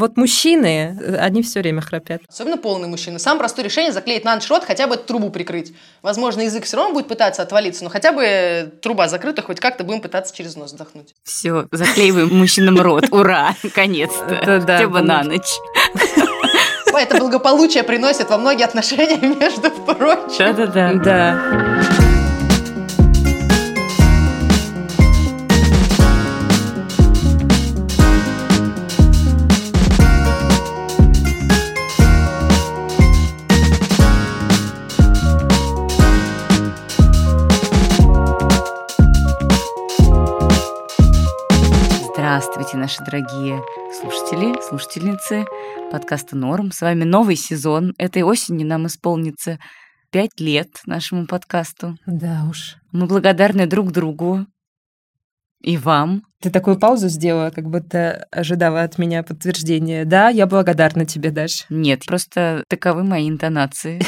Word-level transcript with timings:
Вот 0.00 0.16
мужчины, 0.16 0.98
они 1.20 1.42
все 1.42 1.60
время 1.60 1.82
храпят. 1.82 2.22
Особенно 2.26 2.56
полные 2.56 2.88
мужчины. 2.88 3.18
Самое 3.18 3.40
простое 3.40 3.66
решение 3.66 3.92
заклеить 3.92 4.24
на 4.24 4.34
ночь 4.34 4.48
рот, 4.48 4.64
хотя 4.64 4.86
бы 4.86 4.96
трубу 4.96 5.28
прикрыть. 5.28 5.74
Возможно, 6.00 6.40
язык 6.40 6.64
все 6.64 6.78
равно 6.78 6.94
будет 6.94 7.06
пытаться 7.06 7.42
отвалиться, 7.42 7.84
но 7.84 7.90
хотя 7.90 8.12
бы 8.12 8.72
труба 8.80 9.08
закрыта, 9.08 9.42
хоть 9.42 9.60
как-то 9.60 9.84
будем 9.84 10.00
пытаться 10.00 10.34
через 10.34 10.56
нос 10.56 10.72
вдохнуть. 10.72 11.14
Все, 11.22 11.66
заклеиваем 11.70 12.34
мужчинам 12.34 12.80
рот. 12.80 13.08
Ура, 13.10 13.54
наконец-то. 13.62 14.42
Да, 14.46 14.60
Хотя 14.60 14.88
бы 14.88 15.02
на 15.02 15.22
ночь. 15.22 15.50
Это 16.94 17.18
благополучие 17.18 17.82
приносит 17.82 18.30
во 18.30 18.38
многие 18.38 18.64
отношения, 18.64 19.18
между 19.36 19.70
прочим. 19.70 20.38
Да-да-да. 20.38 20.94
Да. 20.94 22.09
Здравствуйте, 42.30 42.76
наши 42.76 43.04
дорогие 43.04 43.60
слушатели, 44.00 44.54
слушательницы 44.62 45.46
подкаста 45.90 46.36
«Норм». 46.36 46.70
С 46.70 46.80
вами 46.80 47.02
новый 47.02 47.34
сезон. 47.34 47.92
Этой 47.98 48.22
осенью 48.22 48.68
нам 48.68 48.86
исполнится 48.86 49.58
пять 50.12 50.38
лет 50.38 50.68
нашему 50.86 51.26
подкасту. 51.26 51.96
Да 52.06 52.46
уж. 52.48 52.76
Мы 52.92 53.08
благодарны 53.08 53.66
друг 53.66 53.90
другу 53.90 54.46
и 55.60 55.76
вам. 55.76 56.22
Ты 56.40 56.48
такую 56.48 56.78
паузу 56.78 57.08
сделала, 57.08 57.50
как 57.50 57.68
будто 57.68 58.26
ожидала 58.30 58.82
от 58.82 58.96
меня 58.96 59.22
подтверждения. 59.22 60.06
Да, 60.06 60.30
я 60.30 60.46
благодарна 60.46 61.04
тебе, 61.04 61.30
Даш. 61.30 61.66
Нет, 61.68 62.06
просто 62.06 62.64
таковы 62.68 63.04
мои 63.04 63.28
интонации. 63.28 64.00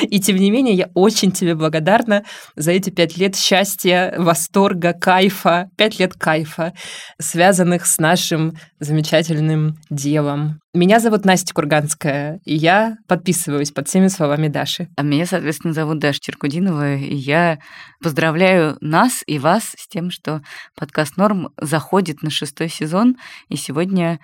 И 0.02 0.20
тем 0.20 0.36
не 0.36 0.50
менее, 0.50 0.74
я 0.74 0.90
очень 0.92 1.32
тебе 1.32 1.54
благодарна 1.54 2.24
за 2.56 2.72
эти 2.72 2.90
пять 2.90 3.16
лет 3.16 3.36
счастья, 3.36 4.14
восторга, 4.18 4.92
кайфа, 4.92 5.70
пять 5.76 5.98
лет 5.98 6.14
кайфа, 6.14 6.74
связанных 7.18 7.86
с 7.86 7.98
нашим 7.98 8.56
замечательным 8.78 9.78
делом. 9.88 10.60
Меня 10.74 11.00
зовут 11.00 11.24
Настя 11.24 11.54
Курганская, 11.54 12.38
и 12.44 12.54
я 12.54 12.98
подписываюсь 13.08 13.70
под 13.70 13.88
всеми 13.88 14.08
словами 14.08 14.48
Даши. 14.48 14.88
А 14.96 15.02
меня, 15.02 15.24
соответственно, 15.24 15.72
зовут 15.72 16.00
Даша 16.00 16.20
Черкудинова, 16.20 16.96
и 16.96 17.14
я 17.14 17.58
поздравляю 18.02 18.76
нас 18.82 19.22
и 19.26 19.38
вас 19.38 19.74
с 19.78 19.88
тем, 19.88 20.10
что 20.10 20.42
подкаст 20.76 21.16
«Норм» 21.16 21.45
заходит 21.60 22.22
на 22.22 22.30
шестой 22.30 22.68
сезон, 22.68 23.16
и 23.48 23.56
сегодня 23.56 24.20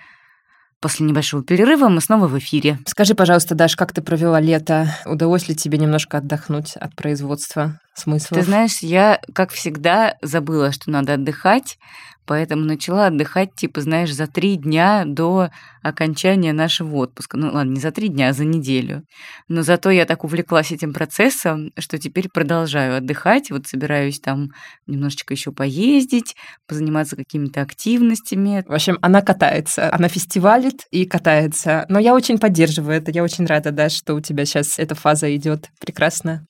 После 0.83 1.05
небольшого 1.05 1.41
перерыва 1.43 1.87
мы 1.87 2.01
снова 2.01 2.27
в 2.27 2.37
эфире. 2.39 2.77
Скажи, 2.85 3.15
пожалуйста, 3.15 3.55
Даш, 3.55 3.77
как 3.77 3.93
ты 3.93 4.01
провела 4.01 4.41
лето? 4.41 4.93
Удалось 5.05 5.47
ли 5.47 5.55
тебе 5.55 5.77
немножко 5.77 6.17
отдохнуть 6.17 6.75
от 6.75 6.93
производства 6.93 7.79
смыслов? 7.95 8.39
Ты 8.39 8.45
знаешь, 8.45 8.79
я, 8.79 9.19
как 9.33 9.51
всегда, 9.51 10.15
забыла, 10.21 10.71
что 10.71 10.89
надо 10.89 11.13
отдыхать, 11.13 11.77
поэтому 12.25 12.63
начала 12.63 13.07
отдыхать, 13.07 13.55
типа, 13.55 13.81
знаешь, 13.81 14.13
за 14.13 14.27
три 14.27 14.55
дня 14.55 15.03
до 15.05 15.49
окончания 15.81 16.53
нашего 16.53 16.95
отпуска. 16.97 17.37
Ну 17.37 17.51
ладно, 17.51 17.71
не 17.71 17.79
за 17.79 17.91
три 17.91 18.07
дня, 18.07 18.29
а 18.29 18.33
за 18.33 18.45
неделю. 18.45 19.03
Но 19.47 19.61
зато 19.61 19.89
я 19.89 20.05
так 20.05 20.23
увлеклась 20.23 20.71
этим 20.71 20.93
процессом, 20.93 21.71
что 21.77 21.97
теперь 21.97 22.29
продолжаю 22.33 22.97
отдыхать. 22.97 23.51
Вот 23.51 23.67
собираюсь 23.67 24.19
там 24.19 24.49
немножечко 24.87 25.33
еще 25.33 25.51
поездить, 25.51 26.35
позаниматься 26.67 27.15
какими-то 27.15 27.61
активностями. 27.61 28.63
В 28.67 28.73
общем, 28.73 28.97
она 29.01 29.21
катается, 29.21 29.93
она 29.93 30.07
фестивалит 30.07 30.85
и 30.91 31.05
катается. 31.05 31.85
Но 31.89 31.99
я 31.99 32.13
очень 32.13 32.39
поддерживаю 32.39 32.97
это, 32.97 33.11
я 33.11 33.23
очень 33.23 33.45
рада, 33.45 33.71
да, 33.71 33.89
что 33.89 34.15
у 34.15 34.21
тебя 34.21 34.45
сейчас 34.45 34.79
эта 34.79 34.95
фаза 34.95 35.35
идет 35.35 35.69
прекрасно. 35.79 36.45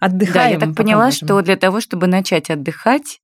Отдыхаем. 0.00 0.34
Да, 0.34 0.48
я 0.48 0.58
так 0.58 0.76
поняла, 0.76 1.06
можем. 1.06 1.26
что 1.26 1.42
для 1.42 1.56
того, 1.56 1.80
чтобы 1.80 2.06
начать 2.06 2.50
отдыхать, 2.50 3.20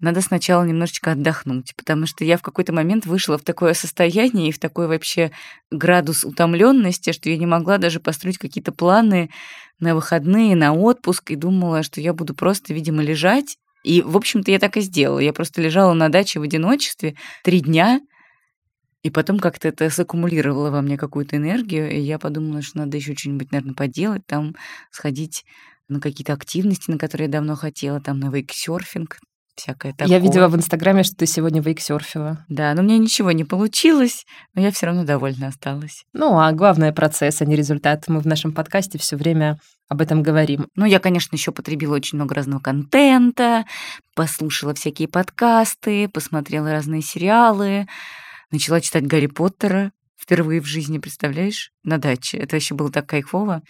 надо 0.00 0.22
сначала 0.22 0.64
немножечко 0.64 1.12
отдохнуть, 1.12 1.74
потому 1.76 2.06
что 2.06 2.24
я 2.24 2.38
в 2.38 2.42
какой-то 2.42 2.72
момент 2.72 3.04
вышла 3.04 3.36
в 3.36 3.42
такое 3.42 3.74
состояние 3.74 4.48
и 4.48 4.52
в 4.52 4.58
такой 4.58 4.86
вообще 4.86 5.30
градус 5.70 6.24
утомленности, 6.24 7.12
что 7.12 7.28
я 7.28 7.36
не 7.36 7.46
могла 7.46 7.76
даже 7.76 8.00
построить 8.00 8.38
какие-то 8.38 8.72
планы 8.72 9.30
на 9.78 9.94
выходные, 9.94 10.56
на 10.56 10.72
отпуск, 10.72 11.30
и 11.30 11.36
думала, 11.36 11.82
что 11.82 12.00
я 12.00 12.14
буду 12.14 12.34
просто, 12.34 12.72
видимо, 12.72 13.02
лежать. 13.02 13.58
И, 13.82 14.02
в 14.02 14.16
общем-то, 14.16 14.50
я 14.50 14.58
так 14.58 14.76
и 14.76 14.80
сделала. 14.80 15.18
Я 15.18 15.32
просто 15.32 15.60
лежала 15.60 15.92
на 15.92 16.08
даче 16.08 16.38
в 16.38 16.42
одиночестве 16.42 17.14
три 17.44 17.60
дня, 17.60 18.00
и 19.02 19.10
потом 19.10 19.38
как-то 19.38 19.68
это 19.68 19.88
саккумулировало 19.88 20.70
во 20.70 20.82
мне 20.82 20.98
какую-то 20.98 21.36
энергию, 21.36 21.90
и 21.90 21.98
я 22.00 22.18
подумала, 22.18 22.60
что 22.60 22.78
надо 22.78 22.98
еще 22.98 23.14
что-нибудь, 23.14 23.50
наверное, 23.50 23.74
поделать, 23.74 24.26
там 24.26 24.54
сходить 24.90 25.44
на 25.90 26.00
какие-то 26.00 26.32
активности, 26.32 26.90
на 26.90 26.98
которые 26.98 27.26
я 27.26 27.32
давно 27.32 27.56
хотела, 27.56 28.00
там 28.00 28.18
на 28.18 28.30
вейксерфинг, 28.30 29.18
всякое 29.56 29.92
такое. 29.92 30.08
Я 30.08 30.18
видела 30.18 30.48
в 30.48 30.56
Инстаграме, 30.56 31.02
что 31.02 31.16
ты 31.16 31.26
сегодня 31.26 31.60
вейксерфила. 31.60 32.44
Да, 32.48 32.72
но 32.74 32.82
мне 32.82 32.98
ничего 32.98 33.32
не 33.32 33.44
получилось, 33.44 34.24
но 34.54 34.62
я 34.62 34.70
все 34.70 34.86
равно 34.86 35.04
довольна 35.04 35.48
осталась. 35.48 36.04
Ну, 36.12 36.38
а 36.38 36.52
главное 36.52 36.92
процесс, 36.92 37.40
а 37.40 37.44
не 37.44 37.56
результат. 37.56 38.08
Мы 38.08 38.20
в 38.20 38.26
нашем 38.26 38.52
подкасте 38.52 38.98
все 38.98 39.16
время 39.16 39.58
об 39.88 40.00
этом 40.00 40.22
говорим. 40.22 40.66
Ну, 40.76 40.84
я, 40.84 41.00
конечно, 41.00 41.36
еще 41.36 41.52
потребила 41.52 41.96
очень 41.96 42.16
много 42.16 42.34
разного 42.34 42.60
контента, 42.60 43.64
послушала 44.14 44.74
всякие 44.74 45.08
подкасты, 45.08 46.08
посмотрела 46.08 46.72
разные 46.72 47.02
сериалы, 47.02 47.86
начала 48.50 48.80
читать 48.80 49.06
Гарри 49.06 49.26
Поттера 49.26 49.92
впервые 50.20 50.60
в 50.60 50.66
жизни, 50.66 50.98
представляешь, 50.98 51.70
на 51.82 51.98
даче. 51.98 52.36
Это 52.38 52.56
еще 52.56 52.74
было 52.74 52.90
так 52.90 53.08
кайфово. 53.08 53.62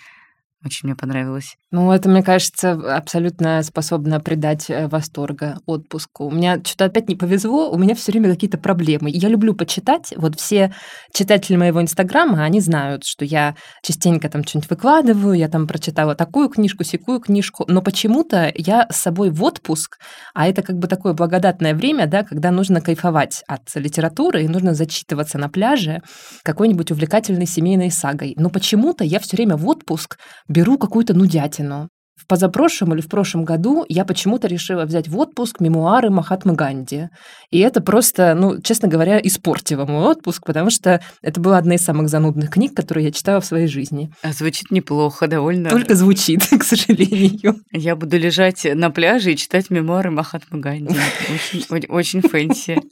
Очень 0.62 0.88
мне 0.88 0.96
понравилось. 0.96 1.56
Ну, 1.70 1.90
это, 1.90 2.10
мне 2.10 2.22
кажется, 2.22 2.72
абсолютно 2.72 3.62
способно 3.62 4.20
придать 4.20 4.68
э, 4.68 4.88
восторга 4.88 5.58
отпуску. 5.64 6.26
У 6.26 6.30
меня 6.30 6.60
что-то 6.62 6.86
опять 6.86 7.08
не 7.08 7.16
повезло, 7.16 7.70
у 7.70 7.78
меня 7.78 7.94
все 7.94 8.12
время 8.12 8.30
какие-то 8.30 8.58
проблемы. 8.58 9.08
Я 9.10 9.30
люблю 9.30 9.54
почитать. 9.54 10.12
Вот 10.16 10.38
все 10.38 10.74
читатели 11.14 11.56
моего 11.56 11.80
инстаграма, 11.80 12.44
они 12.44 12.60
знают, 12.60 13.04
что 13.06 13.24
я 13.24 13.54
частенько 13.82 14.28
там 14.28 14.44
что-нибудь 14.44 14.68
выкладываю, 14.68 15.34
я 15.34 15.48
там 15.48 15.66
прочитала 15.66 16.14
такую 16.14 16.50
книжку, 16.50 16.84
секую 16.84 17.20
книжку, 17.20 17.64
но 17.66 17.80
почему-то 17.80 18.52
я 18.54 18.86
с 18.90 18.96
собой 18.96 19.30
в 19.30 19.42
отпуск, 19.42 19.96
а 20.34 20.46
это 20.46 20.60
как 20.62 20.76
бы 20.76 20.88
такое 20.88 21.14
благодатное 21.14 21.74
время, 21.74 22.06
да, 22.06 22.22
когда 22.22 22.50
нужно 22.50 22.82
кайфовать 22.82 23.42
от 23.48 23.62
литературы 23.76 24.44
и 24.44 24.48
нужно 24.48 24.74
зачитываться 24.74 25.38
на 25.38 25.48
пляже 25.48 26.02
какой-нибудь 26.42 26.90
увлекательной 26.90 27.46
семейной 27.46 27.90
сагой. 27.90 28.34
Но 28.36 28.50
почему-то 28.50 29.04
я 29.04 29.20
все 29.20 29.36
время 29.36 29.56
в 29.56 29.66
отпуск 29.66 30.18
беру 30.50 30.76
какую-то 30.76 31.14
нудятину. 31.14 31.88
В 32.16 32.26
позапрошлом 32.26 32.92
или 32.92 33.00
в 33.00 33.08
прошлом 33.08 33.46
году 33.46 33.86
я 33.88 34.04
почему-то 34.04 34.46
решила 34.46 34.84
взять 34.84 35.08
в 35.08 35.16
отпуск 35.18 35.58
мемуары 35.60 36.10
Махатмы 36.10 36.52
Ганди. 36.52 37.08
И 37.50 37.60
это 37.60 37.80
просто, 37.80 38.34
ну, 38.34 38.60
честно 38.60 38.88
говоря, 38.88 39.18
испортило 39.18 39.86
мой 39.86 40.04
отпуск, 40.04 40.44
потому 40.44 40.68
что 40.68 41.00
это 41.22 41.40
была 41.40 41.56
одна 41.56 41.76
из 41.76 41.82
самых 41.82 42.10
занудных 42.10 42.50
книг, 42.50 42.74
которые 42.74 43.06
я 43.06 43.12
читала 43.12 43.40
в 43.40 43.46
своей 43.46 43.68
жизни. 43.68 44.12
А 44.22 44.32
звучит 44.32 44.70
неплохо, 44.70 45.28
довольно. 45.28 45.70
Только 45.70 45.94
звучит, 45.94 46.46
к 46.50 46.62
сожалению. 46.62 47.56
Я 47.72 47.96
буду 47.96 48.18
лежать 48.18 48.66
на 48.74 48.90
пляже 48.90 49.32
и 49.32 49.36
читать 49.36 49.70
мемуары 49.70 50.10
Махатмы 50.10 50.60
Ганди. 50.60 50.94
Очень, 51.32 51.86
очень 51.88 52.20
fancy 52.20 52.82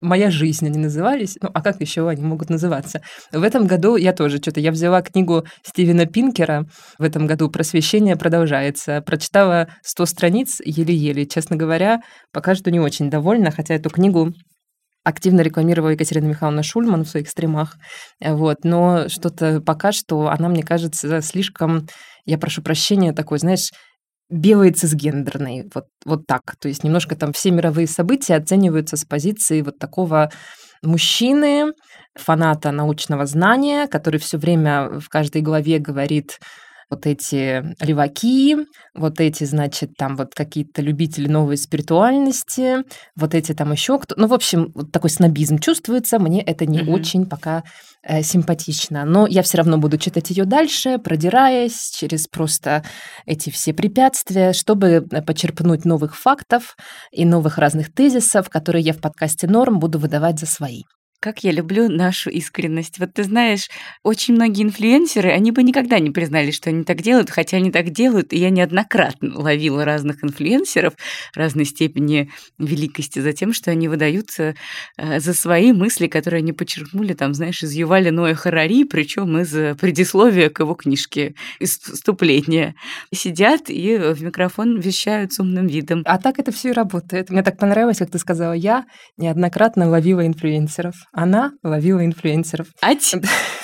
моя 0.00 0.30
жизнь 0.30 0.66
они 0.66 0.78
назывались. 0.78 1.36
Ну, 1.40 1.50
а 1.52 1.62
как 1.62 1.80
еще 1.80 2.08
они 2.08 2.22
могут 2.22 2.50
называться? 2.50 3.02
В 3.32 3.42
этом 3.42 3.66
году 3.66 3.96
я 3.96 4.12
тоже 4.12 4.38
что-то, 4.38 4.60
я 4.60 4.70
взяла 4.70 5.02
книгу 5.02 5.44
Стивена 5.64 6.06
Пинкера, 6.06 6.66
в 6.98 7.02
этом 7.02 7.26
году 7.26 7.50
«Просвещение 7.50 8.16
продолжается». 8.16 9.00
Прочитала 9.02 9.68
100 9.82 10.06
страниц 10.06 10.60
еле-еле. 10.64 11.26
Честно 11.26 11.56
говоря, 11.56 12.00
пока 12.32 12.54
что 12.54 12.70
не 12.70 12.80
очень 12.80 13.10
довольна, 13.10 13.50
хотя 13.50 13.74
эту 13.74 13.90
книгу 13.90 14.32
активно 15.04 15.40
рекламировала 15.40 15.90
Екатерина 15.90 16.26
Михайловна 16.26 16.62
Шульман 16.62 17.04
в 17.04 17.08
своих 17.08 17.28
стримах. 17.28 17.76
Вот, 18.20 18.58
но 18.64 19.08
что-то 19.08 19.60
пока 19.60 19.90
что 19.90 20.28
она, 20.28 20.48
мне 20.48 20.62
кажется, 20.62 21.22
слишком, 21.22 21.86
я 22.26 22.36
прошу 22.36 22.62
прощения, 22.62 23.12
такой, 23.12 23.38
знаешь, 23.38 23.70
белый 24.30 24.72
цисгендерный, 24.72 25.70
вот, 25.74 25.86
вот 26.04 26.26
так. 26.26 26.56
То 26.60 26.68
есть 26.68 26.84
немножко 26.84 27.16
там 27.16 27.32
все 27.32 27.50
мировые 27.50 27.86
события 27.86 28.36
оцениваются 28.36 28.96
с 28.96 29.04
позиции 29.04 29.62
вот 29.62 29.78
такого 29.78 30.30
мужчины, 30.82 31.72
фаната 32.14 32.70
научного 32.70 33.26
знания, 33.26 33.86
который 33.86 34.20
все 34.20 34.38
время 34.38 35.00
в 35.00 35.08
каждой 35.08 35.42
главе 35.42 35.78
говорит 35.78 36.38
вот 36.90 37.06
эти 37.06 37.74
леваки, 37.82 38.56
вот 38.94 39.20
эти, 39.20 39.44
значит, 39.44 39.92
там 39.96 40.16
вот 40.16 40.34
какие-то 40.34 40.82
любители 40.82 41.28
новой 41.28 41.56
спиритуальности, 41.56 42.84
вот 43.16 43.34
эти 43.34 43.52
там 43.52 43.72
еще 43.72 43.98
кто. 43.98 44.14
Ну, 44.16 44.26
в 44.26 44.34
общем, 44.34 44.72
вот 44.74 44.90
такой 44.92 45.10
снобизм 45.10 45.58
чувствуется. 45.58 46.18
Мне 46.18 46.42
это 46.42 46.66
не 46.66 46.80
mm-hmm. 46.80 46.92
очень 46.92 47.26
пока 47.26 47.62
э, 48.02 48.22
симпатично. 48.22 49.04
Но 49.04 49.26
я 49.26 49.42
все 49.42 49.58
равно 49.58 49.78
буду 49.78 49.98
читать 49.98 50.30
ее 50.30 50.44
дальше, 50.44 50.98
продираясь 50.98 51.90
через 51.90 52.26
просто 52.26 52.84
эти 53.26 53.50
все 53.50 53.72
препятствия, 53.72 54.52
чтобы 54.52 55.06
э, 55.10 55.22
почерпнуть 55.22 55.84
новых 55.84 56.16
фактов 56.16 56.76
и 57.12 57.24
новых 57.24 57.58
разных 57.58 57.92
тезисов, 57.92 58.48
которые 58.48 58.82
я 58.82 58.92
в 58.92 58.98
подкасте 58.98 59.46
Норм 59.46 59.78
буду 59.78 59.98
выдавать 59.98 60.38
за 60.38 60.46
свои. 60.46 60.82
Как 61.20 61.42
я 61.42 61.50
люблю 61.50 61.88
нашу 61.88 62.30
искренность. 62.30 63.00
Вот 63.00 63.14
ты 63.14 63.24
знаешь, 63.24 63.68
очень 64.04 64.34
многие 64.34 64.62
инфлюенсеры, 64.62 65.30
они 65.30 65.50
бы 65.50 65.64
никогда 65.64 65.98
не 65.98 66.12
признали, 66.12 66.52
что 66.52 66.70
они 66.70 66.84
так 66.84 67.02
делают, 67.02 67.28
хотя 67.28 67.56
они 67.56 67.72
так 67.72 67.90
делают. 67.90 68.32
И 68.32 68.38
я 68.38 68.50
неоднократно 68.50 69.36
ловила 69.36 69.84
разных 69.84 70.22
инфлюенсеров 70.22 70.94
разной 71.34 71.64
степени 71.64 72.30
великости 72.58 73.18
за 73.18 73.32
тем, 73.32 73.52
что 73.52 73.72
они 73.72 73.88
выдаются 73.88 74.54
э, 74.96 75.18
за 75.18 75.34
свои 75.34 75.72
мысли, 75.72 76.06
которые 76.06 76.38
они 76.38 76.52
подчеркнули, 76.52 77.14
там, 77.14 77.34
знаешь, 77.34 77.64
из 77.64 77.72
Юваля 77.72 78.12
Ноя 78.12 78.36
Харари, 78.36 78.84
причем 78.84 79.38
из 79.38 79.76
предисловия 79.76 80.50
к 80.50 80.60
его 80.60 80.74
книжке, 80.74 81.34
из 81.58 81.80
вступления. 81.80 82.76
Сидят 83.12 83.62
и 83.70 83.96
в 83.96 84.22
микрофон 84.22 84.78
вещают 84.78 85.32
с 85.32 85.40
умным 85.40 85.66
видом. 85.66 86.02
А 86.04 86.18
так 86.18 86.38
это 86.38 86.52
все 86.52 86.68
и 86.68 86.72
работает. 86.72 87.30
Мне 87.30 87.42
так 87.42 87.58
понравилось, 87.58 87.98
как 87.98 88.12
ты 88.12 88.20
сказала, 88.20 88.52
я 88.52 88.84
неоднократно 89.16 89.88
ловила 89.88 90.24
инфлюенсеров. 90.24 91.07
Она 91.12 91.52
ловила 91.62 92.04
инфлюенсеров. 92.04 92.68
Ать, 92.82 93.14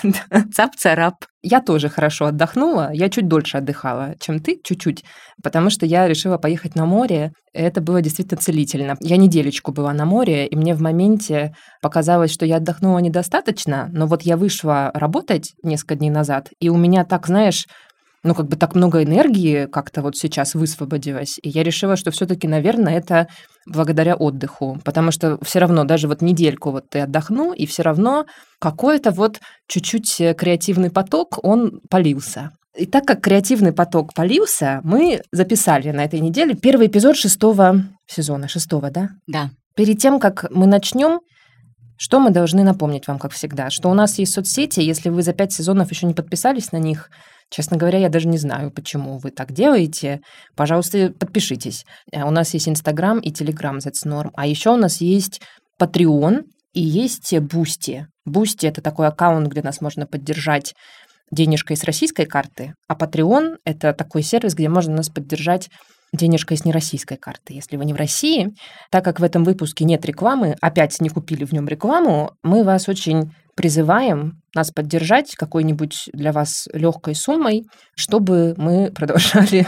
цап-царап. 0.54 1.24
Я 1.42 1.60
тоже 1.60 1.88
хорошо 1.88 2.26
отдохнула. 2.26 2.90
Я 2.92 3.10
чуть 3.10 3.28
дольше 3.28 3.58
отдыхала, 3.58 4.14
чем 4.18 4.40
ты, 4.40 4.58
чуть-чуть, 4.62 5.04
потому 5.42 5.68
что 5.68 5.84
я 5.84 6.08
решила 6.08 6.38
поехать 6.38 6.74
на 6.74 6.86
море. 6.86 7.32
Это 7.52 7.80
было 7.80 8.00
действительно 8.00 8.40
целительно. 8.40 8.96
Я 9.00 9.16
неделечку 9.16 9.72
была 9.72 9.92
на 9.92 10.06
море, 10.06 10.46
и 10.46 10.56
мне 10.56 10.74
в 10.74 10.80
моменте 10.80 11.54
показалось, 11.82 12.32
что 12.32 12.46
я 12.46 12.56
отдохнула 12.56 12.98
недостаточно, 12.98 13.90
но 13.92 14.06
вот 14.06 14.22
я 14.22 14.36
вышла 14.36 14.90
работать 14.94 15.52
несколько 15.62 15.96
дней 15.96 16.10
назад, 16.10 16.48
и 16.60 16.70
у 16.70 16.76
меня 16.76 17.04
так, 17.04 17.26
знаешь, 17.26 17.66
ну, 18.24 18.34
как 18.34 18.48
бы 18.48 18.56
так 18.56 18.74
много 18.74 19.02
энергии 19.02 19.66
как-то 19.66 20.02
вот 20.02 20.16
сейчас 20.16 20.54
высвободилось. 20.54 21.38
И 21.42 21.50
я 21.50 21.62
решила, 21.62 21.94
что 21.96 22.10
все 22.10 22.26
таки 22.26 22.48
наверное, 22.48 22.96
это 22.96 23.28
благодаря 23.66 24.16
отдыху. 24.16 24.78
Потому 24.82 25.10
что 25.10 25.38
все 25.42 25.58
равно 25.58 25.84
даже 25.84 26.08
вот 26.08 26.22
недельку 26.22 26.70
вот 26.70 26.88
ты 26.88 27.00
отдохнул, 27.00 27.52
и 27.52 27.66
все 27.66 27.82
равно 27.82 28.24
какой-то 28.58 29.10
вот 29.10 29.40
чуть-чуть 29.68 30.20
э, 30.20 30.34
креативный 30.34 30.90
поток, 30.90 31.38
он 31.42 31.80
полился. 31.90 32.50
И 32.76 32.86
так 32.86 33.04
как 33.04 33.20
креативный 33.20 33.72
поток 33.72 34.14
полился, 34.14 34.80
мы 34.82 35.20
записали 35.30 35.90
на 35.90 36.04
этой 36.04 36.20
неделе 36.20 36.54
первый 36.54 36.88
эпизод 36.88 37.16
шестого 37.16 37.84
сезона. 38.06 38.48
Шестого, 38.48 38.90
да? 38.90 39.10
Да. 39.26 39.50
Перед 39.76 39.98
тем, 39.98 40.18
как 40.18 40.46
мы 40.50 40.66
начнем, 40.66 41.20
что 41.96 42.20
мы 42.20 42.30
должны 42.30 42.64
напомнить 42.64 43.06
вам, 43.06 43.18
как 43.18 43.32
всегда? 43.32 43.70
Что 43.70 43.90
у 43.90 43.94
нас 43.94 44.18
есть 44.18 44.32
соцсети, 44.32 44.80
если 44.80 45.10
вы 45.10 45.22
за 45.22 45.34
пять 45.34 45.52
сезонов 45.52 45.90
еще 45.90 46.06
не 46.06 46.14
подписались 46.14 46.72
на 46.72 46.78
них, 46.78 47.10
Честно 47.50 47.76
говоря, 47.76 47.98
я 47.98 48.08
даже 48.08 48.28
не 48.28 48.38
знаю, 48.38 48.70
почему 48.70 49.18
вы 49.18 49.30
так 49.30 49.52
делаете. 49.52 50.20
Пожалуйста, 50.56 51.12
подпишитесь. 51.18 51.84
Э, 52.12 52.24
у 52.24 52.30
нас 52.30 52.54
есть 52.54 52.68
Инстаграм 52.68 53.18
и 53.20 53.30
Телеграм 53.30 53.78
That's 53.78 54.06
Norm. 54.06 54.30
А 54.34 54.46
еще 54.46 54.70
у 54.70 54.76
нас 54.76 55.00
есть 55.00 55.40
Patreon 55.80 56.42
и 56.72 56.82
есть 56.82 57.38
Бусти. 57.38 58.06
Бусти— 58.24 58.66
это 58.68 58.80
такой 58.80 59.06
аккаунт, 59.06 59.48
где 59.48 59.62
нас 59.62 59.80
можно 59.80 60.06
поддержать 60.06 60.74
денежкой 61.30 61.76
с 61.76 61.84
российской 61.84 62.26
карты, 62.26 62.74
а 62.88 62.94
Patreon— 62.94 63.56
это 63.64 63.92
такой 63.92 64.22
сервис, 64.22 64.54
где 64.54 64.68
можно 64.68 64.94
нас 64.96 65.08
поддержать 65.08 65.68
денежкой 66.12 66.56
с 66.56 66.64
нероссийской 66.64 67.16
карты. 67.16 67.54
Если 67.54 67.76
вы 67.76 67.84
не 67.84 67.92
в 67.92 67.96
России, 67.96 68.54
так 68.90 69.04
как 69.04 69.18
в 69.18 69.24
этом 69.24 69.42
выпуске 69.42 69.84
нет 69.84 70.04
рекламы, 70.04 70.56
опять 70.60 71.00
не 71.00 71.08
купили 71.08 71.44
в 71.44 71.52
нем 71.52 71.66
рекламу, 71.66 72.32
мы 72.42 72.62
вас 72.62 72.88
очень 72.88 73.32
призываем 73.54 74.42
нас 74.54 74.70
поддержать 74.70 75.34
какой-нибудь 75.34 76.10
для 76.12 76.32
вас 76.32 76.68
легкой 76.72 77.14
суммой, 77.14 77.64
чтобы 77.96 78.54
мы 78.56 78.90
продолжали, 78.94 79.66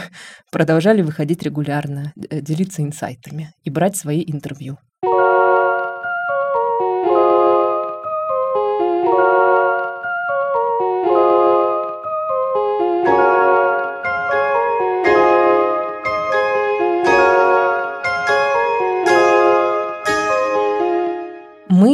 продолжали 0.51 1.01
выходить 1.01 1.43
регулярно, 1.43 2.13
э, 2.29 2.41
делиться 2.41 2.81
инсайтами 2.81 3.53
и 3.63 3.69
брать 3.69 3.97
свои 3.97 4.23
интервью. 4.25 4.77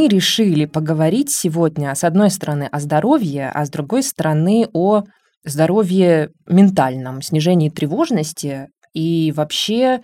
Мы 0.04 0.10
решили 0.10 0.66
поговорить 0.66 1.32
сегодня, 1.32 1.96
с 1.96 2.04
одной 2.04 2.30
стороны, 2.30 2.68
о 2.70 2.82
здоровье, 2.82 3.50
а 3.54 3.66
с 3.66 3.70
другой 3.70 4.04
стороны, 4.04 4.68
о 4.74 5.04
здоровье 5.46 6.32
ментальном, 6.46 7.22
снижении 7.22 7.70
тревожности 7.70 8.68
и 8.94 9.32
вообще 9.34 10.02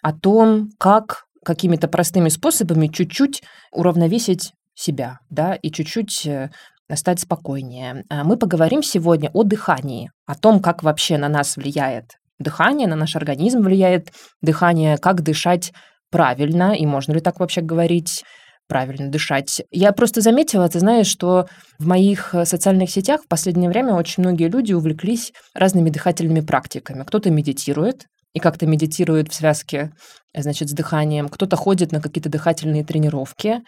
о 0.00 0.14
том, 0.14 0.70
как 0.78 1.24
какими-то 1.44 1.86
простыми 1.86 2.30
способами 2.30 2.86
чуть-чуть 2.86 3.42
уравновесить 3.72 4.52
себя, 4.74 5.18
да, 5.28 5.54
и 5.54 5.70
чуть-чуть 5.70 6.26
э, 6.26 6.48
стать 6.94 7.20
спокойнее. 7.20 8.04
А 8.08 8.24
мы 8.24 8.38
поговорим 8.38 8.82
сегодня 8.82 9.28
о 9.34 9.42
дыхании, 9.42 10.10
о 10.24 10.34
том, 10.34 10.60
как 10.60 10.82
вообще 10.82 11.18
на 11.18 11.28
нас 11.28 11.58
влияет 11.58 12.12
дыхание, 12.38 12.88
на 12.88 12.96
наш 12.96 13.16
организм 13.16 13.60
влияет 13.60 14.12
дыхание, 14.40 14.96
как 14.96 15.20
дышать 15.20 15.74
правильно, 16.10 16.74
и 16.74 16.86
можно 16.86 17.12
ли 17.12 17.20
так 17.20 17.38
вообще 17.38 17.60
говорить, 17.60 18.24
правильно 18.72 19.10
дышать. 19.10 19.60
Я 19.70 19.92
просто 19.92 20.22
заметила, 20.22 20.66
ты 20.66 20.80
знаешь, 20.80 21.06
что 21.06 21.46
в 21.78 21.86
моих 21.86 22.34
э, 22.34 22.46
социальных 22.46 22.88
сетях 22.88 23.20
в 23.22 23.28
последнее 23.28 23.68
время 23.68 23.92
очень 23.92 24.22
многие 24.22 24.48
люди 24.48 24.72
увлеклись 24.72 25.30
разными 25.52 25.90
дыхательными 25.90 26.40
практиками. 26.40 27.04
Кто-то 27.04 27.30
медитирует, 27.30 28.06
и 28.32 28.38
как-то 28.40 28.66
медитирует 28.66 29.30
в 29.30 29.34
связке, 29.34 29.92
э, 30.32 30.40
значит, 30.40 30.70
с 30.70 30.72
дыханием. 30.72 31.28
Кто-то 31.28 31.54
ходит 31.56 31.92
на 31.92 32.00
какие-то 32.00 32.30
дыхательные 32.30 32.82
тренировки. 32.82 33.60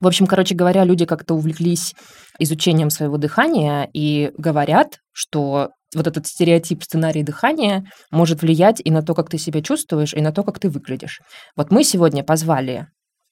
В 0.00 0.06
общем, 0.06 0.28
короче 0.28 0.54
говоря, 0.54 0.84
люди 0.84 1.04
как-то 1.04 1.34
увлеклись 1.34 1.96
изучением 2.38 2.90
своего 2.90 3.16
дыхания 3.16 3.90
и 3.92 4.30
говорят, 4.38 4.98
что 5.10 5.70
вот 5.96 6.06
этот 6.06 6.28
стереотип 6.28 6.84
сценарий 6.84 7.24
дыхания 7.24 7.90
может 8.12 8.42
влиять 8.42 8.80
и 8.84 8.92
на 8.92 9.02
то, 9.02 9.14
как 9.14 9.30
ты 9.30 9.36
себя 9.38 9.62
чувствуешь, 9.62 10.14
и 10.14 10.20
на 10.20 10.30
то, 10.30 10.44
как 10.44 10.60
ты 10.60 10.68
выглядишь. 10.68 11.20
Вот 11.56 11.72
мы 11.72 11.82
сегодня 11.82 12.22
позвали 12.22 12.86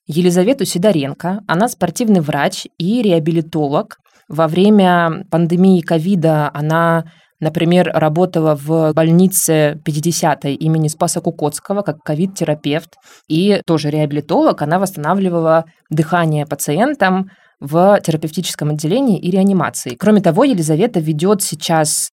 Елизавету 0.07 0.65
Сидоренко. 0.65 1.41
Она 1.47 1.69
спортивный 1.69 2.21
врач 2.21 2.67
и 2.79 3.03
реабилитолог. 3.03 3.99
Во 4.29 4.49
время 4.49 5.25
пандемии 5.31 5.81
ковида 5.81 6.51
она 6.53 7.05
Например, 7.39 7.91
работала 7.93 8.57
в 8.57 8.95
больнице 8.95 9.79
50-й 9.87 10.55
имени 10.55 10.89
Спаса 10.89 11.21
Кукотского 11.21 11.83
как 11.83 12.03
ковид-терапевт 12.03 12.95
и 13.29 13.61
тоже 13.67 13.91
реабилитолог. 13.91 14.63
Она 14.63 14.79
восстанавливала 14.79 15.67
дыхание 15.91 16.47
пациентам 16.47 17.31
в 17.61 18.01
терапевтическом 18.03 18.71
отделении 18.71 19.19
и 19.19 19.31
реанимации. 19.31 19.97
Кроме 19.97 20.23
того, 20.23 20.45
Елизавета 20.45 20.99
ведет 21.01 21.43
сейчас 21.43 22.11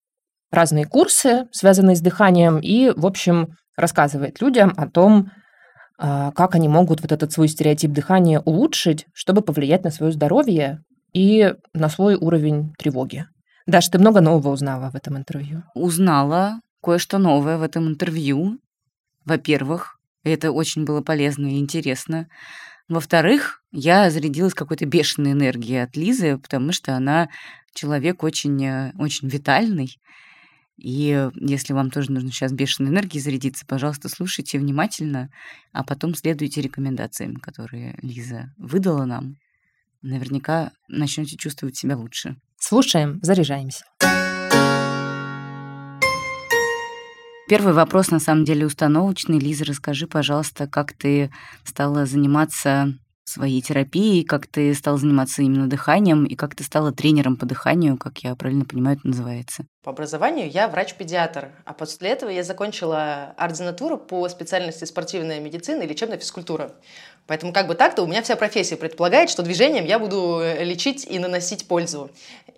разные 0.52 0.86
курсы, 0.86 1.48
связанные 1.52 1.96
с 1.96 2.02
дыханием, 2.02 2.60
и, 2.60 2.92
в 2.96 3.06
общем, 3.06 3.56
рассказывает 3.78 4.42
людям 4.42 4.74
о 4.78 4.88
том, 4.88 5.32
как 5.98 6.56
они 6.56 6.68
могут 6.68 7.02
вот 7.02 7.12
этот 7.12 7.32
свой 7.32 7.48
стереотип 7.48 7.92
дыхания 7.92 8.40
улучшить, 8.40 9.06
чтобы 9.14 9.42
повлиять 9.42 9.84
на 9.84 9.92
свое 9.92 10.12
здоровье 10.12 10.84
и 11.14 11.54
на 11.74 11.90
свой 11.90 12.16
уровень 12.16 12.74
тревоги. 12.78 13.28
Даш, 13.66 13.88
ты 13.88 14.00
много 14.00 14.20
нового 14.20 14.52
узнала 14.52 14.90
в 14.90 14.96
этом 14.96 15.18
интервью? 15.18 15.64
Узнала 15.74 16.60
кое-что 16.82 17.18
новое 17.18 17.58
в 17.58 17.64
этом 17.64 17.88
интервью. 17.88 18.60
Во-первых, 19.24 20.00
это 20.24 20.52
очень 20.52 20.84
было 20.84 21.02
полезно 21.02 21.48
и 21.48 21.60
интересно. 21.60 22.28
Во-вторых, 22.90 23.62
я 23.72 24.10
зарядилась 24.10 24.54
какой-то 24.54 24.86
бешеной 24.86 25.32
энергией 25.32 25.84
от 25.84 25.96
Лизы, 25.96 26.38
потому 26.38 26.74
что 26.74 26.96
она 26.96 27.30
человек 27.74 28.24
очень, 28.24 28.64
э, 28.66 28.92
очень 29.00 29.30
витальный, 29.30 29.98
и 30.78 31.30
если 31.36 31.74
вам 31.74 31.92
тоже 31.92 32.12
нужно 32.12 32.32
сейчас 32.32 32.52
бешеной 32.52 32.90
энергии 32.90 33.20
зарядиться, 33.20 33.66
пожалуйста, 33.66 34.10
слушайте 34.10 34.58
внимательно, 34.58 35.30
а 35.72 35.84
потом 35.84 36.16
следуйте 36.16 36.62
рекомендациям, 36.62 37.36
которые 37.36 37.98
Лиза 38.02 38.54
выдала 38.58 39.06
нам. 39.06 39.36
Наверняка 40.02 40.72
начнете 40.88 41.38
чувствовать 41.38 41.78
себя 41.78 41.96
лучше. 41.96 42.36
Слушаем, 42.58 43.20
заряжаемся. 43.22 43.86
Первый 47.48 47.74
вопрос, 47.74 48.10
на 48.10 48.20
самом 48.20 48.46
деле, 48.46 48.66
установочный. 48.66 49.38
Лиза, 49.38 49.66
расскажи, 49.66 50.08
пожалуйста, 50.08 50.66
как 50.68 50.94
ты 50.94 51.32
стала 51.64 52.06
заниматься 52.06 52.98
своей 53.26 53.62
терапией, 53.62 54.24
как 54.24 54.48
ты 54.48 54.74
стал 54.74 54.98
заниматься 54.98 55.42
именно 55.42 55.68
дыханием 55.68 56.26
и 56.26 56.36
как 56.36 56.56
ты 56.56 56.64
стала 56.64 56.92
тренером 56.92 57.38
по 57.38 57.46
дыханию, 57.46 57.98
как 57.98 58.20
я 58.20 58.36
правильно 58.36 58.66
понимаю, 58.66 58.98
это 58.98 59.08
называется. 59.08 59.66
По 59.84 59.92
образованию 59.92 60.50
я 60.50 60.68
врач-педиатр, 60.68 61.52
а 61.66 61.74
после 61.74 62.10
этого 62.10 62.30
я 62.30 62.44
закончила 62.44 63.34
ординатуру 63.38 63.98
по 63.98 64.28
специальности 64.30 64.86
спортивная 64.86 65.40
медицина 65.40 65.84
и 65.84 65.88
лечебная 65.88 66.18
физкультура. 66.18 66.74
Поэтому 67.26 67.54
как 67.54 67.68
бы 67.68 67.76
так-то 67.76 68.04
у 68.04 68.08
меня 68.08 68.22
вся 68.22 68.36
профессия 68.36 68.76
предполагает, 68.76 69.30
что 69.30 69.44
движением 69.44 69.86
я 69.86 69.98
буду 69.98 70.42
э, 70.42 70.64
лечить 70.64 71.06
и 71.10 71.20
наносить 71.20 71.68
пользу. 71.68 72.10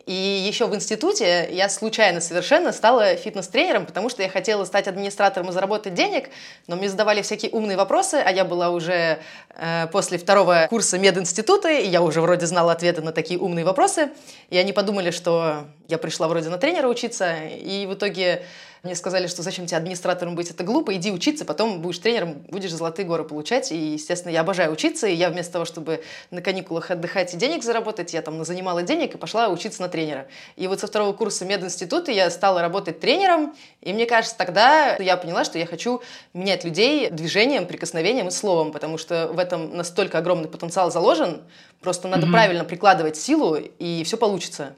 И 0.08 0.14
еще 0.48 0.68
в 0.68 0.76
институте 0.76 1.50
я 1.52 1.68
случайно 1.68 2.22
совершенно 2.22 2.72
стала 2.72 3.16
фитнес-тренером, 3.16 3.86
потому 3.88 4.10
что 4.10 4.22
я 4.22 4.30
хотела 4.30 4.64
стать 4.66 4.88
администратором 4.88 5.50
и 5.50 5.52
заработать 5.52 5.96
денег, 5.96 6.30
но 6.68 6.76
мне 6.76 6.90
задавали 6.90 7.24
всякие 7.24 7.52
умные 7.52 7.76
вопросы, 7.76 8.16
а 8.24 8.32
я 8.32 8.46
была 8.46 8.70
уже 8.70 9.20
э, 9.56 9.88
после 9.92 10.18
второго 10.18 10.68
курса 10.70 11.00
мединститута, 11.00 11.70
и 11.70 11.88
я 11.88 12.02
уже 12.02 12.22
вроде 12.22 12.46
знала 12.46 12.72
ответы 12.72 13.02
на 13.02 13.12
такие 13.12 13.40
умные 13.40 13.66
вопросы. 13.66 14.10
И 14.50 14.58
они 14.58 14.74
подумали, 14.74 15.10
что 15.10 15.66
я 15.88 15.98
пришла 15.98 16.28
вроде 16.28 16.50
на 16.50 16.58
тренера 16.58 16.88
учиться, 16.88 17.36
и 17.36 17.88
в 17.88 17.94
итоге 17.96 18.44
мне 18.86 18.96
сказали, 18.96 19.28
что 19.28 19.42
зачем 19.42 19.66
тебе 19.66 19.78
администратором 19.78 20.36
быть, 20.36 20.52
это 20.52 20.64
глупо, 20.64 20.96
иди 20.96 21.12
учиться, 21.12 21.44
потом 21.44 21.82
будешь 21.82 21.98
тренером, 22.00 22.46
будешь 22.50 22.72
золотые 22.72 23.06
горы 23.06 23.24
получать. 23.24 23.72
И, 23.72 23.94
естественно, 23.94 24.32
я 24.32 24.42
обожаю 24.42 24.72
учиться, 24.72 25.08
и 25.08 25.14
я 25.14 25.30
вместо 25.30 25.54
того, 25.54 25.66
чтобы 25.66 26.04
на 26.32 26.42
каникулах 26.42 26.92
отдыхать 26.92 27.34
и 27.34 27.38
денег 27.38 27.64
заработать, 27.64 28.14
я 28.14 28.22
там 28.22 28.46
занимала 28.46 28.84
денег 28.84 29.16
и 29.16 29.18
пошла 29.18 29.50
учиться 29.50 29.82
на 29.82 29.90
тренера. 29.90 30.28
И 30.56 30.68
вот 30.68 30.80
со 30.80 30.88
второго 30.88 31.14
курса 31.14 31.46
мединститута 31.46 32.12
я 32.12 32.30
стала 32.30 32.62
работать 32.62 33.00
тренером, 33.00 33.56
и 33.82 33.92
мне 33.92 34.06
кажется, 34.06 34.38
тогда 34.38 34.96
я 34.98 35.18
поняла, 35.18 35.44
что 35.44 35.58
я 35.58 35.66
хочу 35.66 36.02
менять 36.34 36.64
людей 36.64 37.10
движением, 37.10 37.66
прикосновением 37.66 38.28
и 38.28 38.32
словом, 38.32 38.72
потому 38.72 38.98
что 38.98 39.30
в 39.34 39.40
этом 39.40 39.76
настолько 39.76 40.20
огромный 40.20 40.48
потенциал 40.48 40.92
заложен, 40.92 41.42
просто 41.82 42.08
надо 42.08 42.28
mm-hmm. 42.28 42.32
правильно 42.32 42.64
прикладывать 42.64 43.18
силу, 43.18 43.56
и 43.56 44.04
все 44.04 44.18
получится. 44.18 44.76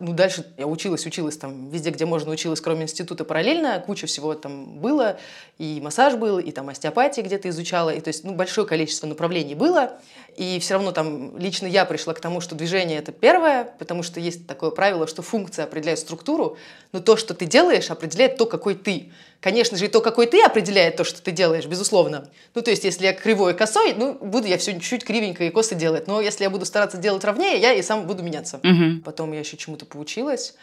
Ну, 0.00 0.12
дальше 0.12 0.46
я 0.56 0.68
училась, 0.68 1.04
училась 1.06 1.36
там 1.36 1.70
везде, 1.70 1.90
где 1.90 2.06
можно, 2.06 2.30
училась, 2.30 2.60
кроме 2.60 2.84
института 2.84 3.24
параллельно. 3.24 3.82
Куча 3.84 4.06
всего 4.06 4.34
там 4.34 4.78
было. 4.78 5.18
И 5.58 5.80
массаж 5.82 6.14
был, 6.14 6.38
и 6.38 6.52
там 6.52 6.68
остеопатия 6.68 7.24
где-то 7.24 7.48
изучала. 7.48 7.90
И 7.90 8.00
то 8.00 8.06
есть, 8.06 8.22
ну, 8.22 8.32
большое 8.32 8.64
количество 8.64 9.08
направлений 9.08 9.56
было. 9.56 9.98
И 10.36 10.60
все 10.60 10.74
равно 10.74 10.92
там 10.92 11.36
лично 11.36 11.66
я 11.66 11.84
пришла 11.84 12.14
к 12.14 12.20
тому, 12.20 12.40
что 12.40 12.54
движение 12.54 12.98
это 13.00 13.10
первое, 13.10 13.64
потому 13.64 14.04
что 14.04 14.20
есть 14.20 14.46
такое 14.46 14.70
правило, 14.70 15.08
что 15.08 15.22
функция 15.22 15.64
определяет 15.64 15.98
структуру, 15.98 16.56
но 16.92 17.00
то, 17.00 17.16
что 17.16 17.34
ты 17.34 17.46
делаешь, 17.46 17.90
определяет 17.90 18.36
то, 18.36 18.46
какой 18.46 18.76
ты. 18.76 19.10
Конечно 19.40 19.78
же, 19.78 19.84
и 19.84 19.88
то, 19.88 20.00
какой 20.00 20.26
ты, 20.26 20.42
определяет 20.42 20.96
то, 20.96 21.04
что 21.04 21.22
ты 21.22 21.30
делаешь, 21.30 21.66
безусловно. 21.66 22.28
Ну, 22.54 22.62
то 22.62 22.70
есть, 22.70 22.82
если 22.82 23.04
я 23.04 23.12
кривой 23.12 23.52
и 23.52 23.56
косой, 23.56 23.94
ну, 23.94 24.14
буду 24.14 24.48
я 24.48 24.58
все 24.58 24.72
чуть-чуть 24.72 25.04
кривенько 25.04 25.44
и 25.44 25.50
косо 25.50 25.76
делать. 25.76 26.08
Но 26.08 26.20
если 26.20 26.42
я 26.42 26.50
буду 26.50 26.64
стараться 26.64 26.96
делать 26.98 27.24
ровнее, 27.24 27.60
я 27.60 27.72
и 27.72 27.82
сам 27.82 28.06
буду 28.06 28.24
меняться. 28.24 28.56
Угу. 28.56 29.02
Потом 29.04 29.32
я 29.32 29.38
еще 29.38 29.56
чему-то 29.56 29.86
поучилась. 29.86 30.54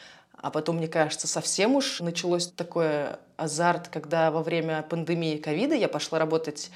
А 0.41 0.51
потом, 0.51 0.77
мне 0.77 0.89
кажется, 0.89 1.27
совсем 1.27 1.75
уж 1.75 2.01
началось 2.01 2.47
такое 2.47 3.19
азарт, 3.37 3.87
когда 3.87 4.29
во 4.29 4.43
время 4.43 4.85
пандемии 4.89 5.37
ковида 5.37 5.75
я 5.75 5.87
пошла 5.87 6.19
работать 6.19 6.69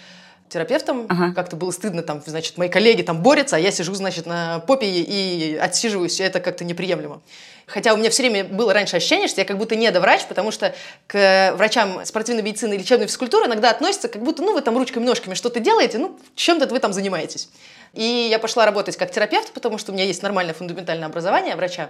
терапевтом. 0.50 1.06
Ага. 1.08 1.34
Как-то 1.34 1.56
было 1.56 1.72
стыдно, 1.72 2.02
там, 2.02 2.22
значит, 2.26 2.58
мои 2.58 2.70
коллеги 2.70 3.04
там 3.04 3.22
борются, 3.22 3.58
а 3.58 3.60
я 3.60 3.72
сижу, 3.72 3.94
значит, 3.94 4.26
на 4.26 4.60
попе 4.60 4.88
и 4.88 5.56
отсиживаюсь, 5.56 6.20
это 6.20 6.40
как-то 6.40 6.66
неприемлемо. 6.66 7.22
Хотя 7.70 7.94
у 7.94 7.98
меня 7.98 8.10
все 8.10 8.24
время 8.24 8.44
было 8.44 8.74
раньше 8.74 8.98
ощущение, 8.98 9.28
что 9.28 9.42
я 9.42 9.46
как 9.46 9.58
будто 9.58 9.76
недоврач, 9.76 10.26
потому 10.26 10.52
что 10.52 10.74
к 11.08 11.54
врачам 11.56 12.06
спортивной 12.06 12.42
медицины 12.42 12.74
и 12.74 12.78
лечебной 12.78 13.08
физкультуры 13.08 13.46
иногда 13.46 13.70
относятся 13.70 14.08
как 14.08 14.24
будто, 14.24 14.42
ну, 14.42 14.54
вы 14.54 14.62
там 14.62 14.78
ручками-ножками 14.78 15.36
что-то 15.36 15.60
делаете, 15.60 16.00
ну, 16.00 16.18
чем-то 16.36 16.68
вы 16.68 16.80
там 16.80 16.94
занимаетесь. 16.94 17.50
И 17.94 18.28
я 18.30 18.40
пошла 18.40 18.66
работать 18.66 18.98
как 18.98 19.12
терапевт, 19.12 19.52
потому 19.52 19.78
что 19.78 19.92
у 19.92 19.96
меня 19.96 20.06
есть 20.06 20.22
нормальное 20.22 20.54
фундаментальное 20.54 21.08
образование 21.08 21.56
врача. 21.56 21.90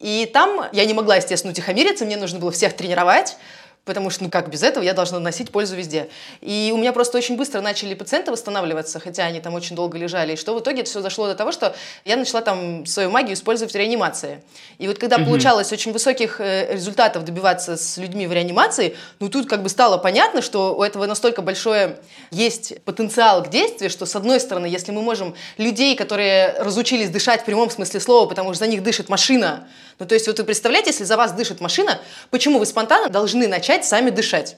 И 0.00 0.28
там 0.32 0.68
я 0.72 0.84
не 0.84 0.94
могла, 0.94 1.16
естественно, 1.16 1.52
утихомириться, 1.52 2.04
мне 2.04 2.16
нужно 2.16 2.38
было 2.38 2.50
всех 2.50 2.74
тренировать, 2.74 3.36
потому 3.84 4.10
что, 4.10 4.24
ну 4.24 4.30
как 4.30 4.48
без 4.50 4.62
этого, 4.62 4.82
я 4.82 4.94
должна 4.94 5.18
носить 5.18 5.50
пользу 5.50 5.76
везде. 5.76 6.08
И 6.40 6.72
у 6.74 6.78
меня 6.78 6.92
просто 6.92 7.18
очень 7.18 7.36
быстро 7.36 7.60
начали 7.60 7.94
пациенты 7.94 8.30
восстанавливаться, 8.30 8.98
хотя 8.98 9.24
они 9.24 9.40
там 9.40 9.54
очень 9.54 9.76
долго 9.76 9.98
лежали, 9.98 10.32
и 10.32 10.36
что 10.36 10.54
в 10.54 10.60
итоге 10.60 10.80
это 10.80 10.90
все 10.90 11.00
дошло 11.00 11.26
до 11.26 11.34
того, 11.34 11.52
что 11.52 11.74
я 12.04 12.16
начала 12.16 12.40
там 12.40 12.86
свою 12.86 13.10
магию 13.10 13.34
использовать 13.34 13.72
в 13.72 13.76
реанимации. 13.76 14.42
И 14.78 14.88
вот 14.88 14.98
когда 14.98 15.16
угу. 15.16 15.26
получалось 15.26 15.72
очень 15.72 15.92
высоких 15.92 16.40
э, 16.40 16.72
результатов 16.74 17.24
добиваться 17.24 17.76
с 17.76 17.96
людьми 17.98 18.26
в 18.26 18.32
реанимации, 18.32 18.96
ну 19.20 19.28
тут 19.28 19.48
как 19.48 19.62
бы 19.62 19.68
стало 19.68 19.98
понятно, 19.98 20.40
что 20.40 20.74
у 20.74 20.82
этого 20.82 21.06
настолько 21.06 21.42
большое 21.42 21.98
есть 22.30 22.82
потенциал 22.84 23.42
к 23.42 23.50
действию, 23.50 23.90
что 23.90 24.06
с 24.06 24.16
одной 24.16 24.40
стороны, 24.40 24.66
если 24.66 24.92
мы 24.92 25.02
можем 25.02 25.34
людей, 25.58 25.94
которые 25.96 26.54
разучились 26.58 27.10
дышать 27.10 27.42
в 27.42 27.44
прямом 27.44 27.70
смысле 27.70 28.00
слова, 28.00 28.28
потому 28.28 28.54
что 28.54 28.64
за 28.64 28.70
них 28.70 28.82
дышит 28.82 29.08
машина, 29.08 29.68
ну 29.98 30.06
то 30.06 30.14
есть 30.14 30.26
вот 30.26 30.38
вы 30.38 30.44
представляете, 30.44 30.90
если 30.90 31.04
за 31.04 31.16
вас 31.16 31.32
дышит 31.32 31.60
машина, 31.60 32.00
почему 32.30 32.58
вы 32.58 32.66
спонтанно 32.66 33.08
должны 33.08 33.46
начать 33.46 33.73
начать 33.74 33.86
сами 33.86 34.10
дышать. 34.10 34.56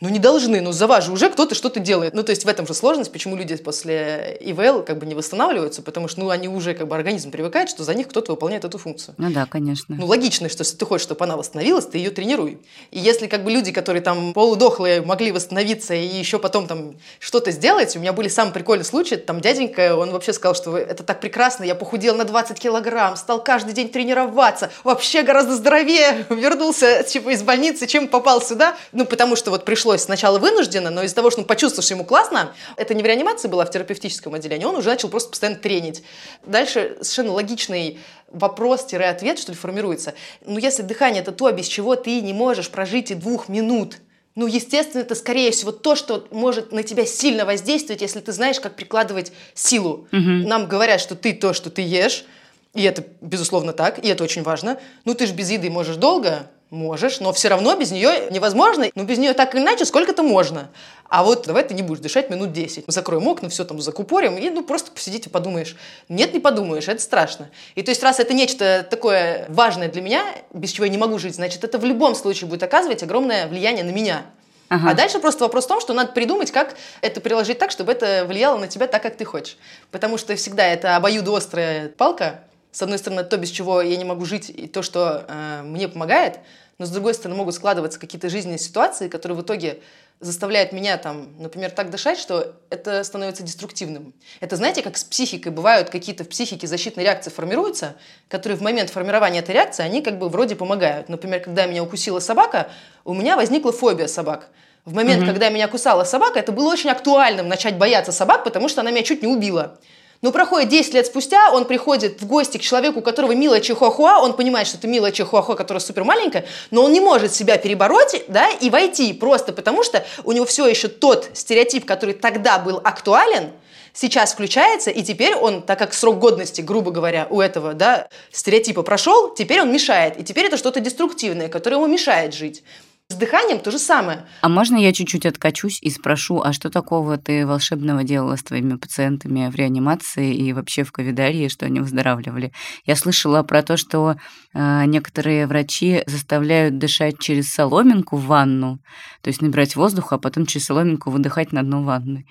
Ну, 0.00 0.08
не 0.08 0.20
должны, 0.20 0.60
но 0.60 0.70
за 0.70 0.86
вас 0.86 1.06
же 1.06 1.12
уже 1.12 1.28
кто-то 1.28 1.56
что-то 1.56 1.80
делает. 1.80 2.14
Ну, 2.14 2.22
то 2.22 2.30
есть 2.30 2.44
в 2.44 2.48
этом 2.48 2.66
же 2.66 2.74
сложность, 2.74 3.10
почему 3.10 3.34
люди 3.34 3.56
после 3.56 4.38
ИВЛ 4.40 4.82
как 4.82 4.98
бы 4.98 5.06
не 5.06 5.16
восстанавливаются, 5.16 5.82
потому 5.82 6.06
что, 6.06 6.20
ну, 6.20 6.30
они 6.30 6.48
уже 6.48 6.74
как 6.74 6.86
бы 6.86 6.94
организм 6.94 7.32
привыкает, 7.32 7.68
что 7.68 7.82
за 7.82 7.94
них 7.94 8.06
кто-то 8.06 8.32
выполняет 8.32 8.64
эту 8.64 8.78
функцию. 8.78 9.16
Ну 9.18 9.30
да, 9.32 9.46
конечно. 9.46 9.96
Ну, 9.98 10.06
логично, 10.06 10.48
что 10.48 10.62
если 10.62 10.76
ты 10.76 10.86
хочешь, 10.86 11.02
чтобы 11.02 11.24
она 11.24 11.36
восстановилась, 11.36 11.86
ты 11.86 11.98
ее 11.98 12.10
тренируй. 12.10 12.58
И 12.92 13.00
если 13.00 13.26
как 13.26 13.42
бы 13.42 13.50
люди, 13.50 13.72
которые 13.72 14.00
там 14.00 14.32
полудохлые, 14.34 15.02
могли 15.02 15.32
восстановиться 15.32 15.94
и 15.94 16.06
еще 16.06 16.38
потом 16.38 16.68
там 16.68 16.94
что-то 17.18 17.50
сделать, 17.50 17.96
у 17.96 17.98
меня 17.98 18.12
были 18.12 18.28
самые 18.28 18.54
прикольные 18.54 18.84
случаи, 18.84 19.16
там 19.16 19.40
дяденька, 19.40 19.96
он 19.96 20.12
вообще 20.12 20.32
сказал, 20.32 20.54
что 20.54 20.78
это 20.78 21.02
так 21.02 21.20
прекрасно, 21.20 21.64
я 21.64 21.74
похудел 21.74 22.14
на 22.14 22.24
20 22.24 22.58
килограмм, 22.58 23.16
стал 23.16 23.42
каждый 23.42 23.74
день 23.74 23.88
тренироваться, 23.88 24.70
вообще 24.84 25.22
гораздо 25.22 25.56
здоровее, 25.56 26.24
вернулся 26.30 27.02
типа 27.02 27.30
из 27.30 27.42
больницы, 27.42 27.88
чем 27.88 28.06
попал 28.06 28.40
сюда, 28.40 28.76
ну, 28.92 29.04
потому 29.04 29.34
что 29.34 29.50
вот 29.50 29.64
пришло 29.64 29.87
пришлось 29.88 30.02
сначала 30.02 30.38
вынужденно, 30.38 30.90
но 30.90 31.02
из-за 31.02 31.14
того, 31.14 31.30
что 31.30 31.40
он 31.40 31.46
почувствовал, 31.46 31.82
что 31.82 31.94
ему 31.94 32.04
классно, 32.04 32.52
это 32.76 32.92
не 32.92 33.02
в 33.02 33.06
реанимации 33.06 33.48
было, 33.48 33.62
а 33.62 33.66
в 33.66 33.70
терапевтическом 33.70 34.34
отделении, 34.34 34.66
он 34.66 34.76
уже 34.76 34.90
начал 34.90 35.08
просто 35.08 35.30
постоянно 35.30 35.58
тренить. 35.58 36.02
Дальше 36.44 36.98
совершенно 37.00 37.32
логичный 37.32 37.98
вопрос-ответ, 38.30 39.38
что 39.38 39.52
ли, 39.52 39.56
формируется. 39.56 40.12
Ну, 40.44 40.58
если 40.58 40.82
дыхание– 40.82 41.22
это 41.22 41.32
то, 41.32 41.50
без 41.52 41.66
чего 41.66 41.96
ты 41.96 42.20
не 42.20 42.34
можешь 42.34 42.68
прожить 42.68 43.10
и 43.10 43.14
двух 43.14 43.48
минут, 43.48 43.96
ну, 44.34 44.46
естественно, 44.46 45.00
это, 45.00 45.14
скорее 45.14 45.52
всего, 45.52 45.72
то, 45.72 45.96
что 45.96 46.26
может 46.30 46.70
на 46.70 46.82
тебя 46.82 47.06
сильно 47.06 47.46
воздействовать, 47.46 48.02
если 48.02 48.20
ты 48.20 48.32
знаешь, 48.32 48.60
как 48.60 48.76
прикладывать 48.76 49.32
силу. 49.54 50.06
Угу. 50.12 50.48
Нам 50.48 50.68
говорят, 50.68 51.00
что 51.00 51.14
ты 51.14 51.32
то, 51.32 51.54
что 51.54 51.70
ты 51.70 51.80
ешь, 51.80 52.26
и 52.74 52.82
это, 52.82 53.04
безусловно, 53.22 53.72
так, 53.72 54.04
и 54.04 54.08
это 54.08 54.22
очень 54.22 54.42
важно. 54.42 54.78
Ну, 55.06 55.14
ты 55.14 55.26
же 55.26 55.32
без 55.32 55.50
еды 55.50 55.70
можешь 55.70 55.96
долго, 55.96 56.50
Можешь, 56.70 57.20
но 57.20 57.32
все 57.32 57.48
равно 57.48 57.74
без 57.76 57.90
нее 57.90 58.28
невозможно. 58.30 58.90
Но 58.94 59.04
без 59.04 59.16
нее 59.16 59.32
так 59.32 59.54
или 59.54 59.62
иначе 59.62 59.86
сколько-то 59.86 60.22
можно. 60.22 60.68
А 61.08 61.24
вот 61.24 61.46
давай 61.46 61.64
ты 61.64 61.72
не 61.72 61.82
будешь 61.82 62.00
дышать 62.00 62.28
минут 62.28 62.52
10. 62.52 62.84
Закроем 62.88 63.26
окна, 63.26 63.48
все 63.48 63.64
там 63.64 63.80
закупорим, 63.80 64.36
и 64.36 64.50
ну 64.50 64.62
просто 64.62 64.90
посидите, 64.90 65.30
подумаешь. 65.30 65.76
Нет, 66.10 66.34
не 66.34 66.40
подумаешь, 66.40 66.86
это 66.88 67.00
страшно. 67.00 67.48
И 67.74 67.82
то 67.82 67.90
есть 67.90 68.02
раз 68.02 68.20
это 68.20 68.34
нечто 68.34 68.86
такое 68.88 69.46
важное 69.48 69.88
для 69.88 70.02
меня, 70.02 70.22
без 70.52 70.70
чего 70.70 70.84
я 70.84 70.90
не 70.90 70.98
могу 70.98 71.18
жить, 71.18 71.36
значит, 71.36 71.64
это 71.64 71.78
в 71.78 71.84
любом 71.86 72.14
случае 72.14 72.50
будет 72.50 72.62
оказывать 72.62 73.02
огромное 73.02 73.46
влияние 73.46 73.84
на 73.84 73.90
меня. 73.90 74.26
Ага. 74.68 74.90
А 74.90 74.94
дальше 74.94 75.18
просто 75.18 75.44
вопрос 75.44 75.64
в 75.64 75.68
том, 75.68 75.80
что 75.80 75.94
надо 75.94 76.12
придумать, 76.12 76.52
как 76.52 76.76
это 77.00 77.22
приложить 77.22 77.58
так, 77.58 77.70
чтобы 77.70 77.92
это 77.92 78.26
влияло 78.26 78.58
на 78.58 78.68
тебя 78.68 78.86
так, 78.86 79.02
как 79.02 79.16
ты 79.16 79.24
хочешь. 79.24 79.56
Потому 79.90 80.18
что 80.18 80.36
всегда 80.36 80.66
это 80.66 80.96
обоюдоострая 80.96 81.88
палка, 81.88 82.42
с 82.78 82.82
одной 82.82 82.98
стороны, 82.98 83.24
то, 83.24 83.36
без 83.36 83.50
чего 83.50 83.82
я 83.82 83.96
не 83.96 84.04
могу 84.04 84.24
жить, 84.24 84.50
и 84.50 84.68
то, 84.68 84.82
что 84.82 85.24
э, 85.26 85.62
мне 85.64 85.88
помогает, 85.88 86.38
но 86.78 86.86
с 86.86 86.90
другой 86.90 87.12
стороны, 87.12 87.36
могут 87.36 87.56
складываться 87.56 87.98
какие-то 87.98 88.28
жизненные 88.28 88.60
ситуации, 88.60 89.08
которые 89.08 89.36
в 89.36 89.42
итоге 89.42 89.80
заставляют 90.20 90.70
меня, 90.70 90.96
там, 90.96 91.34
например, 91.40 91.72
так 91.72 91.90
дышать, 91.90 92.20
что 92.20 92.54
это 92.70 93.02
становится 93.02 93.42
деструктивным. 93.42 94.14
Это, 94.38 94.54
знаете, 94.54 94.82
как 94.82 94.96
с 94.96 95.02
психикой. 95.02 95.50
Бывают 95.50 95.90
какие-то 95.90 96.22
в 96.22 96.28
психике 96.28 96.68
защитные 96.68 97.02
реакции 97.02 97.30
формируются, 97.30 97.96
которые 98.28 98.56
в 98.56 98.62
момент 98.62 98.90
формирования 98.90 99.40
этой 99.40 99.56
реакции, 99.56 99.82
они 99.82 100.00
как 100.00 100.20
бы 100.20 100.28
вроде 100.28 100.54
помогают. 100.54 101.08
Например, 101.08 101.40
когда 101.40 101.66
меня 101.66 101.82
укусила 101.82 102.20
собака, 102.20 102.70
у 103.04 103.12
меня 103.12 103.34
возникла 103.34 103.72
фобия 103.72 104.06
собак. 104.06 104.50
В 104.84 104.94
момент, 104.94 105.24
mm-hmm. 105.24 105.26
когда 105.26 105.48
меня 105.48 105.66
кусала 105.66 106.04
собака, 106.04 106.38
это 106.38 106.52
было 106.52 106.70
очень 106.70 106.90
актуальным 106.90 107.48
начать 107.48 107.76
бояться 107.76 108.12
собак, 108.12 108.44
потому 108.44 108.68
что 108.68 108.82
она 108.82 108.92
меня 108.92 109.02
чуть 109.02 109.22
не 109.22 109.26
убила. 109.26 109.80
Но 110.20 110.32
проходит 110.32 110.68
10 110.68 110.94
лет 110.94 111.06
спустя, 111.06 111.52
он 111.52 111.64
приходит 111.64 112.20
в 112.20 112.26
гости 112.26 112.58
к 112.58 112.60
человеку, 112.60 112.98
у 112.98 113.02
которого 113.02 113.32
милая 113.32 113.60
чихуахуа, 113.60 114.18
он 114.18 114.34
понимает, 114.34 114.66
что 114.66 114.76
это 114.76 114.88
милая 114.88 115.12
чихуахуа, 115.12 115.54
которая 115.54 115.80
супер 115.80 116.02
маленькая, 116.02 116.44
но 116.72 116.82
он 116.82 116.92
не 116.92 117.00
может 117.00 117.32
себя 117.32 117.56
перебороть, 117.56 118.24
да, 118.26 118.48
и 118.60 118.68
войти 118.68 119.12
просто 119.12 119.52
потому, 119.52 119.84
что 119.84 120.04
у 120.24 120.32
него 120.32 120.44
все 120.44 120.66
еще 120.66 120.88
тот 120.88 121.30
стереотип, 121.34 121.84
который 121.84 122.14
тогда 122.14 122.58
был 122.58 122.80
актуален, 122.82 123.52
сейчас 123.92 124.32
включается, 124.32 124.90
и 124.90 125.02
теперь 125.02 125.36
он, 125.36 125.62
так 125.62 125.78
как 125.78 125.94
срок 125.94 126.18
годности, 126.18 126.62
грубо 126.62 126.90
говоря, 126.90 127.28
у 127.30 127.40
этого 127.40 127.74
да, 127.74 128.08
стереотипа 128.32 128.82
прошел, 128.82 129.32
теперь 129.34 129.60
он 129.60 129.72
мешает. 129.72 130.18
И 130.18 130.24
теперь 130.24 130.46
это 130.46 130.56
что-то 130.56 130.80
деструктивное, 130.80 131.48
которое 131.48 131.76
ему 131.76 131.86
мешает 131.86 132.34
жить. 132.34 132.62
С 133.10 133.14
дыханием 133.14 133.60
то 133.60 133.70
же 133.70 133.78
самое. 133.78 134.26
А 134.42 134.50
можно 134.50 134.76
я 134.76 134.92
чуть-чуть 134.92 135.24
откачусь 135.24 135.78
и 135.80 135.88
спрошу, 135.88 136.42
а 136.42 136.52
что 136.52 136.68
такого 136.68 137.16
ты 137.16 137.46
волшебного 137.46 138.04
делала 138.04 138.36
с 138.36 138.42
твоими 138.42 138.76
пациентами 138.76 139.48
в 139.48 139.54
реанимации 139.54 140.34
и 140.34 140.52
вообще 140.52 140.84
в 140.84 140.92
ковидарии, 140.92 141.48
что 141.48 141.64
они 141.64 141.80
выздоравливали? 141.80 142.52
Я 142.84 142.96
слышала 142.96 143.42
про 143.42 143.62
то, 143.62 143.78
что 143.78 144.16
э, 144.52 144.84
некоторые 144.84 145.46
врачи 145.46 146.02
заставляют 146.06 146.76
дышать 146.76 147.18
через 147.18 147.50
соломинку 147.50 148.18
в 148.18 148.26
ванну, 148.26 148.78
то 149.22 149.28
есть 149.28 149.40
набирать 149.40 149.74
воздух, 149.74 150.12
а 150.12 150.18
потом 150.18 150.44
через 150.44 150.66
соломинку 150.66 151.08
выдыхать 151.08 151.50
на 151.50 151.62
дно 151.62 151.82
ванны. 151.82 152.26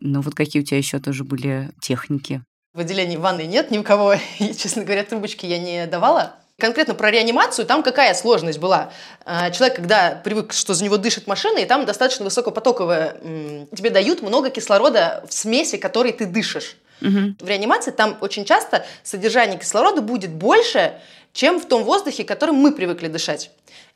Ну 0.00 0.20
вот 0.20 0.34
какие 0.34 0.60
у 0.60 0.64
тебя 0.64 0.76
еще 0.76 0.98
тоже 0.98 1.24
были 1.24 1.70
техники? 1.80 2.42
В 2.74 2.80
отделении 2.80 3.16
ванны 3.16 3.46
нет 3.46 3.70
ни 3.70 3.78
у 3.78 3.82
кого, 3.82 4.12
и, 4.38 4.52
честно 4.52 4.84
говоря, 4.84 5.04
трубочки 5.04 5.46
я 5.46 5.58
не 5.58 5.86
давала. 5.86 6.36
Конкретно 6.60 6.94
про 6.94 7.12
реанимацию, 7.12 7.66
там 7.66 7.84
какая 7.84 8.12
сложность 8.14 8.58
была? 8.58 8.90
А, 9.24 9.52
человек, 9.52 9.76
когда 9.76 10.20
привык, 10.24 10.52
что 10.52 10.74
за 10.74 10.82
него 10.82 10.96
дышит 10.96 11.28
машина, 11.28 11.58
и 11.58 11.64
там 11.64 11.86
достаточно 11.86 12.24
высокопотоковая, 12.24 13.16
тебе 13.76 13.90
дают 13.90 14.22
много 14.22 14.50
кислорода 14.50 15.24
в 15.28 15.32
смеси, 15.32 15.76
которой 15.76 16.12
ты 16.12 16.26
дышишь. 16.26 16.76
Угу. 17.00 17.36
В 17.40 17.48
реанимации 17.48 17.90
там 17.90 18.16
очень 18.20 18.44
часто 18.44 18.84
содержание 19.02 19.58
кислорода 19.58 20.00
будет 20.00 20.30
больше, 20.30 21.00
чем 21.32 21.60
в 21.60 21.66
том 21.66 21.84
воздухе, 21.84 22.24
которым 22.24 22.56
мы 22.56 22.72
привыкли 22.72 23.08
дышать. 23.08 23.50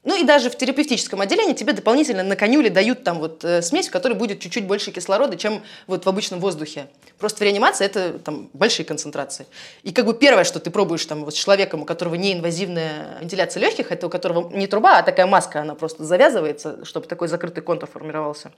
Ну 0.04 0.21
и 0.21 0.25
даже 0.25 0.50
в 0.50 0.56
терапевтическом 0.56 1.21
отделении 1.21 1.54
тебе 1.54 1.73
дополнительно 1.73 2.25
на 2.25 2.35
конюле 2.35 2.71
дают 2.71 3.04
там 3.04 3.21
вот 3.21 3.44
э, 3.44 3.62
смесь, 3.62 3.88
в 3.88 3.92
которой 3.92 4.14
будет 4.14 4.40
чуть-чуть 4.40 4.66
больше 4.66 4.90
кислорода, 4.90 5.37
чем 5.37 5.62
вот 5.87 6.04
в 6.04 6.09
обычном 6.09 6.40
воздухе. 6.40 6.88
Просто 7.21 7.38
в 7.38 7.42
реанимации 7.42 7.85
это 7.85 8.18
там 8.18 8.50
большие 8.52 8.85
концентрации. 8.85 9.47
И 9.85 9.92
как 9.92 10.06
бы 10.06 10.14
первое, 10.14 10.42
что 10.42 10.59
ты 10.59 10.73
пробуешь 10.73 11.06
там 11.06 11.25
вот 11.25 11.35
с 11.35 11.37
человеком, 11.37 11.82
у 11.82 11.85
которого 11.85 12.16
неинвазивная 12.16 13.18
вентиляция 13.21 13.61
легких, 13.61 13.92
это 13.92 14.09
у 14.09 14.11
которого 14.11 14.50
не 14.50 14.66
труба, 14.66 14.99
а 14.99 15.02
такая 15.04 15.26
маска, 15.26 15.61
она 15.61 15.76
просто 15.76 16.02
завязывается, 16.02 16.85
чтобы 16.85 17.06
такой 17.06 17.28
закрытый 17.28 17.62
контур 17.62 17.88
формировался. 17.88 18.50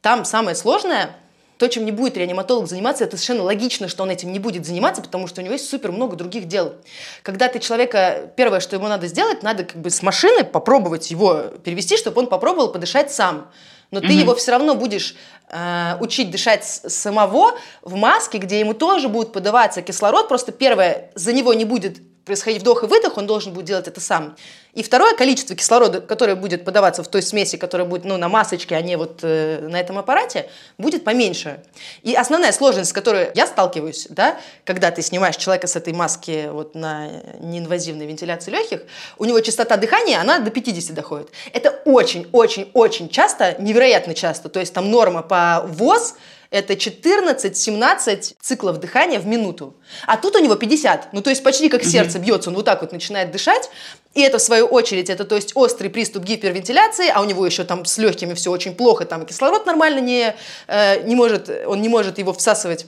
Там 0.00 0.24
самое 0.24 0.56
сложное 0.56 1.14
то, 1.58 1.68
чем 1.68 1.84
не 1.84 1.92
будет 1.92 2.16
реаниматолог 2.16 2.68
заниматься, 2.68 3.04
это 3.04 3.16
совершенно 3.16 3.44
логично, 3.44 3.88
что 3.88 4.02
он 4.02 4.10
этим 4.10 4.32
не 4.32 4.38
будет 4.38 4.66
заниматься, 4.66 5.02
потому 5.02 5.26
что 5.26 5.40
у 5.40 5.44
него 5.44 5.54
есть 5.54 5.68
супер 5.68 5.92
много 5.92 6.16
других 6.16 6.46
дел. 6.46 6.74
Когда 7.22 7.48
ты 7.48 7.58
человека, 7.58 8.30
первое, 8.36 8.60
что 8.60 8.76
ему 8.76 8.88
надо 8.88 9.06
сделать, 9.06 9.42
надо 9.42 9.64
как 9.64 9.80
бы 9.80 9.90
с 9.90 10.02
машины 10.02 10.44
попробовать 10.44 11.10
его 11.10 11.44
перевести, 11.64 11.96
чтобы 11.96 12.20
он 12.20 12.26
попробовал 12.28 12.72
подышать 12.72 13.12
сам. 13.12 13.50
Но 13.92 14.00
ты 14.00 14.12
его 14.12 14.34
все 14.34 14.50
равно 14.50 14.74
будешь 14.74 15.14
э, 15.48 15.96
учить 16.00 16.30
дышать 16.30 16.64
самого 16.64 17.56
в 17.82 17.94
маске, 17.94 18.38
где 18.38 18.58
ему 18.58 18.74
тоже 18.74 19.08
будет 19.08 19.32
подаваться 19.32 19.80
кислород. 19.80 20.26
Просто 20.26 20.50
первое, 20.50 21.12
за 21.14 21.32
него 21.32 21.54
не 21.54 21.64
будет 21.64 21.98
происходить 22.26 22.60
вдох 22.60 22.82
и 22.82 22.86
выдох, 22.86 23.16
он 23.16 23.26
должен 23.26 23.54
будет 23.54 23.66
делать 23.66 23.86
это 23.86 24.00
сам. 24.00 24.36
И 24.74 24.82
второе 24.82 25.16
количество 25.16 25.56
кислорода, 25.56 26.00
которое 26.00 26.34
будет 26.34 26.64
подаваться 26.64 27.02
в 27.02 27.08
той 27.08 27.22
смеси, 27.22 27.56
которая 27.56 27.86
будет 27.86 28.04
ну, 28.04 28.18
на 28.18 28.28
масочке, 28.28 28.74
а 28.74 28.82
не 28.82 28.96
вот 28.96 29.20
э, 29.22 29.60
на 29.66 29.80
этом 29.80 29.96
аппарате, 29.96 30.50
будет 30.76 31.04
поменьше. 31.04 31.62
И 32.02 32.14
основная 32.14 32.52
сложность, 32.52 32.90
с 32.90 32.92
которой 32.92 33.30
я 33.34 33.46
сталкиваюсь, 33.46 34.08
да, 34.10 34.38
когда 34.64 34.90
ты 34.90 35.00
снимаешь 35.02 35.36
человека 35.36 35.68
с 35.68 35.76
этой 35.76 35.94
маски 35.94 36.48
вот, 36.50 36.74
на 36.74 37.08
неинвазивной 37.38 38.06
вентиляции 38.06 38.50
легких, 38.50 38.82
у 39.18 39.24
него 39.24 39.40
частота 39.40 39.76
дыхания, 39.76 40.20
она 40.20 40.40
до 40.40 40.50
50 40.50 40.94
доходит. 40.94 41.28
Это 41.52 41.70
очень-очень-очень 41.84 43.08
часто, 43.08 43.54
невероятно 43.60 44.14
часто. 44.14 44.48
То 44.48 44.58
есть 44.60 44.74
там 44.74 44.90
норма 44.90 45.22
по 45.22 45.62
ВОЗ– 45.64 46.16
это 46.50 46.74
14-17 46.74 48.36
циклов 48.40 48.80
дыхания 48.80 49.18
в 49.18 49.26
минуту. 49.26 49.74
А 50.06 50.16
тут 50.16 50.36
у 50.36 50.38
него 50.38 50.56
50. 50.56 51.12
Ну, 51.12 51.22
то 51.22 51.30
есть 51.30 51.42
почти 51.42 51.68
как 51.68 51.84
сердце 51.84 52.18
бьется, 52.18 52.50
он 52.50 52.56
вот 52.56 52.64
так 52.64 52.80
вот 52.80 52.92
начинает 52.92 53.30
дышать. 53.30 53.70
И 54.14 54.22
это, 54.22 54.38
в 54.38 54.42
свою 54.42 54.66
очередь, 54.66 55.10
это, 55.10 55.24
то 55.24 55.36
есть, 55.36 55.52
острый 55.54 55.88
приступ 55.88 56.24
гипервентиляции, 56.24 57.08
а 57.12 57.20
у 57.20 57.24
него 57.24 57.44
еще 57.44 57.64
там 57.64 57.84
с 57.84 57.98
легкими 57.98 58.34
все 58.34 58.50
очень 58.50 58.74
плохо, 58.74 59.04
там 59.04 59.26
кислород 59.26 59.66
нормально 59.66 60.00
не, 60.00 60.34
э, 60.68 61.02
не 61.02 61.14
может, 61.14 61.50
он 61.66 61.82
не 61.82 61.88
может 61.88 62.18
его 62.18 62.32
всасывать. 62.32 62.86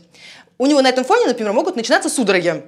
У 0.56 0.66
него 0.66 0.80
на 0.80 0.88
этом 0.88 1.04
фоне, 1.04 1.26
например, 1.26 1.52
могут 1.52 1.76
начинаться 1.76 2.08
судороги 2.08 2.64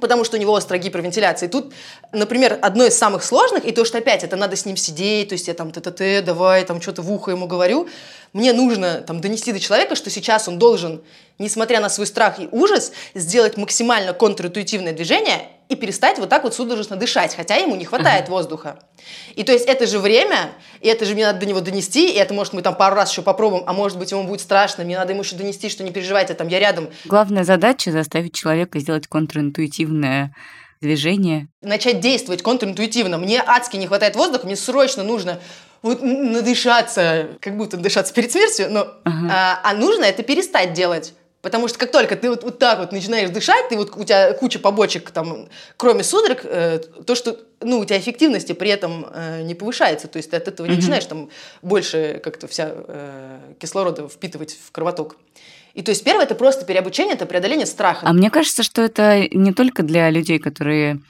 потому 0.00 0.24
что 0.24 0.36
у 0.36 0.40
него 0.40 0.54
острая 0.54 0.80
гипервентиляция. 0.80 1.48
И 1.48 1.50
тут, 1.50 1.72
например, 2.12 2.58
одно 2.62 2.84
из 2.84 2.96
самых 2.96 3.22
сложных, 3.22 3.64
и 3.64 3.72
то, 3.72 3.84
что 3.84 3.98
опять 3.98 4.24
это 4.24 4.36
надо 4.36 4.56
с 4.56 4.64
ним 4.64 4.76
сидеть, 4.76 5.28
то 5.28 5.34
есть 5.34 5.48
я 5.48 5.54
там 5.54 5.70
т-т-т, 5.70 6.22
давай, 6.22 6.64
там 6.64 6.80
что-то 6.80 7.02
в 7.02 7.12
ухо 7.12 7.30
ему 7.30 7.46
говорю, 7.46 7.88
мне 8.32 8.52
нужно 8.52 9.02
там, 9.06 9.20
донести 9.20 9.52
до 9.52 9.60
человека, 9.60 9.94
что 9.94 10.10
сейчас 10.10 10.48
он 10.48 10.58
должен, 10.58 11.02
несмотря 11.38 11.80
на 11.80 11.88
свой 11.88 12.06
страх 12.06 12.38
и 12.40 12.48
ужас, 12.52 12.92
сделать 13.14 13.56
максимально 13.56 14.12
контринтуитивное 14.12 14.92
движение 14.92 15.48
и 15.68 15.76
перестать 15.76 16.18
вот 16.18 16.28
так 16.28 16.44
вот 16.44 16.54
судорожно 16.54 16.96
дышать, 16.96 17.34
хотя 17.34 17.56
ему 17.56 17.76
не 17.76 17.84
хватает 17.84 18.26
uh-huh. 18.26 18.30
воздуха. 18.30 18.78
И 19.34 19.42
то 19.42 19.52
есть 19.52 19.66
это 19.66 19.86
же 19.86 19.98
время, 19.98 20.52
и 20.80 20.88
это 20.88 21.04
же 21.04 21.14
мне 21.14 21.26
надо 21.26 21.40
до 21.40 21.46
него 21.46 21.60
донести, 21.60 22.10
и 22.10 22.16
это, 22.16 22.32
может, 22.32 22.52
мы 22.54 22.62
там 22.62 22.74
пару 22.74 22.96
раз 22.96 23.10
еще 23.10 23.22
попробуем, 23.22 23.64
а 23.66 23.72
может 23.72 23.98
быть, 23.98 24.10
ему 24.10 24.24
будет 24.24 24.40
страшно, 24.40 24.84
мне 24.84 24.96
надо 24.96 25.12
ему 25.12 25.22
еще 25.22 25.36
донести, 25.36 25.68
что 25.68 25.84
не 25.84 25.90
переживайте, 25.90 26.34
там 26.34 26.48
я 26.48 26.58
рядом. 26.58 26.88
Главная 27.04 27.44
задача 27.44 27.92
заставить 27.92 28.34
человека 28.34 28.78
сделать 28.78 29.06
контринтуитивное 29.06 30.34
движение. 30.80 31.48
Начать 31.60 32.00
действовать 32.00 32.42
контринтуитивно. 32.42 33.18
Мне 33.18 33.42
адски 33.44 33.76
не 33.76 33.86
хватает 33.86 34.16
воздуха, 34.16 34.46
мне 34.46 34.56
срочно 34.56 35.02
нужно 35.02 35.40
вот 35.82 36.02
надышаться, 36.02 37.28
как 37.40 37.56
будто 37.56 37.76
дышаться 37.76 38.12
перед 38.14 38.32
смертью, 38.32 38.68
но, 38.70 38.88
ага. 39.04 39.28
а, 39.30 39.60
а 39.62 39.74
нужно 39.74 40.04
это 40.04 40.22
перестать 40.22 40.72
делать. 40.72 41.14
Потому 41.40 41.68
что 41.68 41.78
как 41.78 41.92
только 41.92 42.16
ты 42.16 42.30
вот, 42.30 42.42
вот 42.42 42.58
так 42.58 42.80
вот 42.80 42.90
начинаешь 42.90 43.30
дышать, 43.30 43.68
ты 43.68 43.76
вот 43.76 43.96
у 43.96 44.02
тебя 44.02 44.32
куча 44.32 44.58
побочек, 44.58 45.10
там, 45.12 45.48
кроме 45.76 46.02
судорог, 46.02 46.40
э, 46.42 46.80
то, 47.06 47.14
что 47.14 47.38
ну, 47.60 47.78
у 47.78 47.84
тебя 47.84 47.98
эффективности 47.98 48.52
при 48.52 48.70
этом 48.70 49.06
э, 49.12 49.42
не 49.42 49.54
повышается. 49.54 50.08
То 50.08 50.16
есть 50.16 50.30
ты 50.30 50.36
от 50.36 50.48
этого 50.48 50.66
mm-hmm. 50.66 50.70
не 50.70 50.76
начинаешь 50.76 51.04
там 51.04 51.30
больше 51.62 52.20
как-то 52.24 52.48
вся 52.48 52.72
э, 52.72 53.38
кислорода 53.60 54.08
впитывать 54.08 54.58
в 54.60 54.72
кровоток. 54.72 55.16
И 55.78 55.82
то 55.82 55.92
есть 55.92 56.02
первое 56.02 56.24
это 56.24 56.34
просто 56.34 56.66
переобучение, 56.66 57.14
это 57.14 57.24
преодоление 57.24 57.64
страха. 57.64 58.00
А 58.04 58.12
мне 58.12 58.30
кажется, 58.30 58.64
что 58.64 58.82
это 58.82 59.28
не 59.30 59.52
только 59.52 59.84
для 59.84 60.10
людей, 60.10 60.40
которые 60.40 61.00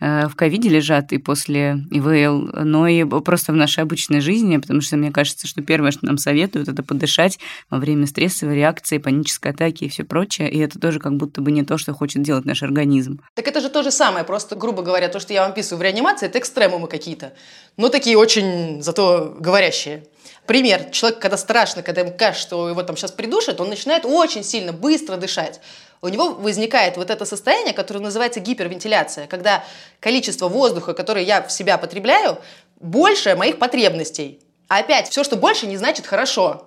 Э, 0.00 0.28
в 0.28 0.36
ковиде 0.36 0.68
лежат 0.68 1.12
и 1.12 1.18
после 1.18 1.78
ИВЛ, 1.90 2.50
но 2.64 2.86
и 2.86 3.04
просто 3.04 3.52
в 3.52 3.56
нашей 3.56 3.82
обычной 3.82 4.20
жизни, 4.20 4.56
потому 4.56 4.80
что 4.80 4.96
мне 4.96 5.10
кажется, 5.10 5.46
что 5.46 5.60
первое, 5.62 5.90
что 5.90 6.06
нам 6.06 6.18
советуют, 6.18 6.68
это 6.68 6.82
подышать 6.82 7.38
во 7.68 7.78
время 7.78 8.06
стрессовой 8.06 8.54
реакции, 8.54 8.98
панической 8.98 9.52
атаки 9.52 9.84
и 9.84 9.88
все 9.88 10.04
прочее, 10.04 10.50
и 10.50 10.58
это 10.58 10.78
тоже 10.78 11.00
как 11.00 11.16
будто 11.16 11.40
бы 11.40 11.50
не 11.50 11.64
то, 11.64 11.78
что 11.78 11.94
хочет 11.94 12.22
делать 12.22 12.44
наш 12.44 12.62
организм. 12.62 13.20
Так 13.34 13.48
это 13.48 13.60
же 13.60 13.70
то 13.70 13.82
же 13.82 13.90
самое, 13.90 14.24
просто, 14.24 14.54
грубо 14.54 14.82
говоря, 14.82 15.08
то, 15.08 15.18
что 15.18 15.32
я 15.32 15.42
вам 15.42 15.50
описываю 15.50 15.80
в 15.80 15.82
реанимации, 15.82 16.26
это 16.26 16.38
экстремумы 16.38 16.86
какие-то, 16.86 17.32
но 17.76 17.88
такие 17.88 18.16
очень 18.16 18.80
зато 18.82 19.36
говорящие. 19.40 20.04
Пример. 20.48 20.90
Человек, 20.90 21.20
когда 21.20 21.36
страшно, 21.36 21.84
когда 21.84 22.00
ему 22.00 22.12
кажется, 22.12 22.48
что 22.48 22.68
его 22.68 22.82
там 22.82 22.96
сейчас 22.96 23.12
придушат, 23.12 23.60
он 23.60 23.68
начинает 23.68 24.04
очень 24.04 24.42
сильно, 24.42 24.72
быстро 24.72 25.16
дышать 25.16 25.60
у 26.00 26.08
него 26.08 26.30
возникает 26.30 26.96
вот 26.96 27.10
это 27.10 27.24
состояние, 27.24 27.74
которое 27.74 28.00
называется 28.00 28.40
гипервентиляция, 28.40 29.26
когда 29.26 29.64
количество 30.00 30.48
воздуха, 30.48 30.94
которое 30.94 31.24
я 31.24 31.42
в 31.42 31.50
себя 31.50 31.78
потребляю, 31.78 32.38
больше 32.80 33.34
моих 33.34 33.58
потребностей. 33.58 34.40
А 34.68 34.78
опять, 34.78 35.08
все, 35.08 35.24
что 35.24 35.36
больше, 35.36 35.66
не 35.66 35.76
значит 35.76 36.06
хорошо. 36.06 36.66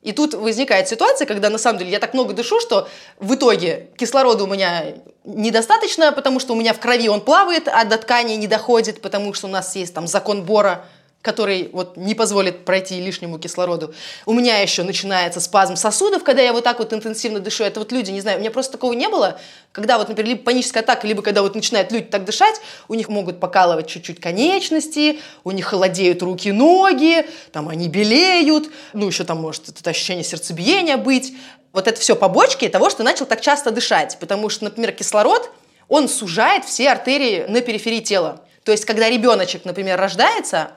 И 0.00 0.10
тут 0.10 0.34
возникает 0.34 0.88
ситуация, 0.88 1.26
когда 1.26 1.48
на 1.48 1.58
самом 1.58 1.78
деле 1.78 1.92
я 1.92 2.00
так 2.00 2.12
много 2.12 2.32
дышу, 2.32 2.58
что 2.60 2.88
в 3.20 3.34
итоге 3.34 3.90
кислорода 3.96 4.42
у 4.42 4.48
меня 4.48 4.94
недостаточно, 5.22 6.10
потому 6.10 6.40
что 6.40 6.54
у 6.54 6.56
меня 6.56 6.72
в 6.72 6.80
крови 6.80 7.08
он 7.08 7.20
плавает, 7.20 7.68
а 7.68 7.84
до 7.84 7.98
ткани 7.98 8.34
не 8.34 8.48
доходит, 8.48 9.00
потому 9.00 9.32
что 9.32 9.46
у 9.46 9.50
нас 9.50 9.76
есть 9.76 9.94
там 9.94 10.08
закон 10.08 10.42
Бора, 10.42 10.84
который 11.22 11.70
вот 11.72 11.96
не 11.96 12.14
позволит 12.16 12.64
пройти 12.64 13.00
лишнему 13.00 13.38
кислороду. 13.38 13.94
У 14.26 14.32
меня 14.32 14.58
еще 14.58 14.82
начинается 14.82 15.40
спазм 15.40 15.76
сосудов, 15.76 16.24
когда 16.24 16.42
я 16.42 16.52
вот 16.52 16.64
так 16.64 16.80
вот 16.80 16.92
интенсивно 16.92 17.38
дышу. 17.38 17.62
Это 17.62 17.78
вот 17.78 17.92
люди, 17.92 18.10
не 18.10 18.20
знаю, 18.20 18.38
у 18.38 18.40
меня 18.40 18.50
просто 18.50 18.72
такого 18.72 18.92
не 18.92 19.08
было. 19.08 19.40
Когда 19.70 19.98
вот, 19.98 20.08
например, 20.08 20.30
либо 20.30 20.42
паническая 20.42 20.82
атака, 20.82 21.06
либо 21.06 21.22
когда 21.22 21.42
вот 21.42 21.54
начинают 21.54 21.92
люди 21.92 22.06
так 22.06 22.24
дышать, 22.24 22.60
у 22.88 22.94
них 22.94 23.08
могут 23.08 23.38
покалывать 23.38 23.86
чуть-чуть 23.86 24.20
конечности, 24.20 25.20
у 25.44 25.52
них 25.52 25.66
холодеют 25.66 26.22
руки, 26.22 26.50
ноги, 26.50 27.24
там 27.52 27.68
они 27.68 27.88
белеют, 27.88 28.68
ну 28.92 29.06
еще 29.06 29.22
там 29.22 29.40
может 29.40 29.68
это 29.68 29.90
ощущение 29.90 30.24
сердцебиения 30.24 30.96
быть. 30.96 31.34
Вот 31.72 31.86
это 31.86 31.98
все 32.00 32.16
побочки 32.16 32.68
того, 32.68 32.90
что 32.90 33.04
начал 33.04 33.26
так 33.26 33.40
часто 33.40 33.70
дышать, 33.70 34.18
потому 34.20 34.50
что, 34.50 34.64
например, 34.64 34.92
кислород, 34.92 35.50
он 35.88 36.08
сужает 36.08 36.64
все 36.64 36.90
артерии 36.90 37.46
на 37.48 37.60
периферии 37.60 38.00
тела. 38.00 38.42
То 38.64 38.72
есть, 38.72 38.84
когда 38.84 39.08
ребеночек, 39.08 39.64
например, 39.64 39.98
рождается, 39.98 40.72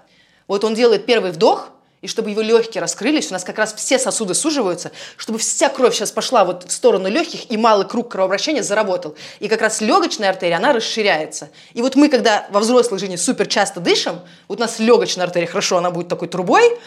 вот 0.48 0.64
он 0.64 0.74
делает 0.74 1.06
первый 1.06 1.32
вдох, 1.32 1.70
и 2.02 2.08
чтобы 2.08 2.30
его 2.30 2.42
легкие 2.42 2.82
раскрылись, 2.82 3.32
у 3.32 3.34
нас 3.34 3.44
как 3.44 3.58
раз 3.58 3.74
все 3.74 3.98
сосуды 3.98 4.36
суживаются, 4.36 4.92
чтобы 5.18 5.40
вся 5.40 5.70
кровь 5.70 5.96
сейчас 5.96 6.12
пошла 6.12 6.46
вот 6.46 6.64
в 6.64 6.72
сторону 6.72 7.10
легких, 7.10 7.50
и 7.50 7.58
малый 7.58 7.88
круг 7.88 8.12
кровообращения 8.12 8.62
заработал. 8.62 9.16
И 9.40 9.48
как 9.48 9.62
раз 9.62 9.82
легочная 9.82 10.30
артерия, 10.30 10.58
она 10.58 10.72
расширяется. 10.72 11.50
И 11.74 11.82
вот 11.82 11.96
мы, 11.96 12.10
когда 12.10 12.46
во 12.52 12.60
взрослой 12.60 13.00
жизни 13.00 13.16
супер 13.16 13.48
часто 13.48 13.80
дышим, 13.80 14.20
вот 14.48 14.60
у 14.60 14.62
нас 14.62 14.78
легочная 14.78 15.26
артерия, 15.26 15.48
хорошо, 15.48 15.78
она 15.78 15.90
будет 15.90 16.08
такой 16.08 16.28
трубой, 16.28 16.78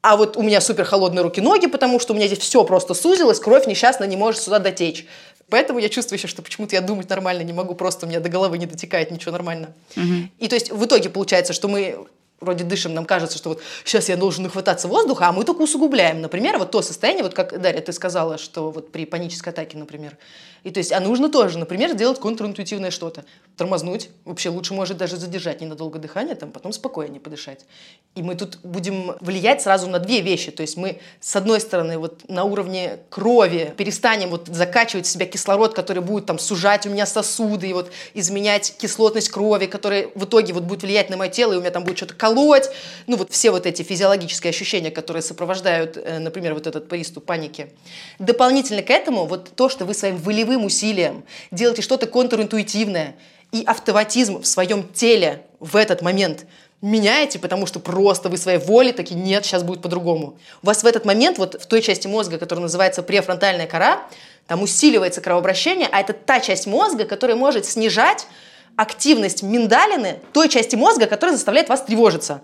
а 0.00 0.16
вот 0.16 0.36
у 0.36 0.42
меня 0.42 0.60
супер 0.60 0.84
холодные 0.84 1.22
руки-ноги, 1.22 1.66
потому 1.66 2.00
что 2.00 2.12
у 2.12 2.16
меня 2.16 2.26
здесь 2.26 2.40
все 2.40 2.64
просто 2.64 2.94
сузилось, 2.94 3.38
кровь 3.38 3.66
несчастно 3.66 4.02
не 4.04 4.16
может 4.16 4.40
сюда 4.42 4.58
дотечь. 4.58 5.06
Поэтому 5.48 5.78
я 5.78 5.88
чувствую 5.88 6.18
еще, 6.18 6.26
что 6.26 6.42
почему-то 6.42 6.74
я 6.74 6.80
думать 6.80 7.08
нормально 7.08 7.42
не 7.42 7.52
могу, 7.52 7.74
просто 7.74 8.06
у 8.06 8.08
меня 8.08 8.18
до 8.18 8.28
головы 8.28 8.58
не 8.58 8.66
дотекает 8.66 9.12
ничего 9.12 9.30
нормально. 9.30 9.74
Угу. 9.96 10.30
И 10.40 10.48
то 10.48 10.56
есть 10.56 10.72
в 10.72 10.84
итоге 10.84 11.08
получается, 11.08 11.52
что 11.52 11.68
мы 11.68 12.06
вроде 12.40 12.64
дышим, 12.64 12.94
нам 12.94 13.06
кажется, 13.06 13.38
что 13.38 13.50
вот 13.50 13.62
сейчас 13.84 14.08
я 14.08 14.16
должен 14.16 14.44
нахвататься 14.44 14.88
воздуха, 14.88 15.28
а 15.28 15.32
мы 15.32 15.44
только 15.44 15.62
усугубляем. 15.62 16.20
Например, 16.20 16.58
вот 16.58 16.70
то 16.70 16.82
состояние, 16.82 17.24
вот 17.24 17.34
как, 17.34 17.60
Дарья, 17.60 17.80
ты 17.80 17.92
сказала, 17.92 18.38
что 18.38 18.70
вот 18.70 18.92
при 18.92 19.06
панической 19.06 19.52
атаке, 19.52 19.78
например. 19.78 20.16
И 20.64 20.70
то 20.70 20.78
есть, 20.78 20.92
а 20.92 21.00
нужно 21.00 21.28
тоже, 21.28 21.58
например, 21.58 21.90
сделать 21.92 22.20
контринтуитивное 22.20 22.90
что-то. 22.90 23.24
Тормознуть, 23.56 24.10
вообще 24.24 24.50
лучше 24.50 24.74
может 24.74 24.96
даже 24.96 25.16
задержать 25.16 25.60
ненадолго 25.60 25.98
дыхание, 25.98 26.34
там, 26.34 26.50
потом 26.52 26.72
спокойнее 26.72 27.20
подышать. 27.20 27.64
И 28.14 28.22
мы 28.22 28.34
тут 28.34 28.58
будем 28.62 29.14
влиять 29.20 29.62
сразу 29.62 29.88
на 29.88 29.98
две 29.98 30.20
вещи. 30.20 30.50
То 30.50 30.62
есть 30.62 30.76
мы, 30.76 31.00
с 31.20 31.36
одной 31.36 31.60
стороны, 31.60 31.98
вот 31.98 32.28
на 32.28 32.44
уровне 32.44 32.98
крови 33.10 33.74
перестанем 33.76 34.30
вот 34.30 34.48
закачивать 34.48 35.06
в 35.06 35.08
себя 35.10 35.26
кислород, 35.26 35.74
который 35.74 36.02
будет 36.02 36.26
там 36.26 36.38
сужать 36.38 36.86
у 36.86 36.90
меня 36.90 37.06
сосуды 37.06 37.68
и 37.68 37.72
вот 37.72 37.90
изменять 38.14 38.74
кислотность 38.78 39.28
крови, 39.28 39.66
которая 39.66 40.08
в 40.14 40.24
итоге 40.24 40.52
вот 40.52 40.64
будет 40.64 40.82
влиять 40.82 41.10
на 41.10 41.16
мое 41.16 41.28
тело, 41.28 41.52
и 41.52 41.56
у 41.56 41.60
меня 41.60 41.70
там 41.70 41.84
будет 41.84 41.98
что-то 41.98 42.14
колоть. 42.14 42.68
Ну 43.06 43.16
вот 43.16 43.30
все 43.30 43.50
вот 43.50 43.66
эти 43.66 43.82
физиологические 43.82 44.50
ощущения, 44.50 44.90
которые 44.90 45.22
сопровождают, 45.22 45.96
э, 45.96 46.18
например, 46.18 46.54
вот 46.54 46.66
этот 46.66 46.88
приступ 46.88 47.26
паники. 47.26 47.70
Дополнительно 48.18 48.82
к 48.82 48.90
этому 48.90 49.26
вот 49.26 49.50
то, 49.54 49.68
что 49.68 49.84
вы 49.84 49.94
своим 49.94 50.16
волевым 50.16 50.55
усилием 50.64 51.24
делаете 51.50 51.82
что-то 51.82 52.06
контринтуитивное, 52.06 53.16
и 53.52 53.62
автоматизм 53.64 54.42
в 54.42 54.46
своем 54.46 54.88
теле 54.92 55.42
в 55.60 55.76
этот 55.76 56.02
момент 56.02 56.46
меняете, 56.82 57.38
потому 57.38 57.66
что 57.66 57.80
просто 57.80 58.28
вы 58.28 58.36
своей 58.36 58.58
волей 58.58 58.92
такие, 58.92 59.18
нет, 59.18 59.44
сейчас 59.44 59.62
будет 59.62 59.82
по-другому. 59.82 60.38
У 60.62 60.66
вас 60.66 60.82
в 60.82 60.86
этот 60.86 61.04
момент, 61.04 61.38
вот 61.38 61.60
в 61.60 61.66
той 61.66 61.80
части 61.80 62.06
мозга, 62.06 62.38
которая 62.38 62.62
называется 62.62 63.02
префронтальная 63.02 63.66
кора, 63.66 64.02
там 64.46 64.62
усиливается 64.62 65.20
кровообращение, 65.20 65.88
а 65.90 66.00
это 66.00 66.12
та 66.12 66.40
часть 66.40 66.66
мозга, 66.66 67.04
которая 67.04 67.36
может 67.36 67.64
снижать 67.66 68.26
активность 68.76 69.42
миндалины 69.42 70.20
той 70.32 70.48
части 70.48 70.76
мозга, 70.76 71.06
которая 71.06 71.34
заставляет 71.34 71.68
вас 71.68 71.82
тревожиться. 71.82 72.42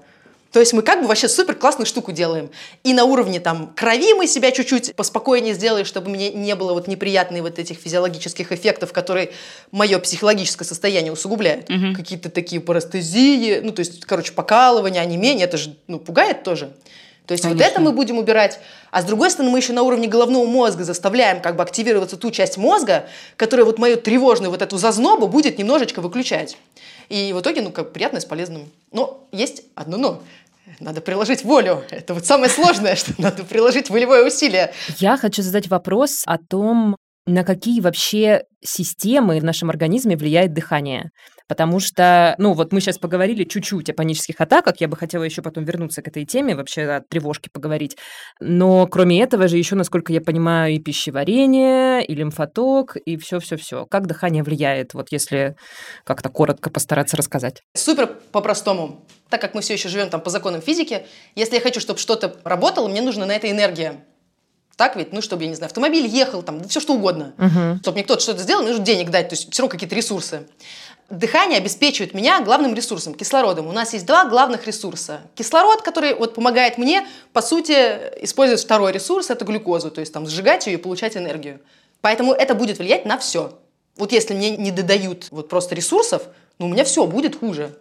То 0.53 0.61
есть 0.61 0.75
мы 0.75 0.83
как 0.83 1.01
бы 1.01 1.09
вообще 1.09 1.29
супер 1.29 1.55
классную 1.55 1.87
штуку 1.87 2.13
делаем. 2.13 2.51
И 2.85 2.93
на 2.93 3.05
уровне 3.05 3.41
там 3.41 3.73
крови 3.75 4.13
мы 4.13 4.27
себя 4.27 4.51
чуть-чуть 4.51 4.95
поспокойнее 4.95 5.55
сделаем, 5.55 5.87
чтобы 5.87 6.11
мне 6.11 6.31
не 6.31 6.55
было 6.55 6.75
вот 6.75 6.87
неприятных 6.87 7.43
вот 7.43 7.59
этих 7.59 7.79
физиологических 7.79 8.53
эффектов, 8.53 8.93
которые 8.93 9.33
мое 9.71 9.99
психологическое 9.99 10.67
состояние 10.67 11.11
усугубляют. 11.11 11.71
Угу. 11.71 11.95
Какие-то 11.97 12.29
такие 12.29 12.61
парастезии, 12.61 13.61
ну 13.65 13.73
то 13.73 13.81
есть, 13.81 14.05
короче, 14.05 14.33
покалывание, 14.33 15.01
онемение, 15.01 15.47
это 15.47 15.57
же 15.57 15.75
ну, 15.87 15.99
пугает 15.99 16.43
тоже. 16.43 16.73
То 17.27 17.33
есть 17.33 17.45
Конечно. 17.45 17.65
вот 17.65 17.73
это 17.73 17.81
мы 17.81 17.93
будем 17.93 18.19
убирать. 18.19 18.59
А 18.91 19.01
с 19.01 19.05
другой 19.05 19.31
стороны, 19.31 19.53
мы 19.53 19.59
еще 19.59 19.73
на 19.73 19.83
уровне 19.83 20.09
головного 20.09 20.45
мозга 20.45 20.85
заставляем 20.85 21.41
как 21.41 21.57
бы 21.57 21.63
активироваться 21.63 22.17
ту 22.17 22.31
часть 22.31 22.59
мозга, 22.59 23.07
которая 23.37 23.65
вот 23.65 23.79
мою 23.79 23.97
тревожную 23.97 24.51
вот 24.51 24.61
эту 24.61 24.77
зазнобу 24.77 25.29
будет 25.29 25.57
немножечко 25.57 26.01
выключать. 26.01 26.59
И 27.09 27.33
в 27.33 27.41
итоге, 27.41 27.63
ну, 27.63 27.71
как 27.71 27.93
приятно 27.93 28.21
с 28.21 28.25
полезным. 28.25 28.71
Но 28.91 29.27
есть 29.33 29.65
одно 29.75 29.97
но. 29.97 30.23
Надо 30.81 31.01
приложить 31.01 31.45
волю. 31.45 31.85
Это 31.91 32.15
вот 32.15 32.27
самое 32.27 32.51
сложное, 32.51 32.97
что 32.97 33.13
надо 33.19 33.45
приложить 33.45 33.91
волевое 33.91 34.27
усилие. 34.27 34.73
Я 34.99 35.17
хочу 35.17 35.43
задать 35.43 35.69
вопрос 35.69 36.23
о 36.27 36.39
том, 36.39 36.97
на 37.27 37.45
какие 37.45 37.81
вообще 37.81 38.45
системы 38.65 39.39
в 39.39 39.45
нашем 39.45 39.71
организме 39.71 40.17
влияет 40.17 40.53
дыхание. 40.53 41.11
Потому 41.49 41.81
что, 41.81 42.35
ну, 42.39 42.55
вот 42.55 42.73
мы 42.73 42.81
сейчас 42.81 42.99
поговорили 42.99 43.45
чуть-чуть 43.45 43.91
о 43.91 43.95
панических 43.95 44.41
атаках, 44.41 44.77
я 44.81 44.89
бы 44.89 44.97
хотела 44.97 45.23
еще 45.23 45.43
потом 45.43 45.65
вернуться 45.65 46.01
к 46.01 46.09
этой 46.09 46.25
теме, 46.25 46.55
вообще 46.55 46.83
о 46.85 47.01
тревожке 47.01 47.51
поговорить. 47.53 47.97
Но 48.41 48.87
кроме 48.87 49.23
этого 49.23 49.49
же 49.49 49.59
еще, 49.59 49.75
насколько 49.75 50.13
я 50.13 50.21
понимаю, 50.21 50.75
и 50.75 50.79
пищеварение, 50.79 52.05
и 52.05 52.15
лимфоток, 52.15 52.97
и 52.97 53.17
все-все-все. 53.19 53.87
Как 53.87 54.07
дыхание 54.07 54.43
влияет, 54.43 54.95
вот 54.95 55.13
если 55.13 55.57
как-то 56.05 56.31
коротко 56.31 56.71
постараться 56.71 57.17
рассказать? 57.17 57.63
Супер 57.77 58.07
по-простому. 58.07 59.05
Так 59.29 59.41
как 59.41 59.55
мы 59.55 59.61
все 59.61 59.75
еще 59.75 59.89
живем 59.89 60.09
там 60.09 60.21
по 60.21 60.31
законам 60.31 60.63
физики, 60.63 61.05
если 61.35 61.57
я 61.57 61.61
хочу, 61.61 61.81
чтобы 61.81 61.99
что-то 61.99 62.37
работало, 62.45 62.89
мне 62.89 63.03
нужна 63.03 63.27
на 63.27 63.33
это 63.33 63.51
энергия. 63.51 64.05
Так 64.83 64.97
ведь? 64.97 65.13
Ну, 65.13 65.23
чтобы, 65.23 65.45
я 65.45 65.49
не 65.49 65.55
знаю, 65.55 65.69
автомобиль 65.69 66.05
ехал, 66.09 66.43
там, 66.43 66.67
все 66.69 66.81
что 66.81 66.95
угодно. 66.95 67.35
Угу. 67.39 67.79
Чтобы 67.83 67.95
мне 67.95 68.03
кто-то 68.03 68.21
что-то 68.21 68.43
сделал, 68.43 68.65
нужно 68.65 68.85
денег 68.85 69.11
дать, 69.11 69.29
то 69.29 69.35
есть 69.35 69.53
все 69.53 69.63
равно 69.63 69.71
какие-то 69.71 69.95
ресурсы 69.95 70.43
дыхание 71.09 71.59
обеспечивает 71.59 72.15
меня 72.15 72.41
главным 72.41 72.75
ресурсом, 72.75 73.15
кислородом. 73.15 73.69
У 73.69 73.73
нас 73.73 73.93
есть 73.93 74.07
два 74.07 74.25
главных 74.25 74.67
ресурса. 74.67 75.21
Кислород, 75.37 75.83
который 75.83 76.15
вот 76.15 76.35
помогает 76.35 76.79
мне, 76.79 77.07
по 77.33 77.43
сути, 77.43 77.73
использовать 78.23 78.65
второй 78.65 78.91
ресурс, 78.91 79.31
это 79.31 79.45
глюкозу, 79.45 79.93
то 79.93 80.01
есть 80.01 80.13
там 80.13 80.27
сжигать 80.27 80.67
ее 80.67 80.75
и 80.75 80.77
получать 80.79 81.17
энергию. 81.17 81.61
Поэтому 82.01 82.33
это 82.33 82.57
будет 82.57 82.79
влиять 82.79 83.05
на 83.05 83.19
все. 83.19 83.57
Вот 83.97 84.11
если 84.11 84.35
мне 84.35 84.57
не 84.57 84.73
додают 84.73 85.29
вот 85.31 85.49
просто 85.49 85.77
ресурсов, 85.77 86.23
ну 86.59 86.67
у 86.67 86.69
меня 86.71 86.83
все 86.83 87.07
будет 87.07 87.39
хуже. 87.39 87.77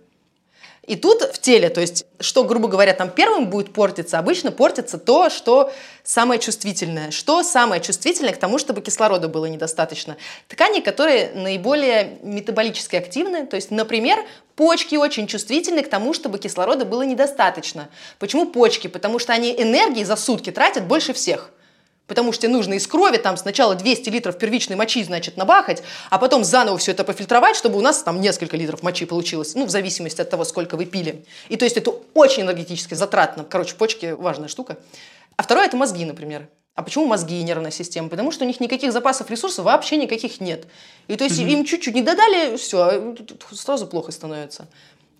И 0.88 0.96
тут 0.96 1.22
в 1.22 1.40
теле, 1.40 1.70
то 1.70 1.80
есть, 1.80 2.06
что, 2.20 2.44
грубо 2.44 2.68
говоря, 2.68 2.94
там 2.94 3.12
первым 3.12 3.52
будет 3.52 3.72
портиться, 3.72 4.18
обычно 4.18 4.52
портится 4.52 4.98
то, 4.98 5.30
что 5.30 5.72
самое 6.04 6.40
чувствительное. 6.40 7.12
Что 7.12 7.44
самое 7.44 7.82
чувствительное 7.82 8.34
к 8.34 8.38
тому, 8.38 8.58
чтобы 8.58 8.82
кислорода 8.82 9.28
было 9.28 9.46
недостаточно? 9.46 10.18
Ткани, 10.48 10.80
которые 10.80 11.34
наиболее 11.36 12.18
метаболически 12.24 12.96
активны, 12.96 13.46
то 13.46 13.58
есть, 13.58 13.70
например, 13.70 14.26
почки 14.56 14.96
очень 14.96 15.28
чувствительны 15.28 15.84
к 15.84 15.90
тому, 15.90 16.14
чтобы 16.16 16.40
кислорода 16.40 16.84
было 16.84 17.04
недостаточно. 17.04 17.90
Почему 18.18 18.48
почки? 18.48 18.88
Потому 18.88 19.20
что 19.20 19.34
они 19.34 19.54
энергии 19.56 20.04
за 20.04 20.16
сутки 20.16 20.52
тратят 20.52 20.86
больше 20.88 21.14
всех– 21.14 21.52
потому 22.08 22.34
что 22.34 22.44
тебе 22.44 22.52
нужно 22.54 22.74
из 22.74 22.88
крови 22.88 23.18
там 23.18 23.38
сначала 23.38 23.76
200 23.76 24.10
литров 24.10 24.38
первичной 24.38 24.76
мочи, 24.76 25.04
значит, 25.04 25.38
набахать, 25.38 25.82
а 26.10 26.18
потом 26.18 26.44
заново 26.44 26.78
все 26.78 26.92
это 26.92 27.04
пофильтровать, 27.04 27.56
чтобы 27.56 27.78
у 27.78 27.82
нас 27.82 28.04
там 28.04 28.20
несколько 28.20 28.58
литров 28.58 28.84
мочи 28.84 29.06
получилось, 29.06 29.56
ну, 29.56 29.66
в 29.66 29.70
зависимости 29.70 30.22
от 30.22 30.30
того, 30.30 30.44
сколько 30.44 30.76
вы 30.78 30.86
пили. 30.86 31.26
И 31.50 31.58
то 31.58 31.66
есть 31.66 31.78
это 31.78 31.94
очень 32.14 32.44
энергетически 32.44 32.96
затратно. 32.96 33.46
Короче, 33.46 33.76
почки– 33.76 34.12
важная 34.18 34.48
штука. 34.48 34.78
А 35.38 35.44
второе– 35.44 35.66
это 35.68 35.78
мозги, 35.78 36.04
например. 36.06 36.50
А 36.76 36.84
почему 36.84 37.06
мозги 37.06 37.40
и 37.40 37.44
нервная 37.44 37.72
система? 37.72 38.10
Потому 38.10 38.32
что 38.32 38.46
у 38.46 38.48
них 38.48 38.60
никаких 38.60 38.92
запасов 38.92 39.30
ресурсов 39.30 39.66
вообще 39.66 39.98
никаких 39.98 40.40
нет. 40.40 40.66
И 41.08 41.16
то 41.16 41.26
есть 41.26 41.40
mm-hmm. 41.40 41.52
им 41.52 41.66
чуть-чуть 41.66 41.96
не 41.96 42.02
додали, 42.02 42.58
все, 42.58 43.16
сразу 43.52 43.88
плохо 43.88 44.12
становится. 44.12 44.68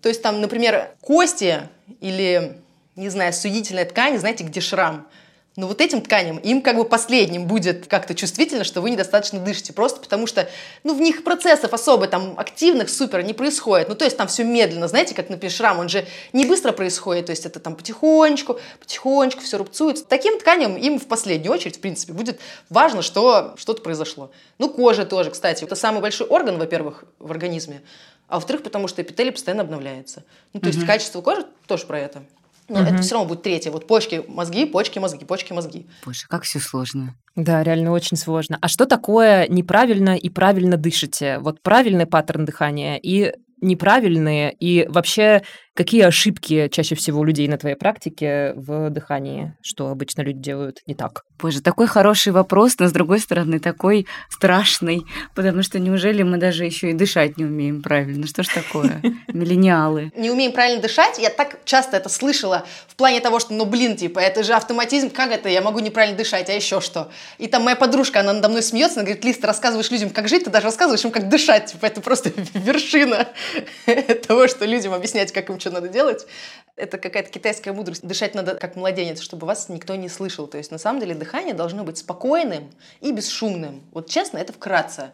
То 0.00 0.08
есть 0.08 0.22
там, 0.22 0.40
например, 0.40 0.90
кости 1.00 1.68
или, 2.00 2.58
не 2.96 3.08
знаю, 3.08 3.32
судительная 3.32 3.84
ткань, 3.84 4.18
знаете, 4.18 4.44
где 4.44 4.60
шрам– 4.60 5.06
но 5.54 5.66
вот 5.66 5.82
этим 5.82 6.00
тканям, 6.00 6.38
им 6.38 6.62
как 6.62 6.76
бы 6.76 6.84
последним 6.84 7.46
будет 7.46 7.86
как-то 7.86 8.14
чувствительно, 8.14 8.64
что 8.64 8.80
вы 8.80 8.90
недостаточно 8.90 9.38
дышите. 9.38 9.74
Просто 9.74 10.00
потому 10.00 10.26
что, 10.26 10.48
ну, 10.82 10.94
в 10.94 11.00
них 11.00 11.24
процессов 11.24 11.74
особо 11.74 12.06
там 12.06 12.34
активных 12.38 12.88
супер 12.88 13.22
не 13.22 13.34
происходит. 13.34 13.88
Ну, 13.90 13.94
то 13.94 14.04
есть 14.04 14.16
там 14.16 14.28
все 14.28 14.44
медленно, 14.44 14.88
знаете, 14.88 15.14
как, 15.14 15.28
например, 15.28 15.52
шрам, 15.52 15.78
он 15.78 15.90
же 15.90 16.06
не 16.32 16.46
быстро 16.46 16.72
происходит. 16.72 17.26
То 17.26 17.30
есть 17.32 17.44
это 17.44 17.60
там 17.60 17.76
потихонечку, 17.76 18.58
потихонечку 18.80 19.42
все 19.42 19.58
рубцуется. 19.58 20.06
Таким 20.06 20.38
тканям 20.40 20.76
им 20.76 20.98
в 20.98 21.06
последнюю 21.06 21.52
очередь, 21.52 21.76
в 21.76 21.80
принципе, 21.80 22.14
будет 22.14 22.40
важно, 22.70 23.02
что 23.02 23.54
что-то 23.58 23.82
произошло. 23.82 24.30
Ну, 24.56 24.70
кожа 24.70 25.04
тоже, 25.04 25.30
кстати. 25.30 25.64
Это 25.64 25.74
самый 25.74 26.00
большой 26.00 26.28
орган, 26.28 26.56
во-первых, 26.56 27.04
в 27.18 27.30
организме. 27.30 27.82
А 28.28 28.36
во-вторых, 28.36 28.62
потому 28.62 28.88
что 28.88 29.02
эпителий 29.02 29.32
постоянно 29.32 29.64
обновляется. 29.64 30.24
Ну, 30.54 30.60
то 30.60 30.68
угу. 30.68 30.74
есть 30.74 30.86
качество 30.86 31.20
кожи 31.20 31.44
тоже 31.66 31.86
про 31.86 31.98
это. 31.98 32.22
Но 32.72 32.80
угу. 32.80 32.88
это 32.88 33.02
все 33.02 33.14
равно 33.14 33.28
будет 33.28 33.42
третье. 33.42 33.70
Вот 33.70 33.86
почки, 33.86 34.24
мозги, 34.26 34.64
почки, 34.64 34.98
мозги, 34.98 35.24
почки, 35.26 35.52
мозги. 35.52 35.86
Боже, 36.06 36.26
как 36.28 36.44
все 36.44 36.58
сложно. 36.58 37.14
Да, 37.36 37.62
реально 37.62 37.92
очень 37.92 38.16
сложно. 38.16 38.56
А 38.62 38.68
что 38.68 38.86
такое 38.86 39.46
неправильно 39.48 40.16
и 40.16 40.30
правильно 40.30 40.78
дышите? 40.78 41.38
Вот 41.40 41.62
правильный 41.62 42.06
паттерн 42.06 42.46
дыхания 42.46 42.96
и 42.96 43.34
неправильные? 43.60 44.54
И 44.58 44.86
вообще, 44.88 45.42
какие 45.74 46.02
ошибки 46.02 46.68
чаще 46.68 46.94
всего 46.94 47.20
у 47.20 47.24
людей 47.24 47.48
на 47.48 47.58
твоей 47.58 47.76
практике 47.76 48.52
в 48.56 48.90
дыхании? 48.90 49.54
Что 49.62 49.88
обычно 49.88 50.22
люди 50.22 50.38
делают 50.38 50.80
не 50.86 50.94
так? 50.94 51.24
Боже, 51.38 51.60
такой 51.60 51.88
хороший 51.88 52.30
вопрос, 52.30 52.76
но 52.78 52.86
с 52.86 52.92
другой 52.92 53.18
стороны 53.18 53.58
такой 53.58 54.06
страшный, 54.30 55.02
потому 55.34 55.62
что 55.62 55.80
неужели 55.80 56.22
мы 56.22 56.36
даже 56.36 56.64
еще 56.64 56.90
и 56.90 56.92
дышать 56.92 57.36
не 57.36 57.44
умеем 57.44 57.82
правильно? 57.82 58.26
Что 58.26 58.44
ж 58.44 58.48
такое? 58.48 59.02
Миллениалы. 59.28 60.12
Не 60.16 60.30
умеем 60.30 60.52
правильно 60.52 60.80
дышать? 60.80 61.18
Я 61.18 61.30
так 61.30 61.58
часто 61.64 61.96
это 61.96 62.08
слышала 62.08 62.64
в 62.86 62.94
плане 62.94 63.20
того, 63.20 63.40
что, 63.40 63.54
ну 63.54 63.64
блин, 63.64 63.96
типа, 63.96 64.20
это 64.20 64.44
же 64.44 64.52
автоматизм, 64.52 65.10
как 65.10 65.32
это, 65.32 65.48
я 65.48 65.62
могу 65.62 65.80
неправильно 65.80 66.16
дышать, 66.16 66.48
а 66.48 66.52
еще 66.52 66.80
что? 66.80 67.10
И 67.38 67.48
там 67.48 67.64
моя 67.64 67.74
подружка, 67.74 68.20
она 68.20 68.32
надо 68.32 68.48
мной 68.48 68.62
смеется, 68.62 69.00
она 69.00 69.06
говорит, 69.06 69.24
Лиз, 69.24 69.38
ты 69.38 69.46
рассказываешь 69.46 69.90
людям, 69.90 70.10
как 70.10 70.28
жить, 70.28 70.44
ты 70.44 70.50
даже 70.50 70.66
рассказываешь 70.66 71.04
им, 71.04 71.10
как 71.10 71.28
дышать, 71.28 71.72
типа, 71.72 71.86
это 71.86 72.00
просто 72.00 72.30
вершина 72.54 73.28
того, 74.28 74.46
что 74.46 74.64
людям 74.64 74.92
объяснять, 74.92 75.32
как 75.32 75.50
им 75.50 75.58
что 75.62 75.70
надо 75.70 75.88
делать. 75.88 76.26
Это 76.76 76.98
какая-то 76.98 77.30
китайская 77.30 77.72
мудрость. 77.72 78.06
Дышать 78.06 78.34
надо 78.34 78.54
как 78.54 78.76
младенец, 78.76 79.20
чтобы 79.20 79.46
вас 79.46 79.68
никто 79.68 79.94
не 79.94 80.08
слышал. 80.08 80.46
То 80.46 80.58
есть 80.58 80.70
на 80.70 80.78
самом 80.78 81.00
деле 81.00 81.14
дыхание 81.14 81.54
должно 81.54 81.84
быть 81.84 81.98
спокойным 81.98 82.70
и 83.00 83.12
бесшумным. 83.12 83.82
Вот 83.92 84.08
честно, 84.10 84.38
это 84.38 84.52
вкратце. 84.52 85.12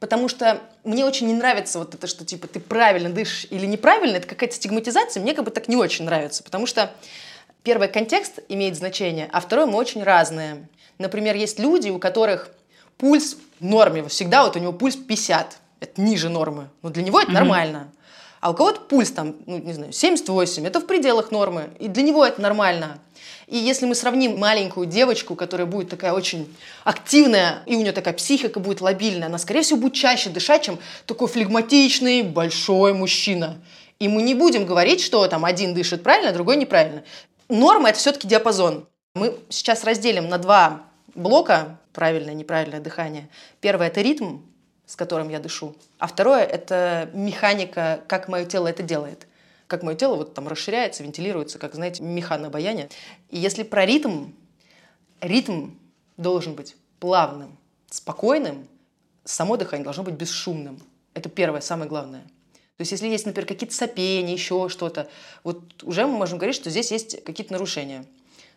Потому 0.00 0.28
что 0.28 0.60
мне 0.84 1.04
очень 1.04 1.26
не 1.26 1.34
нравится 1.34 1.78
вот 1.78 1.94
это, 1.94 2.06
что 2.06 2.24
типа 2.24 2.46
ты 2.46 2.60
правильно 2.60 3.08
дышишь 3.10 3.46
или 3.50 3.66
неправильно, 3.66 4.16
это 4.16 4.28
какая-то 4.28 4.54
стигматизация, 4.54 5.20
мне 5.20 5.34
как 5.34 5.44
бы 5.44 5.50
так 5.50 5.66
не 5.66 5.76
очень 5.76 6.04
нравится, 6.04 6.44
потому 6.44 6.66
что 6.66 6.92
первый 7.64 7.88
контекст 7.88 8.38
имеет 8.48 8.76
значение, 8.76 9.28
а 9.32 9.40
второй 9.40 9.66
мы 9.66 9.74
очень 9.74 10.04
разные. 10.04 10.68
Например, 10.98 11.34
есть 11.34 11.58
люди, 11.58 11.90
у 11.90 11.98
которых 11.98 12.50
пульс 12.96 13.36
в 13.58 13.64
норме, 13.64 14.06
всегда 14.08 14.44
вот 14.44 14.54
у 14.54 14.60
него 14.60 14.72
пульс 14.72 14.94
50, 14.94 15.58
это 15.80 16.00
ниже 16.00 16.28
нормы, 16.28 16.68
но 16.82 16.90
для 16.90 17.02
него 17.02 17.20
это 17.20 17.30
mm-hmm. 17.30 17.34
нормально. 17.34 17.92
А 18.40 18.50
у 18.50 18.54
кого-то 18.54 18.80
пульс 18.80 19.10
там, 19.10 19.34
ну, 19.46 19.58
не 19.58 19.72
знаю, 19.72 19.92
78, 19.92 20.66
это 20.66 20.80
в 20.80 20.86
пределах 20.86 21.30
нормы, 21.30 21.70
и 21.80 21.88
для 21.88 22.02
него 22.02 22.24
это 22.24 22.40
нормально. 22.40 22.98
И 23.48 23.56
если 23.56 23.86
мы 23.86 23.94
сравним 23.94 24.38
маленькую 24.38 24.86
девочку, 24.86 25.34
которая 25.34 25.66
будет 25.66 25.88
такая 25.88 26.12
очень 26.12 26.54
активная, 26.84 27.62
и 27.66 27.74
у 27.74 27.80
нее 27.80 27.92
такая 27.92 28.14
психика 28.14 28.60
будет 28.60 28.80
лобильная, 28.80 29.26
она, 29.28 29.38
скорее 29.38 29.62
всего, 29.62 29.80
будет 29.80 29.94
чаще 29.94 30.30
дышать, 30.30 30.62
чем 30.62 30.78
такой 31.06 31.28
флегматичный 31.28 32.22
большой 32.22 32.92
мужчина. 32.92 33.58
И 33.98 34.06
мы 34.06 34.22
не 34.22 34.34
будем 34.34 34.66
говорить, 34.66 35.00
что 35.00 35.26
там 35.26 35.44
один 35.44 35.74
дышит 35.74 36.02
правильно, 36.02 36.30
а 36.30 36.34
другой 36.34 36.56
неправильно. 36.56 37.02
Норма– 37.48 37.88
это 37.90 37.98
все-таки 37.98 38.28
диапазон. 38.28 38.86
Мы 39.14 39.34
сейчас 39.48 39.82
разделим 39.82 40.28
на 40.28 40.38
два 40.38 40.82
блока 41.14 41.78
правильное, 41.92 42.34
неправильное 42.34 42.80
дыхание. 42.80 43.28
Первое– 43.60 43.86
это 43.88 44.02
ритм, 44.02 44.38
с 44.88 44.96
которым 44.96 45.28
я 45.28 45.38
дышу. 45.38 45.76
А 45.98 46.06
второе– 46.06 46.44
это 46.44 47.10
механика, 47.12 48.02
как 48.08 48.26
мое 48.26 48.46
тело 48.46 48.68
это 48.68 48.82
делает. 48.82 49.26
Как 49.66 49.82
мое 49.82 49.94
тело 49.94 50.16
вот 50.16 50.32
там 50.32 50.48
расширяется, 50.48 51.02
вентилируется, 51.02 51.58
как, 51.58 51.74
знаете, 51.74 52.02
механобаяние. 52.02 52.88
И 53.28 53.38
если 53.38 53.64
про 53.64 53.84
ритм, 53.84 54.30
ритм 55.20 55.72
должен 56.16 56.54
быть 56.54 56.74
плавным, 57.00 57.58
спокойным, 57.90 58.66
само 59.24 59.58
дыхание 59.58 59.84
должно 59.84 60.04
быть 60.04 60.14
бесшумным. 60.14 60.80
Это 61.12 61.28
первое, 61.28 61.60
самое 61.60 61.86
главное. 61.86 62.22
То 62.78 62.82
есть 62.82 62.92
если 62.92 63.08
есть, 63.08 63.26
например, 63.26 63.46
какие-то 63.46 63.74
сопения, 63.74 64.32
еще 64.32 64.70
что-то, 64.70 65.10
вот 65.44 65.60
уже 65.82 66.06
мы 66.06 66.16
можем 66.16 66.38
говорить, 66.38 66.56
что 66.56 66.70
здесь 66.70 66.90
есть 66.90 67.22
какие-то 67.24 67.52
нарушения. 67.52 68.06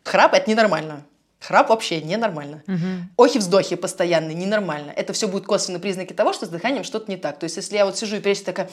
Храп– 0.05 0.33
это 0.35 0.49
ненормально. 0.49 1.03
Храп 1.41 1.69
вообще 1.69 2.01
ненормально. 2.01 2.61
Угу. 2.67 3.25
Охи-вздохи 3.25 3.75
постоянные, 3.75 4.35
ненормально. 4.35 4.93
Это 4.95 5.11
все 5.11 5.27
будут 5.27 5.47
косвенные 5.47 5.81
признаки 5.81 6.13
того, 6.13 6.33
что 6.33 6.45
с 6.45 6.49
дыханием 6.49 6.83
что-то 6.83 7.09
не 7.09 7.17
так. 7.17 7.39
То 7.39 7.45
есть 7.45 7.57
если 7.57 7.77
я 7.77 7.85
вот 7.85 7.97
сижу 7.97 8.17
и 8.17 8.19
прежде 8.19 8.45
такая... 8.45 8.69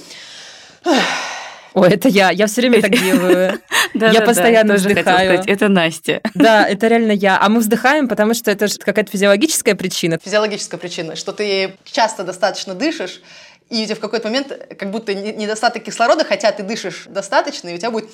Ой, 1.75 1.91
это 1.91 2.09
я. 2.09 2.31
Я 2.31 2.47
все 2.47 2.61
время 2.61 2.83
так 2.83 2.91
делаю. 2.99 3.59
Я 3.95 4.21
постоянно 4.21 4.75
вздыхаю. 4.75 5.43
Это 5.47 5.69
Настя. 5.69 6.21
Да, 6.35 6.69
это 6.69 6.89
реально 6.89 7.13
я. 7.13 7.41
А 7.41 7.49
мы 7.49 7.61
вздыхаем, 7.61 8.07
потому 8.07 8.35
что 8.35 8.51
это 8.51 8.67
же 8.67 8.77
какая-то 8.79 9.11
физиологическая 9.11 9.75
причина. 9.75 10.19
Физиологическая 10.23 10.79
причина, 10.79 11.17
что 11.17 11.33
ты 11.33 11.75
часто 11.85 12.23
достаточно 12.23 12.75
дышишь, 12.75 13.23
и 13.71 13.83
у 13.83 13.85
тебя 13.85 13.97
в 13.97 14.01
какой-то 14.01 14.29
момент 14.29 14.53
как 14.79 14.91
будто 14.91 15.15
недостаток 15.15 15.85
кислорода, 15.85 16.25
хотя 16.25 16.53
ты 16.53 16.63
дышишь 16.63 17.05
достаточно, 17.09 17.69
и 17.69 17.75
у 17.75 17.79
тебя 17.79 17.91
будет 17.91 18.11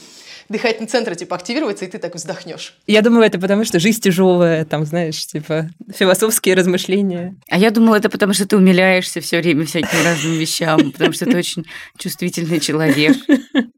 дыхательный 0.49 0.89
центр, 0.89 1.15
типа, 1.15 1.37
активируется, 1.37 1.85
и 1.85 1.89
ты 1.89 1.99
так 1.99 2.15
вздохнешь. 2.15 2.75
Я 2.87 3.03
думаю, 3.03 3.25
это 3.25 3.39
потому, 3.39 3.65
что 3.65 3.79
жизнь 3.79 4.01
тяжелая, 4.01 4.65
там, 4.65 4.85
знаешь, 4.85 5.27
типа, 5.27 5.71
философские 5.95 6.55
размышления. 6.55 7.37
А 7.49 7.59
я 7.59 7.71
думала, 7.71 7.97
это 7.97 8.09
потому, 8.09 8.33
что 8.35 8.47
ты 8.47 8.57
умиляешься 8.57 9.21
все 9.21 9.41
время 9.41 9.65
всяким 9.67 10.05
разным 10.05 10.35
вещам, 10.35 10.93
потому 10.93 11.13
что 11.13 11.27
ты 11.27 11.37
очень 11.37 11.65
чувствительный 11.99 12.61
человек. 12.61 13.17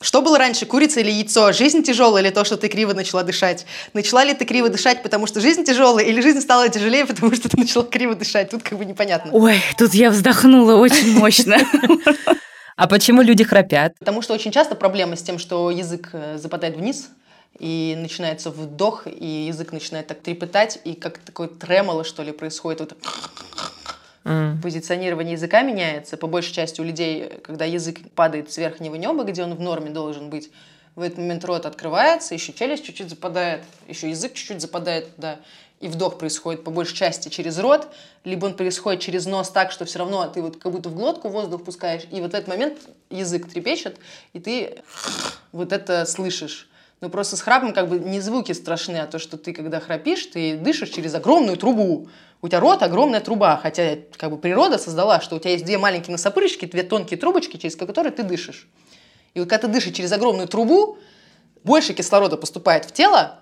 Что 0.01 0.23
было 0.23 0.39
раньше, 0.39 0.67
курица 0.67 1.01
или 1.01 1.11
яйцо? 1.11 1.53
Жизнь 1.53 1.83
тяжелая 1.83 2.23
или 2.23 2.31
то, 2.31 2.45
что 2.45 2.57
ты 2.57 2.69
криво 2.69 2.93
начала 2.93 3.23
дышать? 3.23 3.67
Начала 3.95 4.25
ли 4.25 4.35
ты 4.35 4.45
криво 4.45 4.69
дышать, 4.69 5.03
потому 5.03 5.27
что 5.27 5.41
жизнь 5.41 5.65
тяжелая, 5.65 6.05
или 6.05 6.21
жизнь 6.21 6.41
стала 6.41 6.69
тяжелее, 6.69 7.07
потому 7.07 7.35
что 7.35 7.49
ты 7.49 7.59
начала 7.59 7.85
криво 7.85 8.15
дышать? 8.15 8.51
Тут 8.51 8.63
как 8.63 8.79
бы 8.79 8.85
непонятно. 8.85 9.31
Ой, 9.33 9.61
тут 9.79 9.95
я 9.95 10.11
вздохнула 10.11 10.77
очень 10.77 11.19
мощно. 11.19 11.59
А 12.77 12.89
почему 12.89 13.23
люди 13.23 13.43
храпят? 13.43 13.99
Потому 13.99 14.21
что 14.21 14.35
очень 14.35 14.53
часто 14.53 14.75
проблема 14.75 15.17
с 15.17 15.23
тем, 15.23 15.39
что 15.39 15.71
язык 15.71 16.11
э, 16.13 16.37
западает 16.37 16.77
вниз, 16.77 17.09
и 17.59 17.97
начинается 17.99 18.51
вдох, 18.51 19.07
и 19.07 19.47
язык 19.47 19.73
начинает 19.73 20.07
так 20.07 20.21
трепетать, 20.21 20.79
и 20.85 20.93
как 20.93 21.17
такое 21.17 21.49
тремоло, 21.49 22.05
что 22.05 22.23
ли, 22.23 22.33
происходит. 22.33 22.81
Вот 22.81 22.97
mm. 24.25 24.61
Позиционирование 24.61 25.33
языка 25.33 25.63
меняется. 25.63 26.19
По 26.19 26.27
большей 26.27 26.53
части 26.53 26.83
у 26.83 26.85
людей, 26.85 27.41
когда 27.43 27.65
язык 27.65 28.01
падает 28.15 28.53
с 28.53 28.59
верхнего 28.59 28.95
неба, 28.97 29.25
где 29.25 29.43
он 29.43 29.55
в 29.55 29.61
норме 29.61 29.89
должен 29.89 30.29
быть, 30.29 30.51
в 30.97 31.01
этот 31.01 31.17
момент 31.19 31.45
рот 31.47 31.65
открывается, 31.65 32.35
еще 32.35 32.53
челюсть 32.53 32.85
чуть-чуть 32.85 33.09
западает, 33.09 33.63
еще 33.89 34.11
язык 34.11 34.35
чуть-чуть 34.35 34.61
западает 34.61 35.15
туда 35.17 35.39
и 35.81 35.89
вдох 35.89 36.19
происходит 36.19 36.65
по 36.65 36.71
большей 36.71 36.97
части 36.97 37.29
через 37.29 37.59
рот, 37.59 37.89
либо 38.25 38.47
он 38.47 38.55
происходит 38.55 39.01
через 39.01 39.27
нос 39.27 39.51
так, 39.51 39.71
что 39.71 39.85
все 39.85 39.99
равно 39.99 40.27
ты 40.29 40.41
вот 40.41 40.57
как 40.57 40.73
будто 40.73 40.89
в 40.89 40.95
глотку 40.95 41.29
воздух 41.29 41.65
пускаешь, 41.65 42.03
и 42.11 42.21
вот 42.21 42.33
в 42.33 42.35
этот 42.35 42.49
момент 42.49 42.79
язык 43.11 43.49
трепещет, 43.49 43.99
и 44.33 44.41
ты 44.41 44.83
вот 45.53 45.73
это 45.73 46.07
слышишь. 46.07 46.69
Но 47.03 47.11
просто 47.11 47.37
с 47.37 47.43
храпом 47.43 47.75
как 47.75 47.89
бы 47.89 47.99
не 47.99 48.21
звуки 48.21 48.53
страшны, 48.53 48.97
а 48.97 49.07
то, 49.07 49.19
что 49.19 49.37
ты 49.37 49.53
когда 49.53 49.81
храпишь, 49.81 50.27
ты 50.27 50.57
дышишь 50.57 50.89
через 50.89 51.15
огромную 51.15 51.59
трубу. 51.59 52.09
У 52.41 52.49
тебя 52.49 52.61
рот 52.61 52.83
огромная 52.83 53.21
труба, 53.21 53.59
хотя 53.63 53.97
как 54.17 54.31
бы 54.31 54.39
природа 54.39 54.79
создала, 54.79 55.21
что 55.21 55.37
у 55.37 55.39
тебя 55.39 55.51
есть 55.51 55.65
две 55.65 55.77
маленькие 55.77 56.13
носопырочки, 56.13 56.65
две 56.65 56.83
тонкие 56.83 57.19
трубочки, 57.19 57.59
через 57.59 57.77
которые 57.77 58.13
ты 58.13 58.23
дышишь. 58.23 58.67
И 59.35 59.41
вот 59.41 59.49
когда 59.51 59.67
ты 59.67 59.73
дышишь 59.73 59.95
через 59.95 60.11
огромную 60.13 60.49
трубу, 60.49 60.97
больше 61.65 61.93
кислорода 61.93 62.39
поступает 62.39 62.87
в 62.87 62.93
тело, 62.93 63.41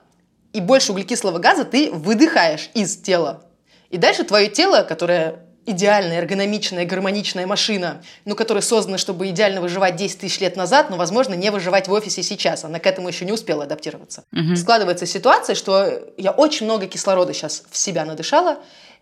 и 0.55 0.61
больше 0.61 0.93
углекислого 0.93 1.39
газа 1.39 1.65
ты 1.65 1.91
выдыхаешь 1.91 2.71
из 2.73 2.97
тела. 2.97 3.43
И 3.91 3.99
дальше 3.99 4.25
твое 4.25 4.49
тело, 4.49 4.83
которое 4.83 5.41
идеальная, 5.67 6.19
эргономичная, 6.19 6.87
гармоничная 6.87 7.47
машина, 7.47 8.03
ну, 8.25 8.37
которая 8.37 8.63
создана, 8.63 8.97
чтобы 8.97 9.29
идеально 9.31 9.61
выживать 9.61 9.97
10 9.97 10.21
тысяч 10.21 10.41
лет 10.41 10.57
назад, 10.57 10.91
но, 10.91 10.97
возможно, 10.97 11.35
не 11.35 11.51
выживать 11.51 11.89
в 11.89 11.93
офисе 11.93 12.23
сейчас. 12.23 12.65
Она 12.65 12.79
к 12.79 12.87
этому 12.87 13.09
еще 13.09 13.25
не 13.25 13.33
успела 13.33 13.65
адаптироваться. 13.65 14.25
Угу. 14.33 14.57
Складывается 14.57 15.07
ситуация, 15.07 15.55
что 15.57 16.03
я 16.17 16.31
очень 16.31 16.67
много 16.67 16.87
кислорода 16.87 17.33
сейчас 17.33 17.65
в 17.71 17.77
себя 17.77 18.05
надышала, 18.05 18.59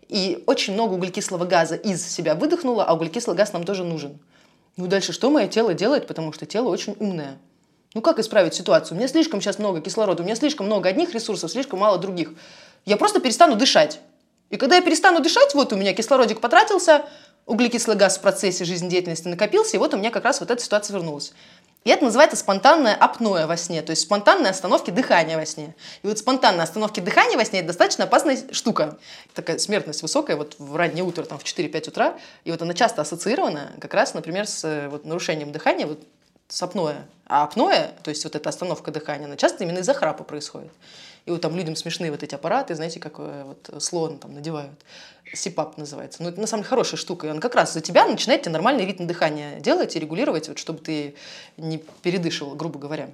и 0.09 0.43
очень 0.47 0.73
много 0.73 0.93
углекислого 0.93 1.45
газа 1.45 1.75
из 1.75 2.05
себя 2.05 2.35
выдохнула, 2.35 2.85
а 2.85 2.93
углекислый 2.93 3.35
газ 3.35 3.53
нам 3.53 3.63
тоже 3.63 3.83
нужен. 3.83 4.19
Ну, 4.75 4.87
дальше 4.87 5.13
что 5.13 5.29
мое 5.29 5.47
тело 5.47 5.73
делает, 5.73 6.07
потому 6.07 6.33
что 6.33 6.45
тело 6.45 6.69
очень 6.69 6.95
умное. 6.99 7.37
Ну 7.93 8.01
как 8.01 8.19
исправить 8.19 8.53
ситуацию? 8.55 8.95
У 8.95 8.99
меня 8.99 9.07
слишком 9.07 9.39
сейчас 9.39 9.59
много 9.59 9.79
кислорода, 9.81 10.23
у 10.23 10.25
меня 10.25 10.35
слишком 10.35 10.65
много 10.65 10.89
одних 10.89 11.13
ресурсов, 11.13 11.51
слишком 11.51 11.79
мало 11.79 11.97
других. 11.97 12.31
Я 12.85 12.97
просто 12.97 13.19
перестану 13.19 13.55
дышать. 13.55 13.99
И 14.49 14.57
когда 14.57 14.75
я 14.75 14.81
перестану 14.81 15.19
дышать, 15.19 15.53
вот 15.53 15.73
у 15.73 15.75
меня 15.75 15.93
кислородик 15.93 16.41
потратился, 16.41 17.05
углекислый 17.45 17.95
газ 17.95 18.17
в 18.17 18.21
процессе 18.21 18.65
жизнедеятельности 18.65 19.27
накопился, 19.27 19.77
и 19.77 19.79
вот 19.79 19.93
у 19.93 19.97
меня 19.97 20.09
как 20.11 20.23
раз 20.23 20.39
вот 20.39 20.49
эта 20.49 20.61
ситуация 20.61 20.95
вернулась. 20.95 21.33
И 21.83 21.89
это 21.89 22.05
называется 22.05 22.37
спонтанное 22.37 22.95
апноэ 22.95 23.45
во 23.45 23.57
сне, 23.57 23.81
то 23.81 23.89
есть 23.89 24.03
спонтанные 24.03 24.51
остановки 24.51 24.89
дыхания 24.89 25.37
во 25.37 25.45
сне. 25.45 25.75
И 26.01 26.07
вот 26.07 26.17
спонтанные 26.17 26.63
остановки 26.63 27.01
дыхания 27.01 27.37
во 27.37 27.43
сне– 27.43 27.59
это 27.61 27.67
достаточно 27.67 28.05
опасная 28.05 28.37
штука. 28.51 28.97
Такая 29.33 29.57
смертность 29.57 30.01
высокая 30.01 30.37
вот 30.37 30.55
в 30.59 30.75
раннее 30.77 31.03
утро, 31.03 31.23
там 31.23 31.37
в 31.37 31.43
4-5 31.43 31.89
утра, 31.89 32.17
и 32.45 32.51
вот 32.51 32.61
она 32.61 32.73
часто 32.73 33.01
ассоциирована 33.01 33.73
как 33.81 33.93
раз, 33.93 34.13
например, 34.13 34.47
с 34.47 34.63
э, 34.63 34.87
вот, 34.87 35.03
нарушением 35.05 35.51
дыхания, 35.51 35.85
вот 35.85 35.99
с 36.47 36.61
апноэ. 36.61 37.03
А 37.25 37.43
апноэ, 37.43 37.93
то 38.03 38.09
есть 38.09 38.23
вот 38.23 38.35
эта 38.35 38.49
остановка 38.49 38.91
дыхания, 38.91 39.25
она 39.25 39.37
часто 39.37 39.63
именно 39.63 39.79
из-за 39.79 39.93
храпа 39.93 40.23
происходит. 40.23 40.71
И 41.25 41.31
вот 41.31 41.41
там 41.41 41.55
людям 41.55 41.75
смешные 41.75 42.11
вот 42.11 42.21
эти 42.21 42.35
аппараты, 42.35 42.75
знаете, 42.75 42.99
как 42.99 43.13
э, 43.17 43.43
вот 43.45 43.81
слон 43.81 44.19
там 44.19 44.33
надевают. 44.33 44.79
СИПАП 45.33 45.77
называется. 45.77 46.21
Но 46.21 46.29
это 46.29 46.39
на 46.39 46.47
самом 46.47 46.63
деле 46.63 46.69
хорошая 46.69 46.97
штука. 46.97 47.27
И 47.27 47.29
он 47.29 47.39
как 47.39 47.55
раз 47.55 47.73
за 47.73 47.81
тебя 47.81 48.05
начинает 48.05 48.41
тебе 48.41 48.51
нормальный 48.51 48.85
ритм 48.85 49.07
дыхания 49.07 49.59
делать 49.59 49.95
и 49.95 49.99
регулировать, 49.99 50.49
вот, 50.49 50.59
чтобы 50.59 50.79
ты 50.79 51.15
не 51.57 51.77
передышивал, 52.01 52.55
грубо 52.55 52.77
говоря. 52.77 53.09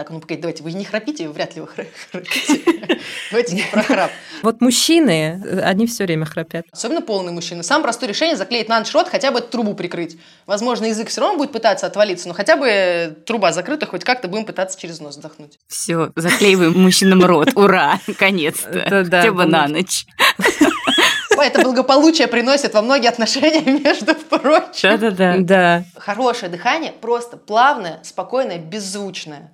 Так, 0.00 0.08
ну, 0.08 0.18
погодите, 0.18 0.40
давайте, 0.40 0.62
вы 0.62 0.72
не 0.72 0.86
храпите, 0.86 1.28
вряд 1.28 1.54
ли 1.54 1.60
вы 1.60 1.66
храпите. 1.66 2.62
Давайте 3.30 3.54
не 3.54 3.64
про 3.70 3.82
храп. 3.82 4.10
Вот 4.40 4.62
мужчины, 4.62 5.60
они 5.62 5.86
все 5.86 6.04
время 6.04 6.24
храпят. 6.24 6.64
Особенно 6.72 7.02
полные 7.02 7.34
мужчины. 7.34 7.62
Самое 7.62 7.82
простое 7.82 8.08
решение 8.08 8.34
заклеить 8.34 8.66
на 8.70 8.78
ночь 8.78 8.90
рот, 8.94 9.10
хотя 9.10 9.30
бы 9.30 9.42
трубу 9.42 9.74
прикрыть. 9.74 10.16
Возможно, 10.46 10.86
язык 10.86 11.08
все 11.08 11.20
равно 11.20 11.36
будет 11.36 11.52
пытаться 11.52 11.86
отвалиться, 11.86 12.28
но 12.28 12.32
хотя 12.32 12.56
бы 12.56 13.14
труба 13.26 13.52
закрыта, 13.52 13.84
хоть 13.84 14.02
как-то 14.02 14.28
будем 14.28 14.46
пытаться 14.46 14.80
через 14.80 15.00
нос 15.00 15.18
вдохнуть. 15.18 15.58
Все, 15.68 16.10
заклеиваем 16.16 16.80
мужчинам 16.80 17.22
рот. 17.22 17.50
Ура, 17.54 18.00
наконец-то. 18.06 18.86
Хотя 18.88 19.32
бы 19.32 19.44
на 19.44 19.68
ночь. 19.68 20.06
Это 21.38 21.60
благополучие 21.60 22.26
приносит 22.26 22.72
во 22.72 22.80
многие 22.80 23.08
отношения, 23.08 23.60
между 23.84 24.14
прочим. 24.14 24.98
Да-да-да. 24.98 25.36
Да. 25.40 25.84
Хорошее 25.94 26.50
дыхание, 26.50 26.92
просто 26.92 27.36
плавное, 27.36 28.00
спокойное, 28.02 28.56
беззвучное 28.56 29.50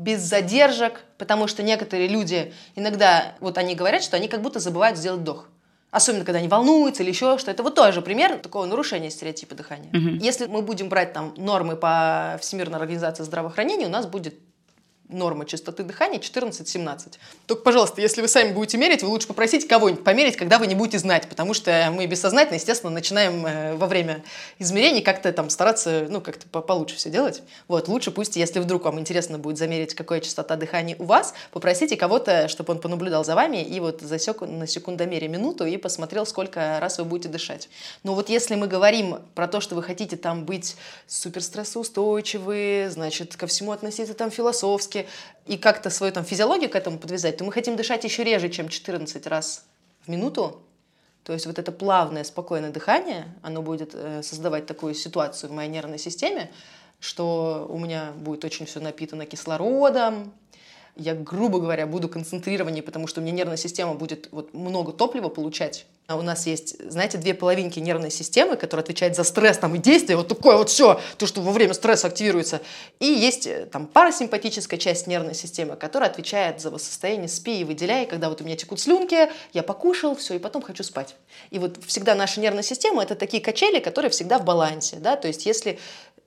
без 0.00 0.22
задержек, 0.22 1.04
потому 1.18 1.46
что 1.46 1.62
некоторые 1.62 2.08
люди 2.08 2.54
иногда, 2.74 3.34
вот 3.40 3.58
они 3.58 3.74
говорят, 3.74 4.02
что 4.02 4.16
они 4.16 4.28
как 4.28 4.40
будто 4.40 4.58
забывают 4.58 4.96
сделать 4.96 5.20
вдох. 5.20 5.48
Особенно, 5.90 6.24
когда 6.24 6.38
они 6.38 6.48
волнуются 6.48 7.02
или 7.02 7.10
еще 7.10 7.36
что. 7.36 7.50
Это 7.50 7.62
вот 7.62 7.74
тоже 7.74 8.00
пример 8.00 8.38
такого 8.38 8.64
нарушения 8.64 9.10
стереотипа 9.10 9.54
дыхания. 9.54 9.90
Угу. 9.90 10.24
Если 10.24 10.46
мы 10.46 10.62
будем 10.62 10.88
брать 10.88 11.12
там 11.12 11.34
нормы 11.36 11.76
по 11.76 12.38
Всемирной 12.40 12.78
организации 12.78 13.24
здравоохранения, 13.24 13.86
у 13.86 13.90
нас 13.90 14.06
будет 14.06 14.34
норма 15.12 15.44
частоты 15.44 15.82
дыхания 15.82 16.18
14-17. 16.18 17.18
Только, 17.46 17.62
пожалуйста, 17.62 18.00
если 18.00 18.20
вы 18.22 18.28
сами 18.28 18.52
будете 18.52 18.78
мерить, 18.78 19.02
вы 19.02 19.08
лучше 19.08 19.26
попросите 19.28 19.66
кого-нибудь 19.66 20.04
померить, 20.04 20.36
когда 20.36 20.58
вы 20.58 20.66
не 20.66 20.74
будете 20.74 20.98
знать, 20.98 21.28
потому 21.28 21.54
что 21.54 21.90
мы 21.92 22.06
бессознательно, 22.06 22.56
естественно, 22.56 22.90
начинаем 22.90 23.46
э, 23.46 23.74
во 23.74 23.86
время 23.86 24.22
измерений 24.58 25.02
как-то 25.02 25.32
там 25.32 25.50
стараться, 25.50 26.06
ну, 26.08 26.20
как-то 26.20 26.46
получше 26.60 26.96
все 26.96 27.10
делать. 27.10 27.42
Вот, 27.68 27.88
лучше 27.88 28.10
пусть, 28.10 28.36
если 28.36 28.60
вдруг 28.60 28.84
вам 28.84 29.00
интересно 29.00 29.38
будет 29.38 29.58
замерить, 29.58 29.94
какая 29.94 30.20
частота 30.20 30.56
дыхания 30.56 30.96
у 30.98 31.04
вас, 31.04 31.34
попросите 31.50 31.96
кого-то, 31.96 32.48
чтобы 32.48 32.72
он 32.72 32.80
понаблюдал 32.80 33.24
за 33.24 33.34
вами 33.34 33.62
и 33.62 33.80
вот 33.80 34.00
засек 34.00 34.40
на 34.42 34.66
секундомере 34.66 35.28
минуту 35.28 35.66
и 35.66 35.76
посмотрел, 35.76 36.26
сколько 36.26 36.78
раз 36.80 36.98
вы 36.98 37.04
будете 37.04 37.28
дышать. 37.28 37.68
Но 38.02 38.14
вот 38.14 38.28
если 38.28 38.54
мы 38.54 38.66
говорим 38.66 39.18
про 39.34 39.48
то, 39.48 39.60
что 39.60 39.74
вы 39.74 39.82
хотите 39.82 40.16
там 40.16 40.44
быть 40.44 40.76
суперстрессоустойчивы, 41.06 42.88
значит, 42.90 43.36
ко 43.36 43.46
всему 43.46 43.72
относиться 43.72 44.14
там 44.14 44.30
философски, 44.30 44.99
и 45.46 45.56
как-то 45.56 45.90
свою 45.90 46.12
там 46.12 46.24
физиологию 46.24 46.70
к 46.70 46.76
этому 46.76 46.98
подвязать, 46.98 47.36
то 47.36 47.44
мы 47.44 47.52
хотим 47.52 47.76
дышать 47.76 48.04
еще 48.04 48.24
реже, 48.24 48.48
чем 48.48 48.68
14 48.68 49.26
раз 49.26 49.66
в 50.04 50.08
минуту. 50.08 50.62
То 51.24 51.32
есть 51.32 51.46
вот 51.46 51.58
это 51.58 51.70
плавное, 51.72 52.24
спокойное 52.24 52.70
дыхание, 52.70 53.26
оно 53.42 53.62
будет 53.62 53.94
э, 53.94 54.22
создавать 54.22 54.66
такую 54.66 54.94
ситуацию 54.94 55.50
в 55.50 55.52
моей 55.52 55.68
нервной 55.68 55.98
системе, 55.98 56.50
что 56.98 57.66
у 57.68 57.78
меня 57.78 58.12
будет 58.16 58.44
очень 58.44 58.66
все 58.66 58.80
напитано 58.80 59.26
кислородом, 59.26 60.32
я, 60.96 61.14
грубо 61.14 61.60
говоря, 61.60 61.86
буду 61.86 62.08
концентрированнее, 62.08 62.82
потому 62.82 63.06
что 63.06 63.20
у 63.20 63.24
меня 63.24 63.32
нервная 63.32 63.56
система 63.56 63.94
будет 63.94 64.28
вот 64.32 64.52
много 64.54 64.92
топлива 64.92 65.28
получать. 65.28 65.86
А 66.10 66.16
у 66.16 66.22
нас 66.22 66.44
есть, 66.44 66.74
знаете, 66.90 67.18
две 67.18 67.34
половинки 67.34 67.78
нервной 67.78 68.10
системы, 68.10 68.56
которые 68.56 68.82
отвечают 68.82 69.14
за 69.14 69.22
стресс 69.22 69.58
там, 69.58 69.76
и 69.76 69.78
действие, 69.78 70.16
вот 70.16 70.26
такое 70.26 70.56
вот 70.56 70.68
все, 70.68 71.00
то, 71.18 71.24
что 71.24 71.40
во 71.40 71.52
время 71.52 71.72
стресса 71.72 72.08
активируется. 72.08 72.62
И 72.98 73.06
есть 73.06 73.46
э, 73.46 73.66
там 73.66 73.86
парасимпатическая 73.86 74.76
часть 74.76 75.06
нервной 75.06 75.36
системы, 75.36 75.76
которая 75.76 76.10
отвечает 76.10 76.60
за 76.60 76.76
состояние 76.78 77.28
спи 77.28 77.60
и 77.60 77.64
выделяй, 77.64 78.06
когда 78.06 78.28
вот 78.28 78.40
у 78.40 78.44
меня 78.44 78.56
текут 78.56 78.80
слюнки, 78.80 79.30
я 79.52 79.62
покушал, 79.62 80.16
все, 80.16 80.34
и 80.34 80.40
потом 80.40 80.62
хочу 80.62 80.82
спать. 80.82 81.14
И 81.50 81.60
вот 81.60 81.78
всегда 81.86 82.16
наша 82.16 82.40
нервная 82.40 82.64
система— 82.64 83.02
это 83.04 83.14
такие 83.14 83.40
качели, 83.40 83.78
которые 83.78 84.10
всегда 84.10 84.40
в 84.40 84.44
балансе, 84.44 84.96
да, 84.96 85.14
то 85.14 85.28
есть 85.28 85.46
если 85.46 85.78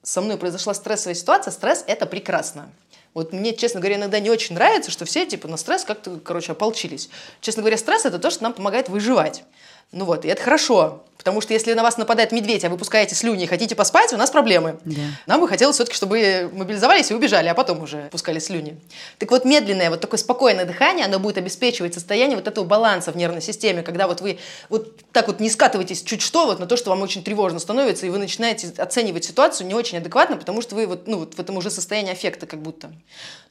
со 0.01 0.21
мной 0.21 0.37
произошла 0.37 0.73
стрессовая 0.73 1.15
ситуация, 1.15 1.51
стресс— 1.51 1.83
это 1.87 2.05
прекрасно. 2.05 2.71
Вот 3.13 3.31
мне, 3.31 3.53
честно 3.53 3.79
говоря, 3.79 3.97
иногда 3.97 4.19
не 4.19 4.29
очень 4.29 4.55
нравится, 4.55 4.91
что 4.91 5.05
все 5.05 5.25
типа 5.25 5.47
на 5.47 5.57
стресс 5.57 5.85
как-то, 5.85 6.19
короче, 6.23 6.53
ополчились. 6.53 7.09
Честно 7.41 7.61
говоря, 7.61 7.77
стресс 7.77 8.05
это 8.05 8.17
то, 8.17 8.31
что 8.31 8.43
нам 8.43 8.53
помогает 8.53 8.89
выживать. 8.89 9.43
Ну 9.91 10.05
вот, 10.05 10.25
и 10.25 10.27
это 10.27 10.41
хорошо. 10.41 11.03
Потому 11.23 11.39
что 11.39 11.53
если 11.53 11.73
на 11.73 11.83
вас 11.83 11.95
нападает 11.95 12.33
медведь, 12.33 12.65
а 12.65 12.69
вы 12.69 12.77
пускаете 12.77 13.15
слюни 13.15 13.45
и 13.45 13.47
хотите 13.47 13.75
поспать, 13.75 14.11
у 14.11 14.17
нас 14.17 14.29
проблемы. 14.29 14.75
Да. 14.83 15.01
Нам 15.25 15.39
бы 15.39 15.47
хотелось 15.47 15.75
все-таки, 15.75 15.95
чтобы 15.95 16.51
мобилизовались 16.51 17.11
и 17.11 17.13
убежали, 17.13 17.47
а 17.47 17.53
потом 17.53 17.81
уже 17.81 18.09
пускали 18.11 18.39
слюни. 18.39 18.75
Так 19.19 19.31
вот, 19.31 19.45
медленное, 19.45 19.89
вот 19.89 20.01
такое 20.01 20.17
спокойное 20.17 20.65
дыхание, 20.65 21.05
оно 21.05 21.19
будет 21.19 21.37
обеспечивать 21.37 21.93
состояние 21.93 22.35
вот 22.35 22.49
этого 22.49 22.65
баланса 22.65 23.13
в 23.13 23.15
нервной 23.15 23.41
системе, 23.41 23.83
когда 23.83 24.07
вот 24.07 24.19
вы 24.19 24.37
вот 24.67 24.97
так 25.13 25.27
вот 25.27 25.39
не 25.39 25.49
скатываетесь 25.49 26.03
чуть 26.03 26.21
что 26.21 26.45
вот 26.45 26.59
на 26.59 26.65
то, 26.65 26.75
что 26.75 26.89
вам 26.89 27.01
очень 27.01 27.23
тревожно 27.23 27.59
становится, 27.59 28.05
и 28.05 28.09
вы 28.09 28.17
начинаете 28.17 28.73
оценивать 28.77 29.23
ситуацию 29.23 29.65
не 29.65 29.75
очень 29.75 29.99
адекватно, 29.99 30.35
потому 30.35 30.61
что 30.61 30.75
вы 30.75 30.87
вот, 30.87 31.07
ну, 31.07 31.19
вот 31.19 31.35
в 31.35 31.39
этом 31.39 31.55
уже 31.55 31.71
состоянии 31.71 32.11
аффекта 32.11 32.47
как 32.47 32.61
будто. 32.61 32.91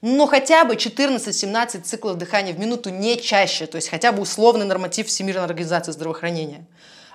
Но 0.02 0.26
хотя 0.26 0.66
бы 0.66 0.74
14-17 0.74 1.82
циклов 1.82 2.18
дыхания 2.18 2.52
в 2.52 2.58
минуту 2.58 2.90
не 2.90 3.18
чаще, 3.18 3.64
то 3.64 3.76
есть 3.76 3.88
хотя 3.88 4.12
бы 4.12 4.20
условный 4.20 4.66
норматив 4.66 5.06
Всемирной 5.06 5.44
организации 5.44 5.92
здравоохранения. 5.92 6.21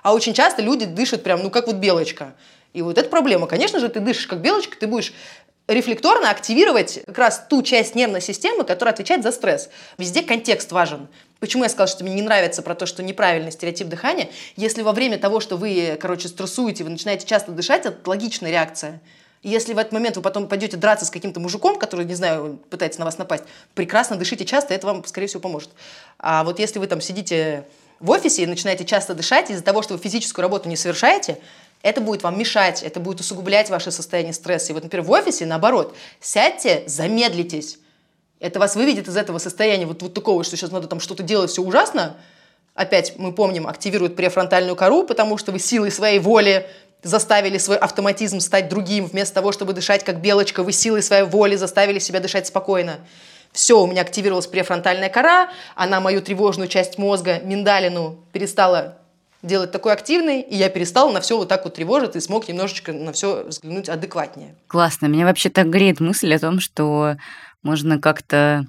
А 0.02 0.14
очень 0.14 0.34
часто 0.34 0.62
люди 0.62 0.84
дышат 0.84 1.22
прям, 1.22 1.42
ну, 1.42 1.50
как 1.50 1.66
вот 1.66 1.76
белочка. 1.76 2.34
И 2.72 2.82
вот 2.82 2.98
это 2.98 3.08
проблема. 3.08 3.46
Конечно 3.46 3.80
же, 3.80 3.88
ты 3.88 4.00
дышишь 4.00 4.26
как 4.26 4.40
белочка, 4.40 4.76
ты 4.76 4.86
будешь 4.86 5.12
рефлекторно 5.66 6.30
активировать 6.30 7.00
как 7.06 7.18
раз 7.18 7.46
ту 7.48 7.62
часть 7.62 7.94
нервной 7.94 8.20
системы, 8.20 8.64
которая 8.64 8.94
отвечает 8.94 9.22
за 9.22 9.32
стресс. 9.32 9.68
Везде 9.98 10.22
контекст 10.22 10.72
важен. 10.72 11.08
Почему 11.40 11.62
я 11.62 11.68
сказала, 11.68 11.88
что 11.88 12.04
мне 12.04 12.14
не 12.14 12.22
нравится 12.22 12.62
про 12.62 12.74
то, 12.74 12.86
что 12.86 13.02
неправильный 13.02 13.52
стереотип 13.52 13.86
дыхания? 13.86 14.28
Если 14.56 14.82
во 14.82 14.92
время 14.92 15.18
того, 15.18 15.40
что 15.40 15.56
вы, 15.56 15.96
короче, 16.00 16.28
стрессуете, 16.28 16.84
вы 16.84 16.90
начинаете 16.90 17.26
часто 17.26 17.52
дышать, 17.52 17.86
это 17.86 17.98
логичная 18.08 18.50
реакция. 18.50 19.00
Если 19.42 19.72
в 19.72 19.78
этот 19.78 19.92
момент 19.92 20.16
вы 20.16 20.22
потом 20.22 20.48
пойдете 20.48 20.76
драться 20.76 21.04
с 21.04 21.10
каким-то 21.10 21.38
мужиком, 21.38 21.78
который, 21.78 22.04
не 22.06 22.14
знаю, 22.14 22.58
пытается 22.70 22.98
на 22.98 23.04
вас 23.04 23.18
напасть, 23.18 23.44
прекрасно 23.74 24.16
дышите 24.16 24.44
часто, 24.44 24.74
это 24.74 24.88
вам, 24.88 25.04
скорее 25.04 25.28
всего, 25.28 25.40
поможет. 25.40 25.70
А 26.18 26.42
вот 26.42 26.58
если 26.58 26.80
вы 26.80 26.88
там 26.88 27.00
сидите 27.00 27.64
в 28.00 28.10
офисе 28.10 28.42
и 28.42 28.46
начинаете 28.46 28.84
часто 28.84 29.14
дышать 29.14 29.50
из-за 29.50 29.62
того, 29.62 29.82
что 29.82 29.94
вы 29.94 30.00
физическую 30.00 30.42
работу 30.42 30.68
не 30.68 30.76
совершаете, 30.76 31.38
это 31.82 32.00
будет 32.00 32.22
вам 32.22 32.38
мешать, 32.38 32.82
это 32.82 33.00
будет 33.00 33.20
усугублять 33.20 33.70
ваше 33.70 33.90
состояние 33.90 34.32
стресса. 34.32 34.72
И 34.72 34.74
вот, 34.74 34.82
например, 34.82 35.04
в 35.04 35.10
офисе, 35.10 35.46
наоборот, 35.46 35.94
сядьте, 36.20 36.82
замедлитесь. 36.86 37.78
Это 38.40 38.58
вас 38.58 38.76
выведет 38.76 39.08
из 39.08 39.16
этого 39.16 39.38
состояния 39.38 39.86
вот, 39.86 40.02
вот 40.02 40.14
такого, 40.14 40.44
что 40.44 40.56
сейчас 40.56 40.70
надо 40.70 40.86
там 40.86 41.00
что-то 41.00 41.22
делать, 41.22 41.50
все 41.50 41.62
ужасно. 41.62 42.16
Опять, 42.74 43.18
мы 43.18 43.32
помним, 43.32 43.66
активирует 43.66 44.14
префронтальную 44.14 44.76
кору, 44.76 45.04
потому 45.04 45.38
что 45.38 45.50
вы 45.50 45.58
силой 45.58 45.90
своей 45.90 46.20
воли 46.20 46.68
заставили 47.02 47.58
свой 47.58 47.76
автоматизм 47.76 48.40
стать 48.40 48.68
другим. 48.68 49.06
Вместо 49.06 49.34
того, 49.34 49.52
чтобы 49.52 49.72
дышать 49.72 50.04
как 50.04 50.20
белочка, 50.20 50.62
вы 50.62 50.72
силой 50.72 51.02
своей 51.02 51.24
воли 51.24 51.56
заставили 51.56 51.98
себя 51.98 52.20
дышать 52.20 52.46
спокойно. 52.46 53.00
Все, 53.58 53.82
у 53.82 53.88
меня 53.88 54.02
активировалась 54.02 54.46
префронтальная 54.46 55.08
кора, 55.08 55.50
она 55.74 55.98
мою 55.98 56.22
тревожную 56.22 56.68
часть 56.68 56.96
мозга, 56.96 57.40
миндалину, 57.40 58.24
перестала 58.32 58.98
делать 59.42 59.72
такой 59.72 59.94
активной, 59.94 60.42
и 60.42 60.54
я 60.54 60.68
перестала 60.68 61.10
на 61.10 61.20
все 61.20 61.36
вот 61.36 61.48
так 61.48 61.64
вот 61.64 61.74
тревожиться 61.74 62.18
и 62.18 62.20
смог 62.20 62.46
немножечко 62.46 62.92
на 62.92 63.10
все 63.10 63.42
взглянуть 63.42 63.88
адекватнее. 63.88 64.54
Классно. 64.68 65.06
Меня 65.06 65.24
вообще 65.24 65.50
так 65.50 65.68
греет 65.70 65.98
мысль 65.98 66.32
о 66.32 66.38
том, 66.38 66.60
что 66.60 67.16
можно 67.64 67.98
как-то, 67.98 68.64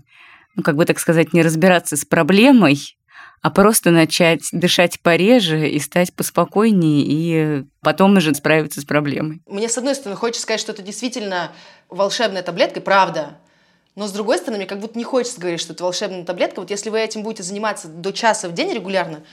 ну, 0.55 0.63
как 0.63 0.75
бы 0.75 0.85
так 0.85 0.97
сказать, 0.97 1.33
не 1.33 1.43
разбираться 1.43 1.95
с 1.95 2.03
проблемой, 2.03 2.97
а 3.43 3.51
просто 3.51 3.91
начать 3.91 4.49
дышать 4.51 4.99
пореже 5.01 5.69
и 5.69 5.77
стать 5.77 6.15
поспокойнее, 6.15 7.05
и 7.05 7.63
потом 7.81 8.17
уже 8.17 8.33
справиться 8.33 8.81
с 8.81 8.85
проблемой. 8.85 9.43
Мне, 9.45 9.69
с 9.69 9.77
одной 9.77 9.93
стороны, 9.93 10.15
хочется 10.15 10.41
сказать, 10.41 10.59
что 10.59 10.71
это 10.71 10.81
действительно 10.81 11.51
волшебная 11.89 12.41
таблетка, 12.41 12.81
правда, 12.81 13.37
но 13.95 14.07
с 14.07 14.11
другой 14.11 14.37
стороны, 14.37 14.57
мне 14.57 14.67
как 14.67 14.79
будто 14.79 14.97
не 14.97 15.03
хочется 15.03 15.39
говорить, 15.39 15.59
что 15.59 15.73
это 15.73 15.83
волшебная 15.83 16.23
таблетка. 16.23 16.59
Вот 16.59 16.69
если 16.69 16.89
вы 16.89 16.99
этим 16.99 17.23
будете 17.23 17.43
заниматься 17.43 17.87
до 17.87 18.11
часа 18.11 18.47
в 18.47 18.53
день 18.53 18.71
регулярно, 18.73 19.23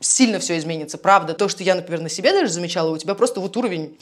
сильно 0.00 0.38
все 0.38 0.58
изменится. 0.58 0.98
Правда, 0.98 1.34
то, 1.34 1.48
что 1.48 1.62
я, 1.62 1.74
например, 1.74 2.00
на 2.00 2.08
себе 2.08 2.32
даже 2.32 2.52
замечала, 2.52 2.90
у 2.90 2.98
тебя 2.98 3.14
просто 3.14 3.40
вот 3.40 3.56
уровень, 3.56 3.96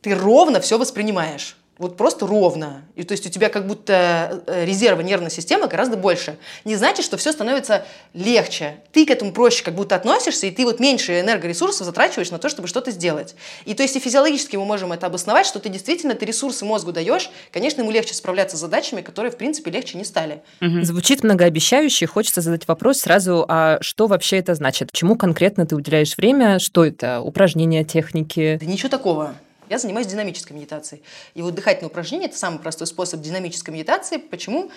ты 0.00 0.14
ровно 0.14 0.60
все 0.60 0.78
воспринимаешь 0.78 1.56
вот 1.78 1.96
просто 1.96 2.26
ровно. 2.26 2.84
И 2.96 3.02
то 3.02 3.12
есть 3.12 3.26
у 3.26 3.30
тебя 3.30 3.48
как 3.48 3.66
будто 3.66 4.42
э, 4.46 4.64
резерва 4.64 5.00
нервной 5.00 5.30
системы 5.30 5.68
гораздо 5.68 5.96
больше. 5.96 6.38
Не 6.64 6.76
значит, 6.76 7.04
что 7.04 7.16
все 7.16 7.32
становится 7.32 7.84
легче. 8.14 8.76
Ты 8.92 9.06
к 9.06 9.10
этому 9.10 9.32
проще 9.32 9.64
как 9.64 9.74
будто 9.74 9.96
относишься, 9.96 10.46
и 10.46 10.50
ты 10.50 10.64
вот 10.64 10.80
меньше 10.80 11.20
энергоресурсов 11.20 11.86
затрачиваешь 11.86 12.30
на 12.30 12.38
то, 12.38 12.48
чтобы 12.48 12.68
что-то 12.68 12.90
сделать. 12.90 13.34
И 13.64 13.74
то 13.74 13.82
есть 13.82 13.96
и 13.96 14.00
физиологически 14.00 14.56
мы 14.56 14.64
можем 14.64 14.92
это 14.92 15.06
обосновать, 15.06 15.46
что 15.46 15.58
ты 15.60 15.70
действительно 15.70 16.14
ты 16.14 16.26
ресурсы 16.26 16.64
мозгу 16.64 16.92
даешь, 16.92 17.30
конечно, 17.50 17.80
ему 17.80 17.90
легче 17.90 18.14
справляться 18.14 18.56
с 18.56 18.60
задачами, 18.60 19.00
которые, 19.00 19.32
в 19.32 19.36
принципе, 19.36 19.70
легче 19.70 19.98
не 19.98 20.04
стали. 20.04 20.42
Угу. 20.60 20.82
Звучит 20.82 21.24
многообещающе. 21.24 22.06
Хочется 22.06 22.42
задать 22.42 22.68
вопрос 22.68 22.98
сразу, 23.00 23.44
а 23.48 23.78
что 23.80 24.06
вообще 24.06 24.38
это 24.38 24.54
значит? 24.54 24.90
Чему 24.92 25.16
конкретно 25.16 25.66
ты 25.66 25.74
уделяешь 25.74 26.16
время? 26.16 26.58
Что 26.58 26.84
это? 26.84 27.20
Упражнения, 27.20 27.82
техники? 27.82 28.58
Да 28.60 28.66
ничего 28.66 28.88
такого. 28.88 29.34
Я 29.72 29.78
занимаюсь 29.78 30.06
динамической 30.06 30.54
медитацией. 30.54 31.02
И 31.32 31.40
вот 31.40 31.54
дыхательное 31.54 31.88
упражнение– 31.88 32.28
это 32.28 32.36
самый 32.36 32.58
простой 32.58 32.86
способ 32.86 33.22
динамической 33.22 33.72
медитации. 33.72 34.18
Почему? 34.18 34.70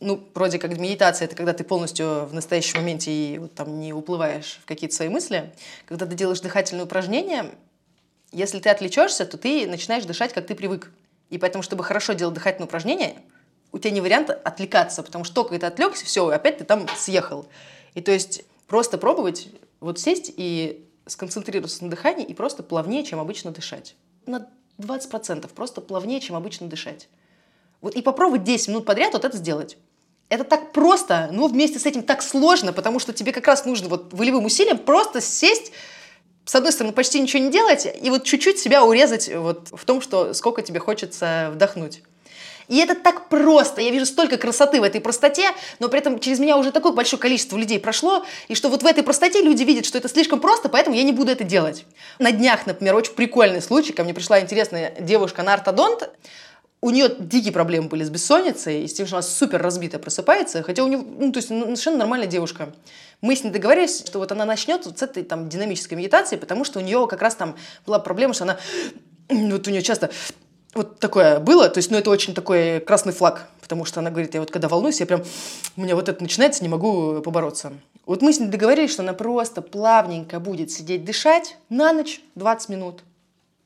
Ну, 0.00 0.28
вроде 0.34 0.58
как 0.58 0.76
медитация– 0.76 1.26
это 1.26 1.36
когда 1.36 1.52
ты 1.52 1.62
полностью 1.62 2.26
в 2.26 2.34
настоящем 2.34 2.80
моменте 2.80 3.12
и 3.12 3.38
вот 3.38 3.54
там 3.54 3.78
не 3.78 3.92
уплываешь 3.92 4.58
в 4.60 4.66
какие-то 4.66 4.96
свои 4.96 5.08
мысли. 5.08 5.54
Когда 5.86 6.06
ты 6.06 6.16
делаешь 6.16 6.40
дыхательное 6.40 6.86
упражнение, 6.86 7.54
если 8.32 8.58
ты 8.58 8.68
отвлечешься, 8.68 9.26
то 9.26 9.38
ты 9.38 9.64
начинаешь 9.68 10.04
дышать, 10.04 10.32
как 10.32 10.48
ты 10.48 10.56
привык. 10.56 10.90
И 11.30 11.38
поэтому, 11.38 11.62
чтобы 11.62 11.84
хорошо 11.84 12.14
делать 12.14 12.34
дыхательное 12.34 12.66
упражнение, 12.66 13.18
у 13.70 13.78
тебя 13.78 13.92
не 13.92 14.00
вариант 14.00 14.30
отвлекаться, 14.30 15.04
потому 15.04 15.22
что 15.22 15.36
только 15.36 15.56
ты 15.56 15.66
отвлекся, 15.66 16.04
все, 16.04 16.26
опять 16.26 16.58
ты 16.58 16.64
там 16.64 16.88
съехал. 16.96 17.46
И 17.94 18.00
то 18.00 18.10
есть 18.10 18.42
просто 18.66 18.98
пробовать 18.98 19.50
вот 19.78 20.00
сесть 20.00 20.32
и 20.36 20.84
сконцентрироваться 21.06 21.84
на 21.84 21.90
дыхании 21.90 22.26
и 22.26 22.34
просто 22.34 22.64
плавнее, 22.64 23.04
чем 23.04 23.20
обычно 23.20 23.52
дышать 23.52 23.94
на 24.26 24.48
20% 24.78 25.48
просто 25.54 25.80
плавнее, 25.80 26.20
чем 26.20 26.36
обычно 26.36 26.68
дышать. 26.68 27.08
Вот 27.80 27.94
и 27.94 28.02
попробовать 28.02 28.44
10 28.44 28.68
минут 28.68 28.84
подряд 28.84 29.12
вот 29.12 29.24
это 29.24 29.36
сделать. 29.36 29.76
Это 30.28 30.44
так 30.44 30.72
просто, 30.72 31.28
но 31.32 31.46
вместе 31.46 31.78
с 31.78 31.86
этим 31.86 32.02
так 32.02 32.20
сложно, 32.20 32.72
потому 32.72 32.98
что 32.98 33.12
тебе 33.12 33.32
как 33.32 33.46
раз 33.46 33.64
нужно 33.64 33.88
вот 33.88 34.12
волевым 34.12 34.44
усилием 34.44 34.78
просто 34.78 35.20
сесть, 35.20 35.72
с 36.44 36.54
одной 36.54 36.72
стороны, 36.72 36.92
почти 36.92 37.20
ничего 37.20 37.42
не 37.42 37.50
делать, 37.50 37.86
и 38.00 38.10
вот 38.10 38.24
чуть-чуть 38.24 38.58
себя 38.58 38.84
урезать 38.84 39.32
вот 39.32 39.68
в 39.72 39.84
том, 39.84 40.00
что 40.00 40.32
сколько 40.34 40.62
тебе 40.62 40.80
хочется 40.80 41.50
вдохнуть. 41.52 42.02
И 42.68 42.78
это 42.78 42.94
так 42.94 43.28
просто. 43.28 43.80
Я 43.80 43.90
вижу 43.90 44.06
столько 44.06 44.36
красоты 44.36 44.80
в 44.80 44.84
этой 44.84 45.00
простоте, 45.00 45.50
но 45.78 45.88
при 45.88 46.00
этом 46.00 46.18
через 46.18 46.38
меня 46.38 46.56
уже 46.56 46.72
такое 46.72 46.92
большое 46.92 47.20
количество 47.20 47.56
людей 47.56 47.78
прошло, 47.78 48.24
и 48.48 48.54
что 48.54 48.68
вот 48.68 48.82
в 48.82 48.86
этой 48.86 49.04
простоте 49.04 49.42
люди 49.42 49.62
видят, 49.62 49.86
что 49.86 49.98
это 49.98 50.08
слишком 50.08 50.40
просто, 50.40 50.68
поэтому 50.68 50.96
я 50.96 51.02
не 51.02 51.12
буду 51.12 51.30
это 51.30 51.44
делать. 51.44 51.84
На 52.18 52.32
днях, 52.32 52.66
например, 52.66 52.94
очень 52.94 53.12
прикольный 53.14 53.62
случай. 53.62 53.92
Ко 53.92 54.04
мне 54.04 54.14
пришла 54.14 54.40
интересная 54.40 54.94
девушка, 55.00 55.42
она 55.42 55.54
ортодонт, 55.54 56.10
у 56.80 56.90
нее 56.90 57.08
дикие 57.18 57.52
проблемы 57.52 57.88
были 57.88 58.04
с 58.04 58.10
бессонницей, 58.10 58.84
и 58.84 58.86
с 58.86 58.92
тем, 58.92 59.06
что 59.06 59.16
она 59.16 59.22
супер 59.22 59.62
разбитая 59.62 60.00
просыпается, 60.00 60.62
хотя 60.62 60.84
у 60.84 60.88
нее, 60.88 60.98
ну, 60.98 61.32
то 61.32 61.38
есть 61.38 61.50
ну, 61.50 61.64
совершенно 61.64 61.98
нормальная 61.98 62.28
девушка. 62.28 62.74
Мы 63.22 63.34
с 63.34 63.42
ней 63.42 63.50
договорились, 63.50 64.04
что 64.06 64.18
вот 64.18 64.30
она 64.30 64.44
начнет 64.44 64.84
вот 64.84 64.98
с 64.98 65.02
этой 65.02 65.24
там 65.24 65.48
динамической 65.48 65.96
медитации, 65.96 66.36
потому 66.36 66.64
что 66.64 66.78
у 66.78 66.82
нее 66.82 67.06
как 67.08 67.22
раз 67.22 67.34
там 67.34 67.56
была 67.86 67.98
проблема, 67.98 68.34
что 68.34 68.44
она, 68.44 68.58
вот 69.28 69.66
у 69.66 69.70
нее 69.70 69.82
часто 69.82 70.10
вот 70.76 70.98
такое 70.98 71.40
было, 71.40 71.68
то 71.68 71.78
есть, 71.78 71.90
ну, 71.90 71.96
это 71.96 72.10
очень 72.10 72.34
такой 72.34 72.80
красный 72.80 73.12
флаг, 73.12 73.48
потому 73.60 73.84
что 73.84 74.00
она 74.00 74.10
говорит, 74.10 74.34
я 74.34 74.40
вот 74.40 74.50
когда 74.50 74.68
волнуюсь, 74.68 75.00
я 75.00 75.06
прям, 75.06 75.22
у 75.76 75.80
меня 75.80 75.94
вот 75.94 76.08
это 76.08 76.22
начинается, 76.22 76.62
не 76.62 76.68
могу 76.68 77.20
побороться. 77.22 77.72
Вот 78.04 78.22
мы 78.22 78.32
с 78.32 78.38
ней 78.38 78.48
договорились, 78.48 78.92
что 78.92 79.02
она 79.02 79.12
просто 79.12 79.62
плавненько 79.62 80.38
будет 80.40 80.70
сидеть 80.70 81.04
дышать 81.04 81.56
на 81.68 81.92
ночь 81.92 82.20
20 82.34 82.68
минут, 82.68 83.02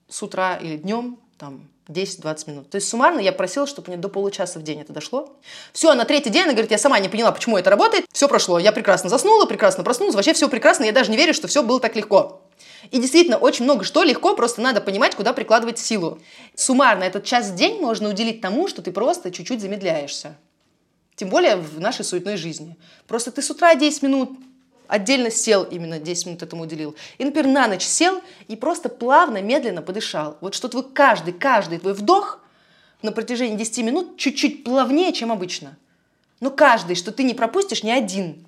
с 0.08 0.22
утра 0.22 0.56
или 0.56 0.76
днем, 0.76 1.18
там, 1.38 1.68
10-20 1.90 2.50
минут. 2.50 2.70
То 2.70 2.76
есть 2.76 2.88
суммарно 2.88 3.20
я 3.20 3.32
просила, 3.32 3.66
чтобы 3.66 3.88
мне 3.88 3.96
до 3.96 4.08
получаса 4.08 4.58
в 4.58 4.62
день 4.62 4.80
это 4.80 4.92
дошло. 4.92 5.36
Все, 5.72 5.92
на 5.94 6.04
третий 6.04 6.30
день 6.30 6.44
она 6.44 6.52
говорит, 6.52 6.70
я 6.70 6.78
сама 6.78 6.98
не 6.98 7.08
поняла, 7.08 7.32
почему 7.32 7.58
это 7.58 7.70
работает. 7.70 8.06
Все 8.12 8.28
прошло. 8.28 8.58
Я 8.58 8.72
прекрасно 8.72 9.10
заснула, 9.10 9.46
прекрасно 9.46 9.84
проснулась. 9.84 10.14
Вообще 10.14 10.32
все 10.32 10.48
прекрасно. 10.48 10.84
Я 10.84 10.92
даже 10.92 11.10
не 11.10 11.16
верю, 11.16 11.34
что 11.34 11.48
все 11.48 11.62
было 11.62 11.80
так 11.80 11.96
легко. 11.96 12.42
И 12.90 12.98
действительно, 12.98 13.36
очень 13.36 13.64
много 13.64 13.84
что 13.84 14.02
легко, 14.02 14.34
просто 14.34 14.60
надо 14.60 14.80
понимать, 14.80 15.14
куда 15.14 15.32
прикладывать 15.32 15.78
силу. 15.78 16.18
Суммарно 16.54 17.04
этот 17.04 17.24
час 17.24 17.50
в 17.50 17.54
день 17.54 17.80
можно 17.80 18.08
уделить 18.08 18.40
тому, 18.40 18.68
что 18.68 18.82
ты 18.82 18.90
просто 18.90 19.30
чуть-чуть 19.30 19.60
замедляешься. 19.60 20.36
Тем 21.14 21.28
более 21.28 21.56
в 21.56 21.78
нашей 21.80 22.04
суетной 22.04 22.36
жизни. 22.36 22.76
Просто 23.06 23.30
ты 23.30 23.42
с 23.42 23.50
утра 23.50 23.74
10 23.74 24.02
минут 24.02 24.30
отдельно 24.90 25.30
сел, 25.30 25.62
именно 25.62 25.98
10 25.98 26.26
минут 26.26 26.42
этому 26.42 26.64
уделил. 26.64 26.96
И, 27.18 27.24
например, 27.24 27.50
на 27.50 27.68
ночь 27.68 27.84
сел 27.84 28.20
и 28.48 28.56
просто 28.56 28.88
плавно, 28.88 29.40
медленно 29.40 29.82
подышал. 29.82 30.36
Вот 30.40 30.54
что 30.54 30.68
твой 30.68 30.82
каждый, 30.82 31.32
каждый 31.32 31.78
твой 31.78 31.94
вдох 31.94 32.40
на 33.00 33.12
протяжении 33.12 33.56
10 33.56 33.84
минут 33.84 34.16
чуть-чуть 34.16 34.64
плавнее, 34.64 35.12
чем 35.12 35.30
обычно. 35.32 35.76
Но 36.40 36.50
каждый, 36.50 36.96
что 36.96 37.12
ты 37.12 37.22
не 37.22 37.34
пропустишь 37.34 37.82
ни 37.82 37.90
один. 37.90 38.44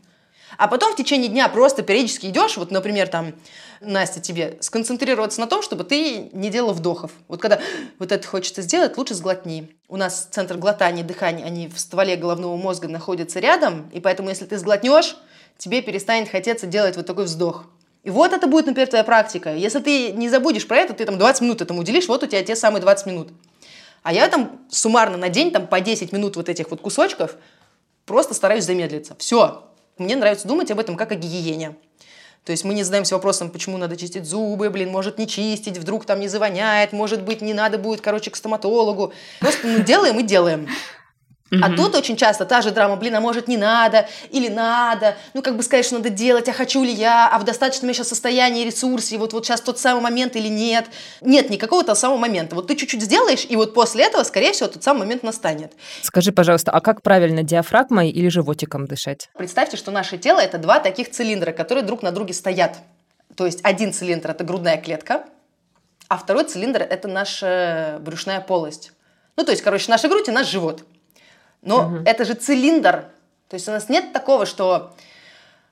А 0.58 0.68
потом 0.68 0.92
в 0.92 0.96
течение 0.96 1.28
дня 1.28 1.48
просто 1.48 1.82
периодически 1.82 2.26
идешь, 2.26 2.56
вот, 2.56 2.70
например, 2.70 3.08
там, 3.08 3.32
Настя, 3.80 4.20
тебе 4.20 4.58
сконцентрироваться 4.60 5.40
на 5.40 5.46
том, 5.46 5.62
чтобы 5.62 5.84
ты 5.84 6.28
не 6.32 6.50
делала 6.50 6.72
вдохов. 6.72 7.12
Вот 7.28 7.40
когда 7.40 7.58
вот 7.98 8.12
это 8.12 8.26
хочется 8.26 8.62
сделать, 8.62 8.98
лучше 8.98 9.14
сглотни. 9.14 9.74
У 9.88 9.96
нас 9.96 10.28
центр 10.30 10.56
глотания 10.56 11.04
дыхания, 11.04 11.46
они 11.46 11.68
в 11.68 11.78
стволе 11.78 12.16
головного 12.16 12.56
мозга 12.56 12.88
находятся 12.88 13.40
рядом, 13.40 13.88
и 13.92 14.00
поэтому 14.00 14.28
если 14.28 14.44
ты 14.44 14.58
сглотнешь, 14.58 15.16
тебе 15.58 15.82
перестанет 15.82 16.28
хотеться 16.28 16.66
делать 16.66 16.96
вот 16.96 17.06
такой 17.06 17.24
вздох. 17.24 17.66
И 18.02 18.10
вот 18.10 18.32
это 18.32 18.46
будет, 18.46 18.66
например, 18.66 18.88
твоя 18.88 19.04
практика. 19.04 19.54
Если 19.54 19.78
ты 19.78 20.12
не 20.12 20.28
забудешь 20.28 20.66
про 20.66 20.78
это, 20.78 20.92
ты 20.92 21.04
там 21.04 21.18
20 21.18 21.42
минут 21.42 21.62
этому 21.62 21.80
уделишь, 21.80 22.08
вот 22.08 22.22
у 22.22 22.26
тебя 22.26 22.42
те 22.42 22.56
самые 22.56 22.82
20 22.82 23.06
минут. 23.06 23.28
А 24.02 24.12
я 24.12 24.28
там 24.28 24.60
суммарно 24.68 25.16
на 25.16 25.28
день 25.28 25.52
там 25.52 25.68
по 25.68 25.80
10 25.80 26.12
минут 26.12 26.36
вот 26.36 26.48
этих 26.48 26.70
вот 26.70 26.80
кусочков 26.80 27.36
просто 28.04 28.34
стараюсь 28.34 28.64
замедлиться. 28.64 29.14
Все, 29.18 29.68
мне 29.98 30.16
нравится 30.16 30.48
думать 30.48 30.70
об 30.72 30.80
этом 30.80 30.96
как 30.96 31.12
о 31.12 31.14
гигиене. 31.14 31.76
То 32.44 32.50
есть 32.50 32.64
мы 32.64 32.74
не 32.74 32.82
задаемся 32.82 33.14
вопросом, 33.14 33.50
почему 33.50 33.78
надо 33.78 33.96
чистить 33.96 34.24
зубы, 34.24 34.68
блин, 34.70 34.90
может 34.90 35.16
не 35.16 35.28
чистить, 35.28 35.78
вдруг 35.78 36.04
там 36.04 36.18
не 36.18 36.26
завоняет, 36.26 36.92
может 36.92 37.22
быть, 37.22 37.40
не 37.40 37.54
надо 37.54 37.78
будет, 37.78 38.00
короче, 38.00 38.32
к 38.32 38.36
стоматологу. 38.36 39.12
Просто 39.38 39.68
ну, 39.68 39.78
делаем 39.78 40.18
и 40.18 40.24
делаем. 40.24 40.68
А 41.60 41.76
тут 41.76 41.94
очень 41.94 42.16
часто 42.16 42.46
та 42.46 42.62
же 42.62 42.70
драма, 42.70 42.96
блин, 42.96 43.14
а 43.14 43.20
может 43.20 43.46
не 43.46 43.56
надо, 43.58 44.08
или 44.30 44.48
надо, 44.48 45.16
ну 45.34 45.42
как 45.42 45.56
бы 45.56 45.62
сказать, 45.62 45.84
что 45.84 45.96
надо 45.96 46.08
делать, 46.08 46.48
а 46.48 46.52
хочу 46.52 46.82
ли 46.82 46.92
я, 46.92 47.28
а 47.28 47.38
в 47.38 47.44
достаточном 47.44 47.88
я 47.88 47.94
сейчас 47.94 48.08
состоянии, 48.08 48.64
ресурсе, 48.64 49.18
вот, 49.18 49.32
вот 49.32 49.44
сейчас 49.44 49.60
тот 49.60 49.78
самый 49.78 50.00
момент 50.00 50.34
или 50.36 50.48
нет. 50.48 50.86
Нет 51.20 51.50
никакого 51.50 51.84
того 51.84 51.94
самого 51.94 52.18
момента. 52.18 52.54
Вот 52.54 52.68
ты 52.68 52.76
чуть-чуть 52.76 53.02
сделаешь, 53.02 53.44
и 53.48 53.56
вот 53.56 53.74
после 53.74 54.04
этого, 54.04 54.22
скорее 54.22 54.52
всего, 54.52 54.68
тот 54.68 54.82
самый 54.82 55.00
момент 55.00 55.22
настанет. 55.22 55.72
Скажи, 56.00 56.32
пожалуйста, 56.32 56.70
а 56.70 56.80
как 56.80 57.02
правильно, 57.02 57.42
диафрагмой 57.42 58.08
или 58.08 58.28
животиком 58.28 58.86
дышать? 58.86 59.28
Представьте, 59.36 59.76
что 59.76 59.90
наше 59.90 60.16
тело– 60.16 60.38
это 60.40 60.56
два 60.58 60.80
таких 60.80 61.10
цилиндра, 61.10 61.52
которые 61.52 61.84
друг 61.84 62.02
на 62.02 62.12
друге 62.12 62.32
стоят. 62.32 62.78
То 63.36 63.44
есть 63.44 63.60
один 63.62 63.92
цилиндр– 63.92 64.30
это 64.32 64.44
грудная 64.44 64.78
клетка, 64.78 65.24
а 66.08 66.16
второй 66.16 66.44
цилиндр– 66.44 66.80
это 66.90 67.08
наша 67.08 67.98
брюшная 68.00 68.40
полость. 68.40 68.92
Ну, 69.36 69.44
то 69.44 69.50
есть, 69.50 69.62
короче, 69.62 69.90
наша 69.90 70.08
грудь 70.08 70.28
и 70.28 70.30
наш 70.30 70.48
живот– 70.48 70.84
но 71.62 71.86
угу. 71.86 71.96
это 72.04 72.24
же 72.24 72.34
цилиндр. 72.34 73.06
То 73.48 73.54
есть 73.54 73.68
у 73.68 73.72
нас 73.72 73.88
нет 73.88 74.12
такого, 74.12 74.46
что... 74.46 74.94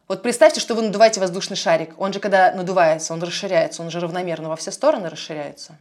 Вот 0.08 0.22
представьте, 0.22 0.60
что 0.60 0.74
вы 0.74 0.82
надуваете 0.82 1.20
воздушный 1.20 1.56
шарик. 1.56 1.94
Он 1.96 2.12
же, 2.12 2.18
когда 2.18 2.52
надувается, 2.52 3.12
он 3.12 3.22
расширяется, 3.22 3.82
он 3.82 3.90
же 3.90 4.00
равномерно 4.00 4.48
во 4.48 4.56
все 4.56 4.72
стороны 4.72 5.08
расширяется. 5.08 5.78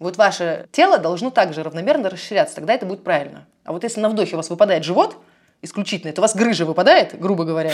Вот 0.00 0.16
ваше 0.16 0.66
тело 0.72 0.98
должно 0.98 1.30
также 1.30 1.62
равномерно 1.62 2.08
расширяться, 2.10 2.56
тогда 2.56 2.74
это 2.74 2.86
будет 2.86 3.04
правильно. 3.04 3.46
А 3.64 3.72
вот 3.72 3.84
если 3.84 4.00
на 4.00 4.08
вдохе 4.08 4.34
у 4.34 4.36
вас 4.36 4.50
выпадает 4.50 4.84
живот, 4.84 5.16
исключительно, 5.62 6.10
это 6.10 6.20
у 6.20 6.22
вас 6.22 6.34
грыжа 6.34 6.64
выпадает, 6.64 7.18
грубо 7.18 7.44
говоря. 7.44 7.72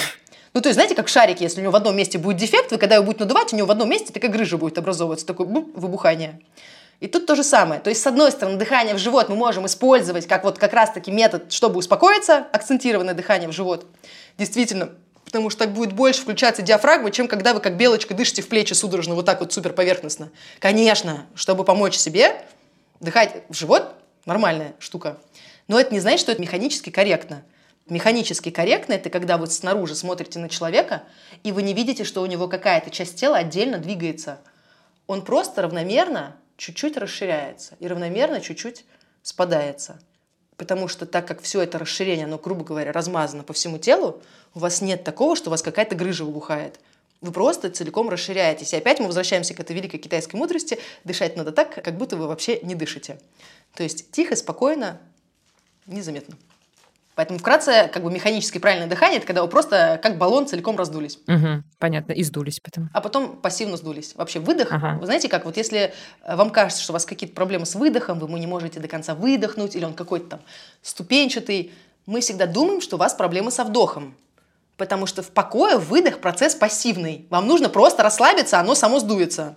Ну, 0.55 0.61
то 0.61 0.69
есть, 0.69 0.77
знаете, 0.77 0.95
как 0.95 1.09
шарик, 1.09 1.41
если 1.41 1.61
у 1.61 1.63
него 1.63 1.73
в 1.73 1.77
одном 1.77 1.97
месте 1.97 2.17
будет 2.17 2.37
дефект, 2.37 2.71
вы 2.71 2.79
когда 2.79 2.95
его 2.95 3.05
будете 3.05 3.25
надувать, 3.25 3.53
у 3.53 3.57
него 3.57 3.67
в 3.67 3.71
одном 3.71 3.91
месте 3.91 4.13
такая 4.13 4.31
грыжа 4.31 4.57
будет 4.57 4.79
образовываться, 4.79 5.27
такое 5.27 5.47
выбухание. 5.47 6.41
И 7.05 7.07
тут 7.07 7.27
то 7.27 7.35
же 7.35 7.45
самое. 7.45 7.83
То 7.83 7.91
есть, 7.91 8.01
с 8.01 8.07
одной 8.07 8.33
стороны, 8.33 8.57
дыхание 8.57 8.95
в 8.95 8.99
живот 8.99 9.29
мы 9.29 9.37
можем 9.37 9.67
использовать 9.67 10.27
как 10.27 10.43
вот 10.43 10.59
как 10.59 10.73
раз-таки 10.73 11.11
метод, 11.11 11.53
чтобы 11.53 11.77
успокоиться, 11.77 12.47
акцентированное 12.51 13.13
дыхание 13.13 13.47
в 13.47 13.53
живот. 13.53 13.85
Действительно, 14.39 14.89
потому 15.27 15.51
что 15.51 15.67
так 15.67 15.75
будет 15.75 15.93
больше 15.93 16.23
включаться 16.23 16.63
диафрагма, 16.63 17.11
чем 17.11 17.29
когда 17.29 17.53
вы 17.53 17.61
как 17.61 17.77
белочка 17.77 18.15
дышите 18.15 18.41
в 18.41 18.49
плечи 18.49 18.73
судорожно, 18.73 19.15
вот 19.17 19.27
так 19.27 19.41
вот 19.41 19.53
супер 19.53 19.75
поверхностно. 19.75 20.31
Конечно, 20.61 21.27
чтобы 21.35 21.65
помочь 21.65 21.95
себе, 21.95 22.43
дыхать 23.01 23.43
в 23.51 23.55
живот– 23.55 23.87
нормальная 24.25 24.73
штука. 24.79 25.19
Но 25.69 25.79
это 25.79 25.93
не 25.93 26.01
значит, 26.01 26.21
что 26.21 26.33
это 26.33 26.41
механически 26.41 26.89
корректно. 26.89 27.43
Механически 27.87 28.51
корректно– 28.51 28.93
это 28.95 29.11
когда 29.11 29.37
вы 29.37 29.47
снаружи 29.49 29.95
смотрите 29.95 30.39
на 30.39 30.49
человека, 30.49 31.03
и 31.43 31.53
вы 31.53 31.65
не 31.65 31.75
видите, 31.75 32.03
что 32.03 32.23
у 32.23 32.27
него 32.27 32.49
какая-то 32.49 32.89
часть 32.89 33.17
тела 33.17 33.37
отдельно 33.37 33.77
двигается. 33.77 34.39
Он 35.07 35.21
просто 35.21 35.61
равномерно 35.61 36.37
чуть-чуть 36.57 36.97
расширяется 36.97 37.77
и 37.81 37.87
равномерно 37.87 38.41
чуть-чуть 38.41 38.85
спадается. 39.23 40.01
Потому 40.57 40.87
что 40.87 41.05
так 41.07 41.27
как 41.27 41.43
все 41.43 41.63
это 41.63 41.79
расширение, 41.79 42.27
оно, 42.27 42.39
грубо 42.39 42.65
говоря, 42.65 42.93
размазано 42.93 43.43
по 43.43 43.53
всему 43.53 43.79
телу, 43.79 44.23
у 44.55 44.61
вас 44.61 44.81
нет 44.81 45.03
такого, 45.03 45.35
что 45.35 45.51
у 45.51 45.53
вас 45.53 45.63
какая-то 45.63 45.97
грыжа 45.97 46.25
выбухает. 46.25 46.79
Вы 47.21 47.33
просто 47.33 47.71
целиком 47.71 48.09
расширяетесь. 48.09 48.73
И 48.73 48.77
опять 48.77 49.01
мы 49.01 49.07
возвращаемся 49.07 49.55
к 49.55 49.61
этой 49.61 49.75
великой 49.75 49.99
китайской 49.99 50.37
мудрости. 50.37 50.79
Дышать 51.05 51.37
надо 51.37 51.53
так, 51.53 51.83
как 51.83 51.97
будто 51.97 52.17
вы 52.17 52.29
вообще 52.29 52.61
не 52.61 52.75
дышите. 52.75 53.19
То 53.75 53.83
есть 53.83 54.11
тихо, 54.13 54.37
спокойно, 54.37 55.01
незаметно. 55.87 56.37
Поэтому 57.15 57.39
вкратце, 57.39 57.89
как 57.93 58.03
бы 58.03 58.11
механически 58.11 58.59
правильное 58.59 58.89
дыхание, 58.89 59.19
это 59.19 59.27
когда 59.27 59.43
вы 59.43 59.49
просто 59.49 60.01
как 60.03 60.19
баллон 60.19 60.49
целиком 60.49 60.77
раздулись. 60.77 61.19
Угу, 61.29 61.63
понятно, 61.79 62.13
и 62.13 62.25
сдулись 62.25 62.59
потом. 62.61 62.91
А 62.93 63.01
потом 63.01 63.37
пассивно 63.37 63.77
сдулись. 63.77 64.15
Вообще 64.17 64.41
выдох, 64.41 64.73
ага. 64.73 64.99
вы 64.99 65.07
знаете 65.07 65.29
как, 65.29 65.45
вот 65.45 65.57
если 65.57 65.93
э, 66.25 66.37
вам 66.37 66.51
кажется, 66.51 66.83
что 66.83 66.93
у 66.93 66.95
вас 66.95 67.07
какие-то 67.07 67.35
проблемы 67.35 67.67
с 67.67 67.77
выдохом, 67.77 68.19
вы 68.19 68.41
не 68.41 68.49
можете 68.49 68.81
до 68.81 68.89
конца 68.89 69.15
выдохнуть, 69.15 69.77
или 69.77 69.85
он 69.85 69.95
какой-то 69.95 70.27
там 70.31 70.41
ступенчатый, 70.83 71.73
мы 72.07 72.21
всегда 72.21 72.47
думаем, 72.47 72.81
что 72.81 72.97
у 72.97 72.99
вас 72.99 73.15
проблемы 73.15 73.51
со 73.51 73.65
вдохом. 73.65 74.15
Потому 74.77 75.07
что 75.07 75.23
в 75.23 75.31
покое 75.31 75.79
выдох 75.79 76.19
процесс 76.19 76.57
пассивный. 76.57 77.29
Вам 77.31 77.47
нужно 77.47 77.69
просто 77.69 78.03
расслабиться, 78.03 78.59
оно 78.59 78.75
само 78.75 78.99
сдуется. 78.99 79.57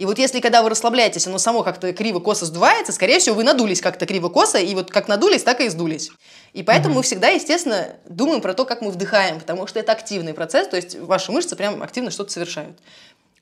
И 0.00 0.06
вот 0.06 0.18
если, 0.18 0.40
когда 0.40 0.62
вы 0.62 0.70
расслабляетесь, 0.70 1.26
оно 1.26 1.36
само 1.36 1.62
как-то 1.62 1.92
криво-косо 1.92 2.46
сдувается, 2.46 2.90
скорее 2.90 3.18
всего, 3.18 3.36
вы 3.36 3.44
надулись 3.44 3.82
как-то 3.82 4.06
криво-косо, 4.06 4.56
и 4.56 4.74
вот 4.74 4.90
как 4.90 5.08
надулись, 5.08 5.42
так 5.42 5.60
и 5.60 5.68
сдулись. 5.68 6.10
И 6.54 6.62
поэтому 6.62 6.94
mm-hmm. 6.94 6.96
мы 6.96 7.02
всегда, 7.02 7.28
естественно, 7.28 7.96
думаем 8.08 8.40
про 8.40 8.54
то, 8.54 8.64
как 8.64 8.80
мы 8.80 8.92
вдыхаем, 8.92 9.38
потому 9.38 9.66
что 9.66 9.78
это 9.78 9.92
активный 9.92 10.32
процесс, 10.32 10.68
то 10.68 10.76
есть 10.76 10.98
ваши 10.98 11.30
мышцы 11.32 11.54
прям 11.54 11.82
активно 11.82 12.10
что-то 12.10 12.32
совершают. 12.32 12.78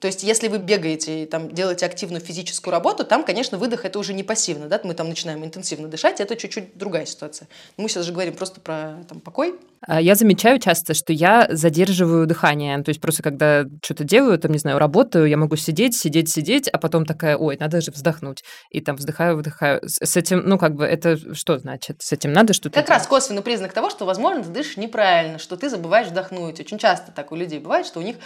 То 0.01 0.07
есть, 0.07 0.23
если 0.23 0.47
вы 0.47 0.59
бегаете 0.59 1.25
и 1.25 1.27
там, 1.27 1.53
делаете 1.53 1.85
активную 1.85 2.21
физическую 2.21 2.71
работу, 2.73 3.05
там, 3.05 3.25
конечно, 3.25 3.59
выдох 3.59 3.85
это 3.85 3.99
уже 3.99 4.15
не 4.15 4.23
пассивно, 4.23 4.67
да, 4.67 4.81
мы 4.85 4.95
там 4.95 5.09
начинаем 5.09 5.45
интенсивно 5.45 5.89
дышать, 5.89 6.21
это 6.21 6.37
чуть-чуть 6.37 6.77
другая 6.79 7.05
ситуация. 7.05 7.49
Мы 7.77 7.89
сейчас 7.89 8.05
же 8.05 8.13
говорим 8.13 8.35
просто 8.35 8.61
про 8.61 9.05
там, 9.09 9.21
покой. 9.21 9.57
А 9.81 10.01
я 10.01 10.15
замечаю 10.15 10.61
часто, 10.61 10.95
что 10.95 11.13
я 11.13 11.49
задерживаю 11.51 12.27
дыхание, 12.27 12.81
то 12.83 12.91
есть 12.91 13.01
просто 13.01 13.23
когда 13.23 13.65
что-то 13.83 14.05
делаю, 14.05 14.39
там, 14.39 14.53
не 14.53 14.59
знаю, 14.59 14.79
работаю, 14.79 15.27
я 15.27 15.37
могу 15.37 15.57
сидеть, 15.57 15.97
сидеть, 15.97 16.29
сидеть, 16.31 16.69
а 16.69 16.79
потом 16.79 17.05
такая, 17.05 17.37
ой, 17.37 17.57
надо 17.59 17.81
же 17.81 17.91
вздохнуть, 17.91 18.45
и 18.71 18.81
там 18.81 18.97
вздыхаю, 18.97 19.37
выдыхаю. 19.37 19.81
С 19.85 20.17
этим, 20.17 20.43
ну, 20.45 20.59
как 20.59 20.75
бы, 20.75 20.85
это 20.85 21.35
что 21.35 21.59
значит? 21.59 22.03
С 22.03 22.13
этим 22.13 22.33
надо 22.33 22.53
что-то 22.53 22.75
Как 22.75 22.87
делать? 22.87 23.01
раз 23.01 23.09
косвенный 23.09 23.43
признак 23.43 23.73
того, 23.73 23.91
что, 23.91 24.05
возможно, 24.05 24.45
ты 24.45 24.51
дышишь 24.51 24.77
неправильно, 24.77 25.39
что 25.39 25.57
ты 25.57 25.69
забываешь 25.69 26.09
вдохнуть. 26.09 26.61
Очень 26.61 26.79
часто 26.79 27.11
так 27.11 27.33
у 27.33 27.37
людей 27.37 27.59
бывает, 27.59 27.87
что 27.87 27.99
у 28.01 28.03
них 28.03 28.17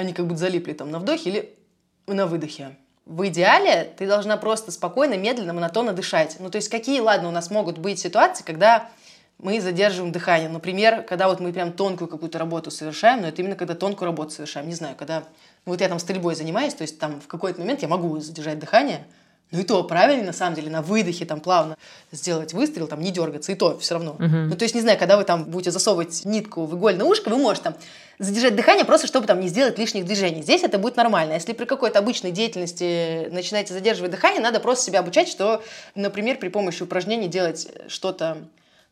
они 0.00 0.12
как 0.12 0.26
будто 0.26 0.40
залипли 0.40 0.72
там 0.72 0.90
на 0.90 0.98
вдохе 0.98 1.30
или 1.30 1.54
на 2.06 2.26
выдохе. 2.26 2.76
В 3.06 3.26
идеале 3.28 3.92
ты 3.96 4.06
должна 4.06 4.36
просто 4.36 4.70
спокойно, 4.70 5.14
медленно, 5.14 5.52
монотонно 5.52 5.92
дышать. 5.92 6.36
Ну, 6.38 6.50
то 6.50 6.56
есть 6.56 6.68
какие, 6.68 7.00
ладно, 7.00 7.28
у 7.28 7.32
нас 7.32 7.50
могут 7.50 7.78
быть 7.78 7.98
ситуации, 7.98 8.44
когда 8.44 8.88
мы 9.38 9.60
задерживаем 9.60 10.12
дыхание. 10.12 10.48
Например, 10.48 11.02
когда 11.02 11.28
вот 11.28 11.40
мы 11.40 11.52
прям 11.52 11.72
тонкую 11.72 12.08
какую-то 12.08 12.38
работу 12.38 12.70
совершаем, 12.70 13.22
но 13.22 13.28
это 13.28 13.40
именно 13.40 13.56
когда 13.56 13.74
тонкую 13.74 14.06
работу 14.06 14.32
совершаем. 14.32 14.68
Не 14.68 14.74
знаю, 14.74 14.96
когда... 14.96 15.20
Ну, 15.64 15.72
вот 15.72 15.80
я 15.80 15.88
там 15.88 15.98
стрельбой 15.98 16.34
занимаюсь, 16.34 16.74
то 16.74 16.82
есть 16.82 16.98
там 16.98 17.20
в 17.20 17.26
какой-то 17.26 17.60
момент 17.60 17.82
я 17.82 17.88
могу 17.88 18.20
задержать 18.20 18.58
дыхание, 18.58 19.06
Ну 19.52 19.60
и 19.60 19.64
то 19.64 19.82
правильно, 19.82 20.26
на 20.26 20.32
самом 20.32 20.54
деле, 20.54 20.70
на 20.70 20.80
выдохе 20.80 21.24
там 21.24 21.40
плавно 21.40 21.76
сделать 22.12 22.52
выстрел, 22.52 22.86
там 22.86 23.00
не 23.00 23.10
дергаться, 23.10 23.50
и 23.50 23.56
то 23.56 23.76
все 23.78 23.94
равно. 23.94 24.12
Угу. 24.12 24.26
Ну 24.26 24.56
то 24.56 24.62
есть, 24.62 24.74
не 24.74 24.80
знаю, 24.80 24.98
когда 24.98 25.16
вы 25.16 25.24
там 25.24 25.44
будете 25.44 25.72
засовывать 25.72 26.24
нитку 26.24 26.66
в 26.66 26.76
игольное 26.76 27.04
ушко, 27.04 27.30
вы 27.30 27.36
можете 27.36 27.64
там 27.64 27.74
задержать 28.18 28.54
дыхание 28.54 28.84
просто, 28.84 29.06
чтобы 29.06 29.26
там 29.26 29.40
не 29.40 29.48
сделать 29.48 29.78
лишних 29.78 30.04
движений. 30.04 30.42
Здесь 30.42 30.62
это 30.62 30.78
будет 30.78 30.96
нормально. 30.96 31.32
Если 31.32 31.52
при 31.52 31.64
какой-то 31.64 31.98
обычной 31.98 32.30
деятельности 32.30 33.28
начинаете 33.30 33.74
задерживать 33.74 34.12
дыхание, 34.12 34.40
надо 34.40 34.60
просто 34.60 34.84
себя 34.84 35.00
обучать, 35.00 35.28
что, 35.28 35.62
например, 35.94 36.38
при 36.38 36.48
помощи 36.48 36.82
упражнений 36.82 37.28
делать 37.28 37.68
что-то 37.88 38.38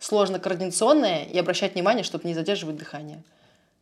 сложно 0.00 0.38
координационное 0.38 1.24
и 1.24 1.38
обращать 1.38 1.74
внимание, 1.74 2.02
чтобы 2.02 2.26
не 2.26 2.34
задерживать 2.34 2.76
дыхание. 2.76 3.22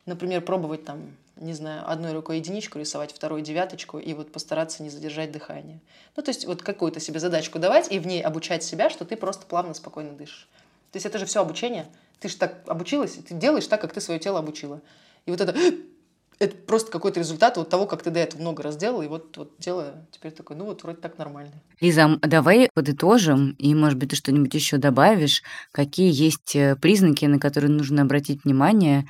Например, 0.07 0.41
пробовать 0.41 0.85
там, 0.85 1.17
не 1.35 1.53
знаю, 1.53 1.83
одной 1.85 2.13
рукой 2.13 2.37
единичку 2.37 2.79
рисовать, 2.79 3.11
второй 3.11 3.41
девяточку, 3.41 3.99
и 3.99 4.13
вот 4.13 4.31
постараться 4.31 4.81
не 4.81 4.89
задержать 4.89 5.33
дыхание. 5.33 5.81
Ну, 6.15 6.23
то 6.23 6.29
есть 6.29 6.45
вот 6.45 6.63
какую-то 6.63 7.01
себе 7.01 7.19
задачку 7.19 7.59
давать 7.59 7.91
и 7.91 7.99
в 7.99 8.07
ней 8.07 8.21
обучать 8.21 8.63
себя, 8.63 8.89
что 8.89 9.03
ты 9.03 9.17
просто 9.17 9.45
плавно, 9.45 9.73
спокойно 9.73 10.13
дышишь. 10.13 10.47
То 10.93 10.95
есть 10.95 11.05
это 11.05 11.19
же 11.19 11.25
все 11.25 11.41
обучение. 11.41 11.87
Ты 12.21 12.29
же 12.29 12.37
так 12.37 12.63
обучилась, 12.67 13.11
ты 13.27 13.33
делаешь 13.35 13.67
так, 13.67 13.81
как 13.81 13.91
ты 13.91 13.99
свое 13.99 14.17
тело 14.17 14.39
обучила. 14.39 14.81
И 15.25 15.31
вот 15.31 15.41
это 15.41 15.53
это 16.39 16.55
просто 16.55 16.89
какой-то 16.89 17.19
результат 17.19 17.57
вот 17.57 17.69
того, 17.69 17.85
как 17.85 18.01
ты 18.01 18.09
до 18.09 18.21
этого 18.21 18.39
много 18.39 18.63
раз 18.63 18.77
делал, 18.77 19.01
и 19.01 19.07
вот, 19.07 19.35
вот 19.35 19.57
тело 19.57 20.05
теперь 20.11 20.31
такое, 20.31 20.55
ну 20.55 20.63
вот 20.63 20.83
вроде 20.83 20.99
так 20.99 21.17
нормально. 21.17 21.51
Лиза, 21.81 22.17
давай 22.21 22.69
подытожим, 22.73 23.51
и, 23.59 23.75
может 23.75 23.99
быть, 23.99 24.11
ты 24.11 24.15
что-нибудь 24.15 24.53
еще 24.53 24.77
добавишь, 24.77 25.43
какие 25.73 26.11
есть 26.13 26.55
э, 26.55 26.77
признаки, 26.77 27.25
на 27.25 27.39
которые 27.39 27.71
нужно 27.71 28.03
обратить 28.03 28.45
внимание 28.45 29.05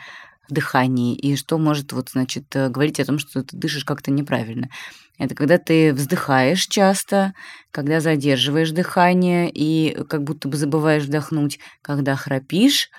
дыхании, 0.50 1.16
и 1.16 1.36
что 1.36 1.58
может, 1.58 1.93
вот, 1.93 2.10
значит, 2.10 2.56
э, 2.56 2.70
говорить 2.70 3.00
о 3.00 3.06
том, 3.06 3.20
что 3.20 3.43
ты 3.43 3.56
дышишь 3.56 3.86
как-то 3.86 4.12
неправильно. 4.12 4.70
Это 5.18 5.34
когда 5.36 5.58
ты 5.58 5.93
вздыхаешь 5.93 6.68
часто, 6.68 7.34
когда 7.72 8.00
задерживаешь 8.00 8.72
дыхание 8.72 9.50
и 9.52 9.95
как 10.10 10.24
будто 10.24 10.48
бы 10.48 10.58
забываешь 10.58 11.04
вдохнуть, 11.04 11.60
когда 11.82 12.16
храпишь, 12.16 12.89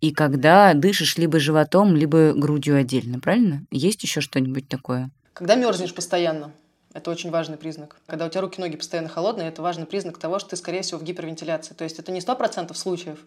и 0.00 0.12
когда 0.12 0.74
дышишь 0.74 1.16
либо 1.16 1.40
животом, 1.40 1.96
либо 1.96 2.34
грудью 2.34 2.76
отдельно, 2.76 3.18
правильно? 3.18 3.64
Есть 3.70 4.02
еще 4.02 4.20
что-нибудь 4.20 4.68
такое? 4.68 5.10
Когда 5.32 5.54
мерзнешь 5.54 5.94
постоянно, 5.94 6.52
это 6.96 7.10
очень 7.10 7.30
важный 7.30 7.58
признак. 7.58 8.00
Когда 8.06 8.24
у 8.24 8.30
тебя 8.30 8.40
руки-ноги 8.40 8.76
постоянно 8.76 9.10
холодные, 9.10 9.48
это 9.48 9.60
важный 9.60 9.84
признак 9.84 10.16
того, 10.16 10.38
что 10.38 10.50
ты, 10.50 10.56
скорее 10.56 10.80
всего, 10.80 10.98
в 10.98 11.04
гипервентиляции. 11.04 11.74
То 11.74 11.84
есть 11.84 11.98
это 11.98 12.10
не 12.10 12.20
100% 12.20 12.72
случаев, 12.72 13.18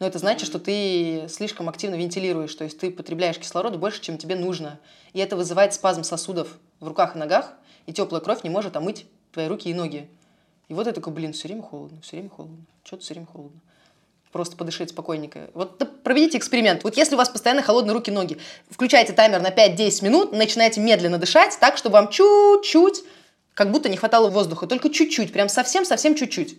но 0.00 0.06
это 0.08 0.18
значит, 0.18 0.44
что 0.48 0.58
ты 0.58 1.26
слишком 1.28 1.68
активно 1.68 1.94
вентилируешь, 1.94 2.52
то 2.52 2.64
есть 2.64 2.80
ты 2.80 2.90
потребляешь 2.90 3.38
кислорода 3.38 3.78
больше, 3.78 4.00
чем 4.00 4.18
тебе 4.18 4.34
нужно. 4.34 4.80
И 5.12 5.20
это 5.20 5.36
вызывает 5.36 5.72
спазм 5.72 6.02
сосудов 6.02 6.58
в 6.80 6.88
руках 6.88 7.14
и 7.14 7.18
ногах, 7.20 7.52
и 7.86 7.92
теплая 7.92 8.20
кровь 8.20 8.42
не 8.42 8.50
может 8.50 8.76
омыть 8.76 9.06
твои 9.30 9.46
руки 9.46 9.70
и 9.70 9.74
ноги. 9.74 10.08
И 10.66 10.74
вот 10.74 10.88
я 10.88 10.92
такой, 10.92 11.12
блин, 11.12 11.32
все 11.32 11.46
время 11.46 11.62
холодно, 11.62 12.00
все 12.02 12.16
время 12.16 12.30
холодно, 12.30 12.64
что-то 12.82 13.04
все 13.04 13.14
время 13.14 13.28
холодно 13.28 13.60
просто 14.32 14.56
подышать 14.56 14.90
спокойненько. 14.90 15.50
Вот 15.54 16.02
проведите 16.02 16.38
эксперимент. 16.38 16.82
Вот 16.84 16.96
если 16.96 17.14
у 17.14 17.18
вас 17.18 17.28
постоянно 17.28 17.62
холодные 17.62 17.92
руки, 17.92 18.10
ноги, 18.10 18.38
включайте 18.70 19.12
таймер 19.12 19.40
на 19.40 19.50
5-10 19.50 20.04
минут, 20.04 20.32
начинайте 20.32 20.80
медленно 20.80 21.18
дышать 21.18 21.56
так, 21.60 21.76
чтобы 21.76 21.94
вам 21.94 22.08
чуть-чуть, 22.08 23.04
как 23.54 23.70
будто 23.70 23.90
не 23.90 23.98
хватало 23.98 24.30
воздуха, 24.30 24.66
только 24.66 24.88
чуть-чуть, 24.88 25.32
прям 25.32 25.48
совсем-совсем 25.48 26.14
чуть-чуть. 26.14 26.56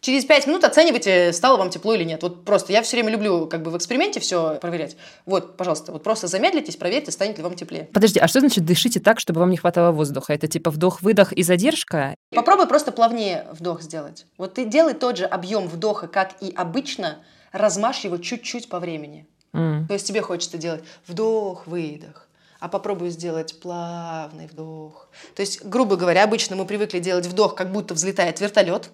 Через 0.00 0.24
5 0.24 0.46
минут 0.46 0.64
оценивайте, 0.64 1.32
стало 1.32 1.56
вам 1.56 1.70
тепло 1.70 1.94
или 1.94 2.04
нет. 2.04 2.22
Вот 2.22 2.44
просто 2.44 2.72
я 2.72 2.82
все 2.82 2.96
время 2.96 3.10
люблю 3.10 3.46
как 3.46 3.62
бы 3.62 3.70
в 3.70 3.76
эксперименте 3.76 4.20
все 4.20 4.56
проверять. 4.60 4.96
Вот, 5.24 5.56
пожалуйста, 5.56 5.92
вот 5.92 6.02
просто 6.02 6.26
замедлитесь, 6.26 6.76
проверьте, 6.76 7.10
станет 7.10 7.38
ли 7.38 7.42
вам 7.42 7.54
теплее. 7.54 7.88
Подожди, 7.92 8.20
а 8.20 8.28
что 8.28 8.40
значит 8.40 8.64
дышите 8.64 9.00
так, 9.00 9.20
чтобы 9.20 9.40
вам 9.40 9.50
не 9.50 9.56
хватало 9.56 9.92
воздуха? 9.92 10.32
Это 10.32 10.46
типа 10.48 10.70
вдох-выдох 10.70 11.32
и 11.32 11.42
задержка? 11.42 12.14
Попробуй 12.34 12.66
просто 12.66 12.92
плавнее 12.92 13.46
вдох 13.52 13.82
сделать. 13.82 14.26
Вот 14.38 14.54
ты 14.54 14.64
делай 14.64 14.94
тот 14.94 15.16
же 15.16 15.24
объем 15.24 15.68
вдоха, 15.68 16.06
как 16.08 16.34
и 16.40 16.52
обычно, 16.54 17.18
размажь 17.52 18.04
его 18.04 18.18
чуть-чуть 18.18 18.68
по 18.68 18.78
времени. 18.78 19.26
Mm. 19.52 19.86
То 19.86 19.94
есть 19.94 20.06
тебе 20.06 20.20
хочется 20.20 20.58
делать 20.58 20.84
вдох-выдох, 21.06 22.28
а 22.60 22.68
попробуй 22.68 23.10
сделать 23.10 23.58
плавный 23.60 24.46
вдох. 24.46 25.08
То 25.34 25.40
есть, 25.40 25.64
грубо 25.64 25.96
говоря, 25.96 26.24
обычно 26.24 26.56
мы 26.56 26.66
привыкли 26.66 26.98
делать 26.98 27.26
вдох, 27.26 27.54
как 27.54 27.72
будто 27.72 27.94
взлетает 27.94 28.40
вертолет, 28.40 28.90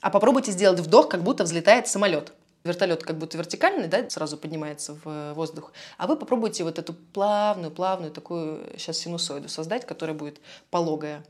а 0.00 0.10
попробуйте 0.10 0.52
сделать 0.52 0.80
вдох, 0.80 1.08
как 1.08 1.22
будто 1.22 1.44
взлетает 1.44 1.88
самолет. 1.88 2.32
Вертолет 2.62 3.02
как 3.02 3.16
будто 3.16 3.38
вертикальный, 3.38 3.88
да, 3.88 4.08
сразу 4.10 4.36
поднимается 4.36 4.96
в 5.02 5.32
воздух. 5.32 5.72
А 5.96 6.06
вы 6.06 6.16
попробуйте 6.16 6.62
вот 6.62 6.78
эту 6.78 6.92
плавную, 6.92 7.70
плавную 7.70 8.12
такую 8.12 8.60
сейчас 8.76 8.98
синусоиду 8.98 9.48
создать, 9.48 9.86
которая 9.86 10.14
будет 10.14 10.40
пологая. 10.70 11.24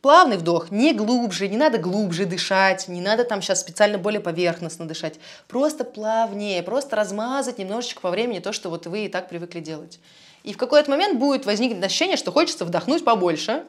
Плавный 0.00 0.36
вдох, 0.36 0.70
не 0.70 0.92
глубже, 0.92 1.48
не 1.48 1.56
надо 1.56 1.78
глубже 1.78 2.26
дышать, 2.26 2.86
не 2.86 3.00
надо 3.00 3.24
там 3.24 3.42
сейчас 3.42 3.60
специально 3.60 3.98
более 3.98 4.20
поверхностно 4.20 4.86
дышать. 4.86 5.18
Просто 5.48 5.84
плавнее, 5.84 6.62
просто 6.62 6.94
размазать 6.94 7.58
немножечко 7.58 8.00
по 8.00 8.10
времени 8.10 8.38
то, 8.38 8.52
что 8.52 8.70
вот 8.70 8.86
вы 8.86 9.06
и 9.06 9.08
так 9.08 9.28
привыкли 9.28 9.58
делать. 9.58 9.98
И 10.44 10.52
в 10.52 10.56
какой-то 10.56 10.88
момент 10.88 11.18
будет 11.18 11.44
возникнуть 11.44 11.84
ощущение, 11.84 12.16
что 12.16 12.30
хочется 12.30 12.64
вдохнуть 12.64 13.04
побольше, 13.04 13.64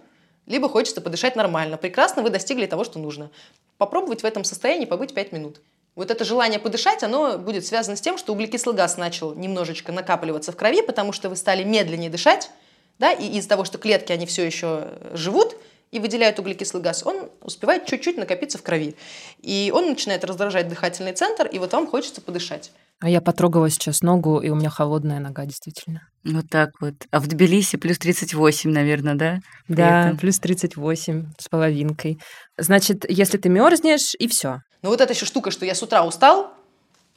либо 0.48 0.68
хочется 0.68 1.02
подышать 1.02 1.36
нормально. 1.36 1.78
Прекрасно, 1.78 2.24
вы 2.24 2.32
достигли 2.32 2.66
того, 2.66 2.84
что 2.84 2.98
нужно 2.98 3.30
попробовать 3.78 4.24
в 4.24 4.26
этом 4.26 4.44
состоянии 4.44 4.86
побыть 4.86 5.14
5 5.14 5.32
минут. 5.32 5.62
Вот 5.96 6.12
это 6.12 6.24
желание 6.24 6.60
подышать, 6.60 7.04
оно 7.04 7.38
будет 7.38 7.66
связано 7.66 7.96
с 7.96 8.02
тем, 8.02 8.18
что 8.18 8.34
углекислый 8.34 8.76
газ 8.76 8.98
начал 8.98 9.34
немножечко 9.34 9.92
накапливаться 9.92 10.52
в 10.52 10.56
крови, 10.56 10.82
потому 10.82 11.12
что 11.12 11.30
вы 11.30 11.36
стали 11.36 11.64
медленнее 11.64 12.10
дышать, 12.10 12.52
да, 13.00 13.12
и 13.12 13.28
из-за 13.38 13.50
того, 13.50 13.66
что 13.66 13.78
клетки, 13.78 14.12
они 14.12 14.26
все 14.26 14.46
еще 14.46 14.90
живут 15.14 15.56
и 15.92 16.00
выделяют 16.00 16.38
углекислый 16.40 16.84
газ, 16.84 17.04
он 17.06 17.30
успевает 17.42 17.86
чуть-чуть 17.86 18.18
накопиться 18.18 18.58
в 18.58 18.64
крови. 18.64 18.96
И 19.42 19.72
он 19.74 19.90
начинает 19.90 20.24
раздражать 20.24 20.68
дыхательный 20.68 21.14
центр, 21.14 21.48
и 21.48 21.60
вот 21.60 21.74
вам 21.74 21.88
хочется 21.88 22.22
подышать. 22.22 22.72
А 23.00 23.10
я 23.10 23.22
потрогала 23.22 23.70
сейчас 23.70 24.02
ногу, 24.02 24.40
и 24.40 24.50
у 24.50 24.56
меня 24.56 24.72
холодная 24.72 25.20
нога, 25.20 25.46
действительно. 25.46 26.02
Вот 26.24 26.46
так 26.50 26.72
вот. 26.82 26.96
А 27.12 27.20
в 27.20 27.28
Тбилиси 27.28 27.78
плюс 27.78 28.00
38, 28.00 28.72
наверное, 28.72 29.14
да? 29.14 29.40
При 29.68 29.76
да, 29.76 30.08
этом. 30.08 30.18
плюс 30.18 30.40
38 30.40 31.34
с 31.38 31.48
половинкой. 31.48 32.20
Значит, 32.58 33.06
если 33.08 33.38
ты 33.38 33.50
мерзнешь, 33.50 34.16
и 34.18 34.28
все. 34.28 34.62
Ну 34.82 34.90
вот 34.90 35.00
эта 35.00 35.14
еще 35.14 35.26
штука, 35.26 35.52
что 35.52 35.66
я 35.66 35.76
с 35.76 35.84
утра 35.84 36.04
устал, 36.04 36.54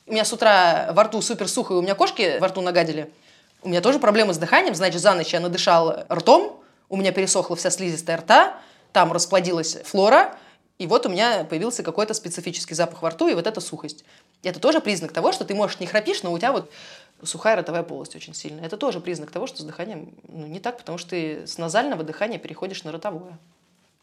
у 0.06 0.12
меня 0.12 0.24
с 0.24 0.32
утра 0.32 0.90
во 0.92 1.04
рту 1.04 1.22
супер 1.22 1.48
сухо, 1.48 1.74
и 1.74 1.76
у 1.78 1.82
меня 1.82 1.94
кошки 1.94 2.38
во 2.40 2.48
рту 2.48 2.60
нагадили. 2.60 3.10
У 3.62 3.68
меня 3.68 3.80
тоже 3.80 3.98
проблемы 3.98 4.34
с 4.34 4.38
дыханием, 4.38 4.74
значит, 4.74 5.00
за 5.00 5.14
ночь 5.14 5.32
я 5.32 5.40
надышал 5.40 6.04
ртом, 6.10 6.62
у 6.88 6.96
меня 6.96 7.12
пересохла 7.12 7.56
вся 7.56 7.70
слизистая 7.70 8.16
рта, 8.16 8.60
там 8.92 9.12
расплодилась 9.12 9.78
флора, 9.84 10.34
и 10.78 10.86
вот 10.86 11.06
у 11.06 11.10
меня 11.10 11.44
появился 11.44 11.82
какой-то 11.82 12.14
специфический 12.14 12.74
запах 12.74 13.02
во 13.02 13.10
рту 13.10 13.28
и 13.28 13.34
вот 13.34 13.46
эта 13.46 13.60
сухость. 13.60 14.04
Это 14.43 14.61
тоже 14.61 14.80
признак 14.80 15.12
того, 15.12 15.32
что 15.32 15.45
ты, 15.45 15.55
можешь 15.55 15.80
не 15.80 15.86
храпишь, 15.86 16.22
но 16.22 16.32
у 16.32 16.38
тебя 16.38 16.53
вот 16.53 16.70
сухая 17.22 17.57
ротовая 17.57 17.82
полость 17.82 18.16
очень 18.16 18.34
сильная. 18.34 18.64
Это 18.64 18.76
тоже 18.76 19.01
признак 19.01 19.30
того, 19.30 19.47
что 19.47 19.62
с 19.62 19.64
дыханием 19.64 20.14
ну, 20.28 20.47
не 20.47 20.61
так, 20.61 20.78
потому 20.78 20.99
что 20.99 21.11
ты 21.11 21.47
с 21.47 21.59
назального 21.59 22.03
дыхания 22.03 22.38
переходишь 22.38 22.84
на 22.84 22.93
ротовое. 22.93 23.38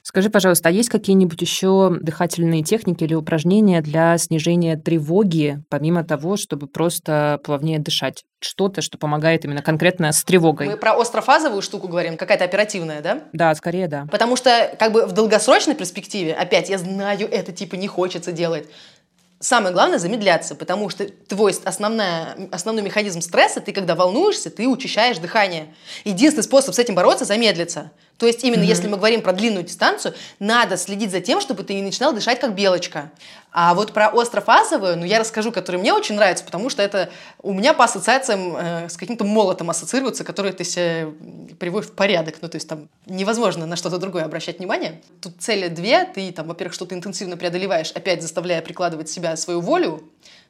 Скажи, 0.07 0.29
пожалуйста, 0.29 0.69
а 0.69 0.71
есть 0.71 0.87
какие-нибудь 0.87 1.41
еще 1.41 1.97
дыхательные 1.99 2.63
техники 2.63 3.03
или 3.03 3.13
упражнения 3.13 3.81
для 3.81 4.17
снижения 4.17 4.77
тревоги, 4.77 5.61
помимо 5.67 6.05
того, 6.05 6.37
чтобы 6.37 6.67
просто 6.67 7.41
плавнее 7.43 7.77
дышать? 7.77 8.23
Что-то, 8.39 8.81
что 8.81 8.97
помогает 8.97 9.43
именно 9.43 9.61
конкретно 9.61 10.13
с 10.13 10.23
тревогой. 10.23 10.67
Мы 10.67 10.77
про 10.77 10.93
острофазовую 10.93 11.61
штуку 11.61 11.89
говорим, 11.89 12.15
какая-то 12.15 12.45
оперативная, 12.45 13.01
да? 13.01 13.23
Да, 13.33 13.53
скорее 13.53 13.89
да. 13.89 14.07
Потому 14.09 14.37
что 14.37 14.73
как 14.79 14.93
бы 14.93 15.07
в 15.07 15.11
долгосрочной 15.11 15.75
перспективе, 15.75 16.33
опять, 16.33 16.69
я 16.69 16.77
знаю, 16.77 17.27
это 17.29 17.51
типа 17.51 17.75
не 17.75 17.89
хочется 17.89 18.31
делать, 18.31 18.69
Самое 19.39 19.71
главное 19.71 19.99
замедляться, 19.99 20.55
потому 20.55 20.89
что 20.89 21.05
твой 21.05 21.55
основная, 21.63 22.49
основной 22.51 22.83
механизм 22.83 23.21
стресса, 23.21 23.61
ты 23.61 23.71
когда 23.71 23.93
волнуешься, 23.93 24.49
ты 24.49 24.67
учащаешь 24.67 25.19
дыхание. 25.19 25.75
Единственный 26.05 26.43
способ 26.43 26.73
с 26.73 26.79
этим 26.79 26.95
бороться– 26.95 27.23
замедлиться. 27.25 27.91
То 28.17 28.25
есть 28.25 28.43
именно 28.43 28.63
mm-hmm. 28.63 28.65
если 28.65 28.87
мы 28.87 28.97
говорим 28.97 29.21
про 29.21 29.33
длинную 29.33 29.63
дистанцию, 29.63 30.15
надо 30.39 30.77
следить 30.77 31.11
за 31.11 31.21
тем, 31.21 31.39
чтобы 31.39 31.63
ты 31.63 31.73
не 31.75 31.81
начинал 31.81 32.13
дышать 32.13 32.39
как 32.39 32.55
белочка. 32.55 33.11
А 33.51 33.73
вот 33.73 33.93
про 33.93 34.09
острофазовую, 34.09 34.97
ну 34.97 35.05
я 35.05 35.19
расскажу, 35.19 35.51
который 35.51 35.77
мне 35.77 35.93
очень 35.93 36.15
нравится, 36.15 36.43
потому 36.43 36.69
что 36.69 36.83
это 36.83 37.09
у 37.41 37.53
меня 37.53 37.73
по 37.73 37.85
ассоциациям 37.85 38.55
э, 38.55 38.89
с 38.89 38.97
каким-то 38.97 39.23
молотом 39.23 39.69
ассоциируется, 39.69 40.23
который 40.23 40.51
ты 40.51 40.63
себе 40.63 41.13
приводишь 41.59 41.89
в 41.89 41.93
порядок. 41.93 42.35
Ну 42.41 42.49
то 42.49 42.55
есть 42.55 42.67
там 42.67 42.89
невозможно 43.05 43.65
на 43.65 43.75
что-то 43.75 43.97
другое 43.97 44.25
обращать 44.25 44.59
внимание. 44.59 45.01
Тут 45.21 45.35
цели 45.39 45.69
две, 45.69 46.05
ты 46.05 46.31
там, 46.31 46.47
во-первых, 46.47 46.73
что-то 46.73 46.93
интенсивно 46.93 47.37
преодолеваешь, 47.37 47.91
опять 47.91 48.21
заставляя 48.21 48.61
прикладывать 48.61 49.09
себя 49.09 49.35
свою 49.35 49.61
волю, 49.61 50.03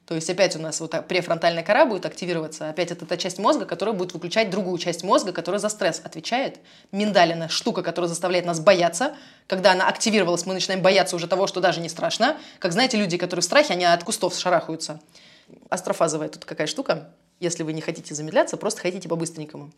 то 0.07 0.15
есть 0.15 0.29
опять 0.29 0.55
у 0.55 0.59
нас 0.59 0.79
вот 0.79 0.95
префронтальная 1.09 1.63
кора 1.63 1.85
будет 1.85 2.05
активироваться, 2.05 2.69
опять 2.69 2.91
это 2.91 3.05
та 3.05 3.17
часть 3.17 3.39
мозга, 3.39 3.65
которая 3.65 3.93
будет 3.93 4.13
выключать 4.13 4.49
другую 4.49 4.77
часть 4.77 5.03
мозга, 5.03 5.33
которая 5.33 5.59
за 5.59 5.67
стресс 5.67 6.01
отвечает. 6.01 6.59
Миндалина– 6.93 7.49
штука, 7.49 7.83
которая 7.83 8.07
заставляет 8.07 8.45
нас 8.45 8.61
бояться. 8.61 9.17
Когда 9.47 9.73
она 9.73 9.89
активировалась, 9.89 10.45
мы 10.45 10.53
начинаем 10.53 10.81
бояться 10.81 11.17
уже 11.17 11.27
того, 11.27 11.45
что 11.45 11.59
даже 11.59 11.81
не 11.81 11.89
страшно. 11.89 12.37
Как 12.59 12.71
знаете, 12.71 12.95
люди, 12.95 13.17
которые 13.17 13.41
в 13.41 13.45
страхе, 13.45 13.73
они 13.73 13.83
от 13.83 14.01
кустов 14.05 14.33
шарахаются. 14.33 15.01
Астрофазовая 15.69 16.29
тут 16.29 16.45
какая 16.45 16.67
штука. 16.67 17.09
если 17.39 17.63
вы 17.63 17.73
не 17.73 17.81
хотите 17.81 18.15
замедляться, 18.15 18.57
просто 18.57 18.81
хотите 18.81 19.07
по-быстренькому. 19.09 19.71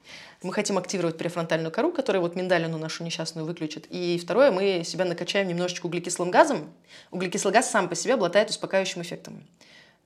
Мы 0.44 0.54
хотим 0.54 0.78
активировать 0.78 1.18
префронтальную 1.18 1.72
кору, 1.72 1.92
которая 1.92 2.22
вот 2.22 2.36
миндалину 2.36 2.78
нашу 2.78 3.04
несчастную 3.04 3.46
выключит. 3.46 3.88
И 3.90 4.20
второе, 4.24 4.52
мы 4.52 4.84
себя 4.86 5.06
накачаем 5.06 5.48
немножечко 5.48 5.88
углекислым 5.88 6.32
газом. 6.32 6.72
Углекислый 7.12 7.54
газ 7.54 7.70
сам 7.70 7.90
по 7.90 7.96
себе 7.96 8.14
обладает 8.14 8.50
успокаивающим 8.50 9.02
эффектом. 9.02 9.44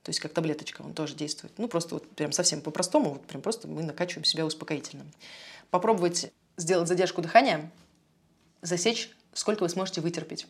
То 0.04 0.10
есть 0.10 0.20
как 0.20 0.34
таблеточка 0.34 0.82
он 0.82 0.92
тоже 0.92 1.14
действует. 1.14 1.52
Ну, 1.58 1.66
просто 1.66 1.94
вот 1.94 2.08
прям 2.10 2.30
совсем 2.30 2.60
по-простому, 2.60 3.14
вот 3.14 3.26
прям 3.26 3.40
просто 3.40 3.66
мы 3.66 3.82
накачиваем 3.82 4.24
себя 4.24 4.44
успокоительным. 4.44 5.10
Попробовать 5.70 6.30
сделать 6.58 6.88
задержку 6.88 7.22
дыхания, 7.22 7.70
засечь, 8.60 9.10
сколько 9.32 9.62
вы 9.62 9.70
сможете 9.70 10.02
вытерпеть. 10.02 10.46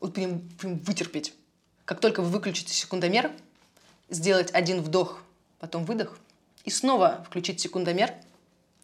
Вот 0.00 0.14
прям, 0.14 0.40
прям 0.58 0.78
вытерпеть. 0.78 1.34
Как 1.84 2.00
только 2.00 2.22
вы 2.22 2.30
выключите 2.30 2.72
секундомер, 2.72 3.32
сделать 4.08 4.50
один 4.52 4.80
вдох, 4.80 5.22
потом 5.58 5.84
выдох, 5.84 6.18
и 6.64 6.70
снова 6.70 7.24
включить 7.28 7.60
секундомер 7.60 8.14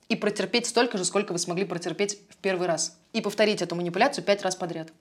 и 0.09 0.15
протерпеть 0.15 0.67
столько 0.67 0.99
же, 0.99 1.07
сколько 1.07 1.33
вы 1.33 1.39
смогли 1.39 1.65
протерпеть 1.65 2.19
в 2.29 2.37
первый 2.37 2.67
раз. 2.69 2.99
И 3.15 3.23
повторить 3.23 3.63
эту 3.63 3.75
манипуляцию 3.77 4.25
пять 4.25 4.43
раз 4.43 4.57
подряд. 4.57 4.93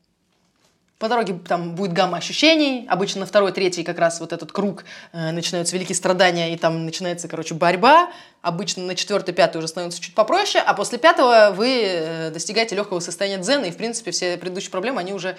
По 1.02 1.10
дороге 1.10 1.40
там 1.48 1.74
будет 1.74 1.94
гамма 1.94 2.20
ощущений. 2.20 2.86
Обычно 2.88 3.22
на 3.22 3.26
второй, 3.26 3.52
третий 3.52 3.84
как 3.84 3.98
раз 3.98 4.20
вот 4.20 4.34
этот 4.34 4.52
круг 4.52 4.86
э, 5.14 5.32
начинаются 5.32 5.76
великие 5.76 5.96
страдания, 5.96 6.54
и 6.54 6.58
там 6.58 6.86
начинается, 6.86 7.28
короче, 7.28 7.56
борьба. 7.56 8.12
Обычно 8.44 8.84
на 8.84 8.94
четвертый, 8.94 9.34
пятый 9.34 9.58
уже 9.58 9.68
становится 9.68 10.00
чуть 10.00 10.14
попроще, 10.14 10.64
а 10.64 10.76
после 10.76 11.00
пятого 11.00 11.56
вы 11.56 11.82
э, 11.82 12.30
достигаете 12.30 12.76
легкого 12.76 13.00
состояния 13.00 13.42
дзена, 13.42 13.66
и, 13.66 13.72
в 13.72 13.78
принципе, 13.78 14.12
все 14.12 14.38
предыдущие 14.38 14.70
проблемы, 14.70 15.02
они 15.02 15.12
уже 15.12 15.38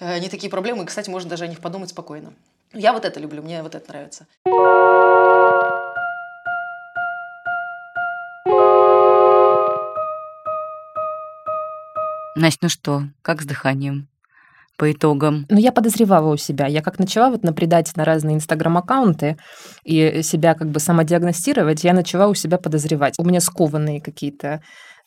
э, 0.00 0.18
не 0.18 0.28
такие 0.28 0.50
проблемы, 0.50 0.82
и, 0.82 0.86
кстати, 0.86 1.08
можно 1.08 1.30
даже 1.30 1.44
о 1.44 1.46
них 1.46 1.60
подумать 1.60 1.90
спокойно. 1.90 2.32
Я 2.72 2.92
вот 2.92 3.04
это 3.04 3.20
люблю, 3.20 3.42
мне 3.42 3.62
вот 3.62 3.76
это 3.76 3.88
нравится. 3.88 4.26
Настя, 12.34 12.58
ну 12.62 12.68
что, 12.68 13.02
как 13.22 13.40
с 13.40 13.44
дыханием? 13.44 14.08
По 14.76 14.90
итогам? 14.90 15.46
Ну, 15.48 15.58
я 15.58 15.72
подозревала 15.72 16.32
у 16.32 16.36
себя. 16.36 16.66
Я 16.66 16.82
как 16.82 16.98
начала 16.98 17.30
вот 17.30 17.42
напредать 17.42 17.94
на 17.96 18.04
разные 18.04 18.36
инстаграм-аккаунты 18.36 19.36
и 19.84 20.22
себя 20.22 20.54
как 20.54 20.70
бы 20.70 20.80
самодиагностировать, 20.80 21.84
я 21.84 21.92
начала 21.92 22.28
у 22.28 22.34
себя 22.34 22.58
подозревать. 22.58 23.14
У 23.18 23.24
меня 23.24 23.40
скованные 23.40 24.00
какие-то 24.00 24.60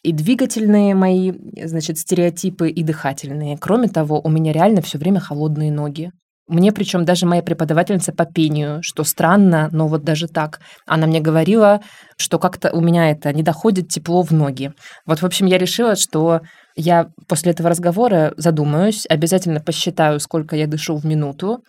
и 0.03 0.13
двигательные 0.13 0.95
мои, 0.95 1.33
значит, 1.63 1.97
стереотипы, 1.97 2.69
и 2.69 2.83
дыхательные. 2.83 3.57
Кроме 3.57 3.89
того, 3.89 4.21
у 4.23 4.29
меня 4.29 4.53
реально 4.53 4.81
все 4.81 4.97
время 4.97 5.19
холодные 5.19 5.71
ноги. 5.71 6.11
Мне 6.47 6.71
причем 6.71 7.05
даже 7.05 7.27
моя 7.27 7.43
преподавательница 7.43 8.11
по 8.11 8.25
пению, 8.25 8.79
что 8.81 9.03
странно, 9.03 9.69
но 9.71 9.87
вот 9.87 10.03
даже 10.03 10.27
так, 10.27 10.61
она 10.87 11.05
мне 11.05 11.19
говорила, 11.19 11.79
что 12.17 12.39
как-то 12.39 12.71
у 12.71 12.81
меня 12.81 13.11
это 13.11 13.31
не 13.33 13.43
доходит 13.43 13.89
тепло 13.89 14.23
в 14.23 14.31
ноги. 14.31 14.71
Вот, 15.05 15.21
в 15.21 15.25
общем, 15.25 15.45
я 15.45 15.59
решила, 15.59 15.95
что 15.95 16.41
я 16.75 17.11
после 17.27 17.51
этого 17.51 17.69
разговора 17.69 18.33
задумаюсь, 18.37 19.05
обязательно 19.09 19.59
посчитаю, 19.59 20.19
сколько 20.19 20.55
я 20.55 20.67
дышу 20.67 20.95
в 20.95 21.05
минуту, 21.05 21.63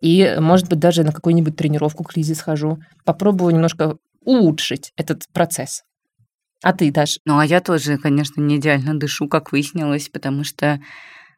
и, 0.00 0.36
может 0.38 0.68
быть, 0.68 0.78
даже 0.78 1.04
на 1.04 1.12
какую-нибудь 1.12 1.56
тренировку 1.56 2.04
к 2.04 2.16
Лизе 2.16 2.34
схожу. 2.34 2.78
Попробую 3.04 3.54
немножко 3.54 3.96
улучшить 4.24 4.92
этот 4.96 5.24
процесс. 5.32 5.82
А 6.62 6.72
ты, 6.72 6.90
Даш? 6.90 7.18
Ну, 7.24 7.38
а 7.38 7.46
я 7.46 7.60
тоже, 7.60 7.96
конечно, 7.96 8.40
не 8.40 8.56
идеально 8.56 8.98
дышу, 8.98 9.28
как 9.28 9.52
выяснилось, 9.52 10.08
потому 10.08 10.44
что 10.44 10.80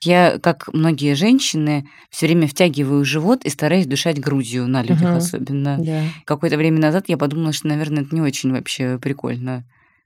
я, 0.02 0.38
как 0.38 0.68
многие 0.72 1.14
женщины, 1.14 1.88
все 2.10 2.26
время 2.26 2.46
втягиваю 2.46 3.04
живот 3.04 3.44
и 3.44 3.50
стараюсь 3.50 3.86
дышать 3.86 4.20
грудью 4.20 4.68
на 4.68 4.82
людях 4.82 5.10
угу. 5.10 5.16
особенно. 5.16 5.76
Да. 5.78 6.02
Какое-то 6.24 6.56
время 6.56 6.80
назад 6.80 7.04
я 7.08 7.16
подумала, 7.16 7.52
что, 7.52 7.68
наверное, 7.68 8.04
это 8.04 8.14
не 8.14 8.20
очень 8.20 8.52
вообще 8.52 8.98
прикольно 8.98 9.64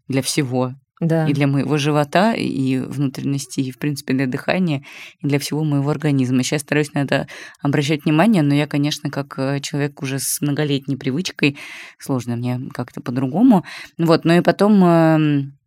для 0.09 0.23
всего. 0.23 0.75
Да. 1.03 1.27
И 1.27 1.33
для 1.33 1.49
моего 1.49 1.79
живота, 1.79 2.33
и 2.33 2.79
внутренности, 2.79 3.59
и, 3.59 3.73
в 3.73 3.79
принципе, 3.79 4.15
для 4.15 4.29
дыхания, 4.29 4.85
и 5.21 5.27
для 5.27 5.41
всего 5.41 5.65
моего 5.65 5.91
организма. 5.91 6.45
Сейчас 6.45 6.61
стараюсь 6.61 6.93
на 6.95 7.01
это 7.01 7.27
обращать 7.61 8.05
внимание, 8.05 8.43
но 8.43 8.55
я, 8.55 8.69
конечно, 8.69 9.11
как 9.11 9.37
э, 9.37 9.59
человек 9.59 10.01
уже 10.01 10.21
с 10.21 10.41
многолетней 10.41 10.97
привычкой, 10.97 11.59
сложно 11.99 12.37
мне 12.37 12.61
как-то 12.73 13.01
по-другому. 13.01 13.65
Вот, 13.99 14.25
ну 14.25 14.35
и 14.35 14.43
потом, 14.43 14.85
эм, 14.85 15.59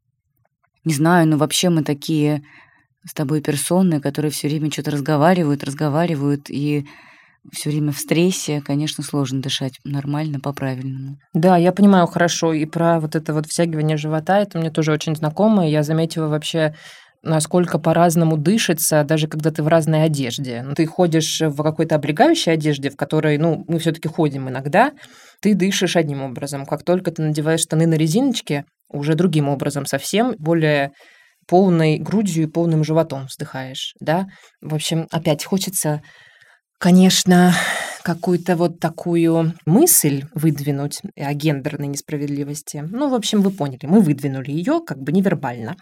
не 0.86 0.94
знаю, 0.94 1.28
ну 1.28 1.36
вообще 1.36 1.68
мы 1.68 1.84
такие 1.84 2.42
с 3.06 3.14
тобой 3.14 3.42
персоны, 3.42 4.00
которые 4.00 4.32
все 4.32 4.48
время 4.48 4.72
что-то 4.72 4.92
разговаривают, 4.92 5.66
разговаривают, 5.66 6.50
и 6.50 6.88
все 7.52 7.70
время 7.70 7.92
в 7.92 7.98
стрессе, 7.98 8.62
конечно, 8.62 9.04
сложно 9.04 9.42
дышать 9.42 9.74
нормально, 9.84 10.40
по-правильному. 10.40 11.18
Да, 11.34 11.58
я 11.58 11.72
понимаю 11.72 12.08
хорошо. 12.08 12.54
И 12.54 12.66
про 12.66 13.00
вот 13.00 13.16
это 13.16 13.34
вот 13.34 13.46
втягивание 13.46 13.98
живота, 13.98 14.40
это 14.40 14.60
мне 14.60 14.72
тоже 14.72 14.92
очень 14.92 15.16
знакомо. 15.16 15.68
Я 15.68 15.84
заметила 15.84 16.28
вообще 16.28 16.74
насколько 17.26 17.80
по-разному 17.80 18.38
дышится, 18.38 19.04
даже 19.04 19.28
когда 19.28 19.52
ты 19.52 19.64
в 19.64 19.68
разной 19.68 20.04
одежде. 20.04 20.62
Ну, 20.64 20.76
ты 20.76 20.86
ходишь 20.86 21.42
в 21.42 21.64
какой-то 21.64 21.96
облегающей 21.96 22.54
одежде, 22.54 22.90
в 22.92 22.96
которой, 22.96 23.38
ну, 23.38 23.66
мы 23.68 23.80
все-таки 23.80 24.08
ходим 24.08 24.48
иногда, 24.48 24.92
ты 25.42 25.56
дышишь 25.56 25.96
одним 25.96 26.22
образом. 26.22 26.66
Как 26.66 26.84
только 26.84 27.12
ты 27.12 27.24
надеваешь 27.24 27.62
штаны 27.62 27.88
на 27.88 27.96
резиночке, 27.96 28.66
уже 28.90 29.16
другим 29.16 29.50
образом 29.50 29.88
совсем, 29.88 30.36
более 30.38 30.92
полной 31.48 31.98
грудью 31.98 32.44
и 32.44 32.48
полным 32.48 32.84
животом 32.84 33.26
вздыхаешь, 33.26 33.96
да. 34.00 34.28
В 34.62 34.74
общем, 34.74 35.08
опять 35.12 35.44
хочется, 35.44 36.02
конечно, 36.80 37.54
какую-то 38.04 38.56
вот 38.56 38.80
такую 38.80 39.54
мысль 39.66 40.26
выдвинуть 40.34 41.02
о 41.18 41.34
гендерной 41.34 41.88
несправедливости. 41.88 42.88
Ну, 42.88 43.10
в 43.10 43.16
общем, 43.16 43.42
вы 43.42 43.52
поняли, 43.52 43.86
мы 43.88 44.00
выдвинули 44.00 44.52
ее 44.52 44.82
как 44.86 45.00
бы 45.00 45.12
невербально. 45.12 45.76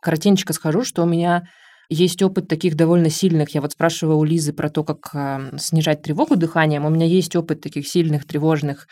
Коротенько 0.00 0.52
скажу, 0.52 0.82
что 0.82 1.02
у 1.02 1.06
меня 1.06 1.44
есть 1.90 2.22
опыт 2.22 2.48
таких 2.48 2.74
довольно 2.74 3.10
сильных. 3.10 3.50
Я 3.50 3.60
вот 3.60 3.72
спрашивала 3.72 4.16
у 4.16 4.24
Лизы 4.24 4.52
про 4.52 4.70
то, 4.70 4.84
как 4.84 5.10
э, 5.14 5.58
снижать 5.58 6.02
тревогу 6.02 6.36
дыханием. 6.36 6.84
У 6.84 6.90
меня 6.90 7.06
есть 7.06 7.34
опыт 7.36 7.60
таких 7.60 7.88
сильных 7.88 8.26
тревожных 8.26 8.86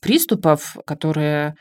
приступов, 0.00 0.76
которые 0.86 1.54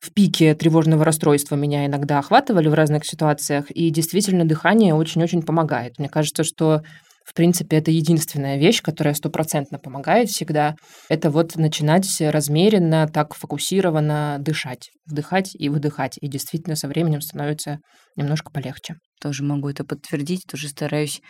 в 0.00 0.12
пике 0.12 0.54
тревожного 0.54 1.04
расстройства 1.04 1.54
меня 1.54 1.86
иногда 1.86 2.18
охватывали 2.18 2.68
в 2.68 2.74
разных 2.74 3.06
ситуациях, 3.06 3.70
и 3.70 3.88
действительно 3.90 4.44
дыхание 4.44 4.94
очень-очень 4.94 5.42
помогает. 5.42 5.98
Мне 5.98 6.08
кажется, 6.08 6.44
что 6.44 6.82
в 7.24 7.34
принципе, 7.34 7.76
это 7.76 7.90
единственная 7.90 8.58
вещь, 8.58 8.82
которая 8.82 9.14
стопроцентно 9.14 9.78
помогает 9.78 10.28
всегда. 10.28 10.76
Это 11.08 11.30
вот 11.30 11.56
начинать 11.56 12.08
размеренно, 12.20 13.08
так 13.08 13.34
фокусированно 13.34 14.36
дышать. 14.40 14.90
Вдыхать 15.06 15.50
и 15.54 15.68
выдыхать. 15.68 16.18
И 16.20 16.28
действительно 16.28 16.76
со 16.76 16.88
временем 16.88 17.20
становится 17.20 17.78
немножко 18.16 18.50
полегче. 18.50 18.96
Тоже 19.20 19.44
могу 19.44 19.68
это 19.68 19.84
подтвердить. 19.84 20.44
Тоже 20.50 20.68
стараюсь 20.68 21.20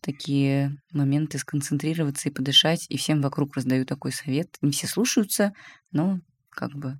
такие 0.00 0.70
моменты 0.92 1.38
сконцентрироваться 1.38 2.28
и 2.28 2.32
подышать. 2.32 2.86
И 2.88 2.96
всем 2.96 3.20
вокруг 3.20 3.56
раздаю 3.56 3.84
такой 3.84 4.12
совет. 4.12 4.48
Не 4.60 4.72
все 4.72 4.86
слушаются, 4.86 5.52
но 5.90 6.18
как 6.50 6.72
бы 6.74 6.98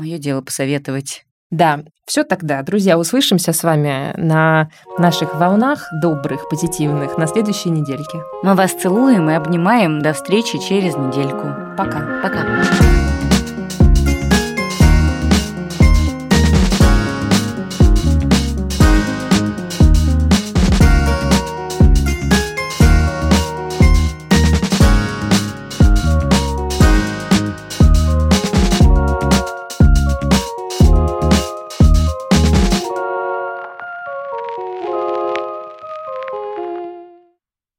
Мое 0.00 0.16
дело 0.16 0.40
посоветовать. 0.40 1.24
Да, 1.50 1.80
все 2.06 2.22
тогда. 2.22 2.62
Друзья, 2.62 2.98
услышимся 2.98 3.52
с 3.52 3.62
вами 3.62 4.12
на 4.16 4.70
наших 4.98 5.34
волнах 5.34 5.88
добрых, 6.00 6.48
позитивных 6.48 7.18
на 7.18 7.26
следующей 7.26 7.70
недельке. 7.70 8.22
Мы 8.42 8.54
вас 8.54 8.72
целуем 8.72 9.28
и 9.30 9.34
обнимаем. 9.34 10.00
До 10.00 10.12
встречи 10.12 10.58
через 10.58 10.96
недельку. 10.96 11.48
Пока. 11.76 12.20
Пока. 12.22 13.09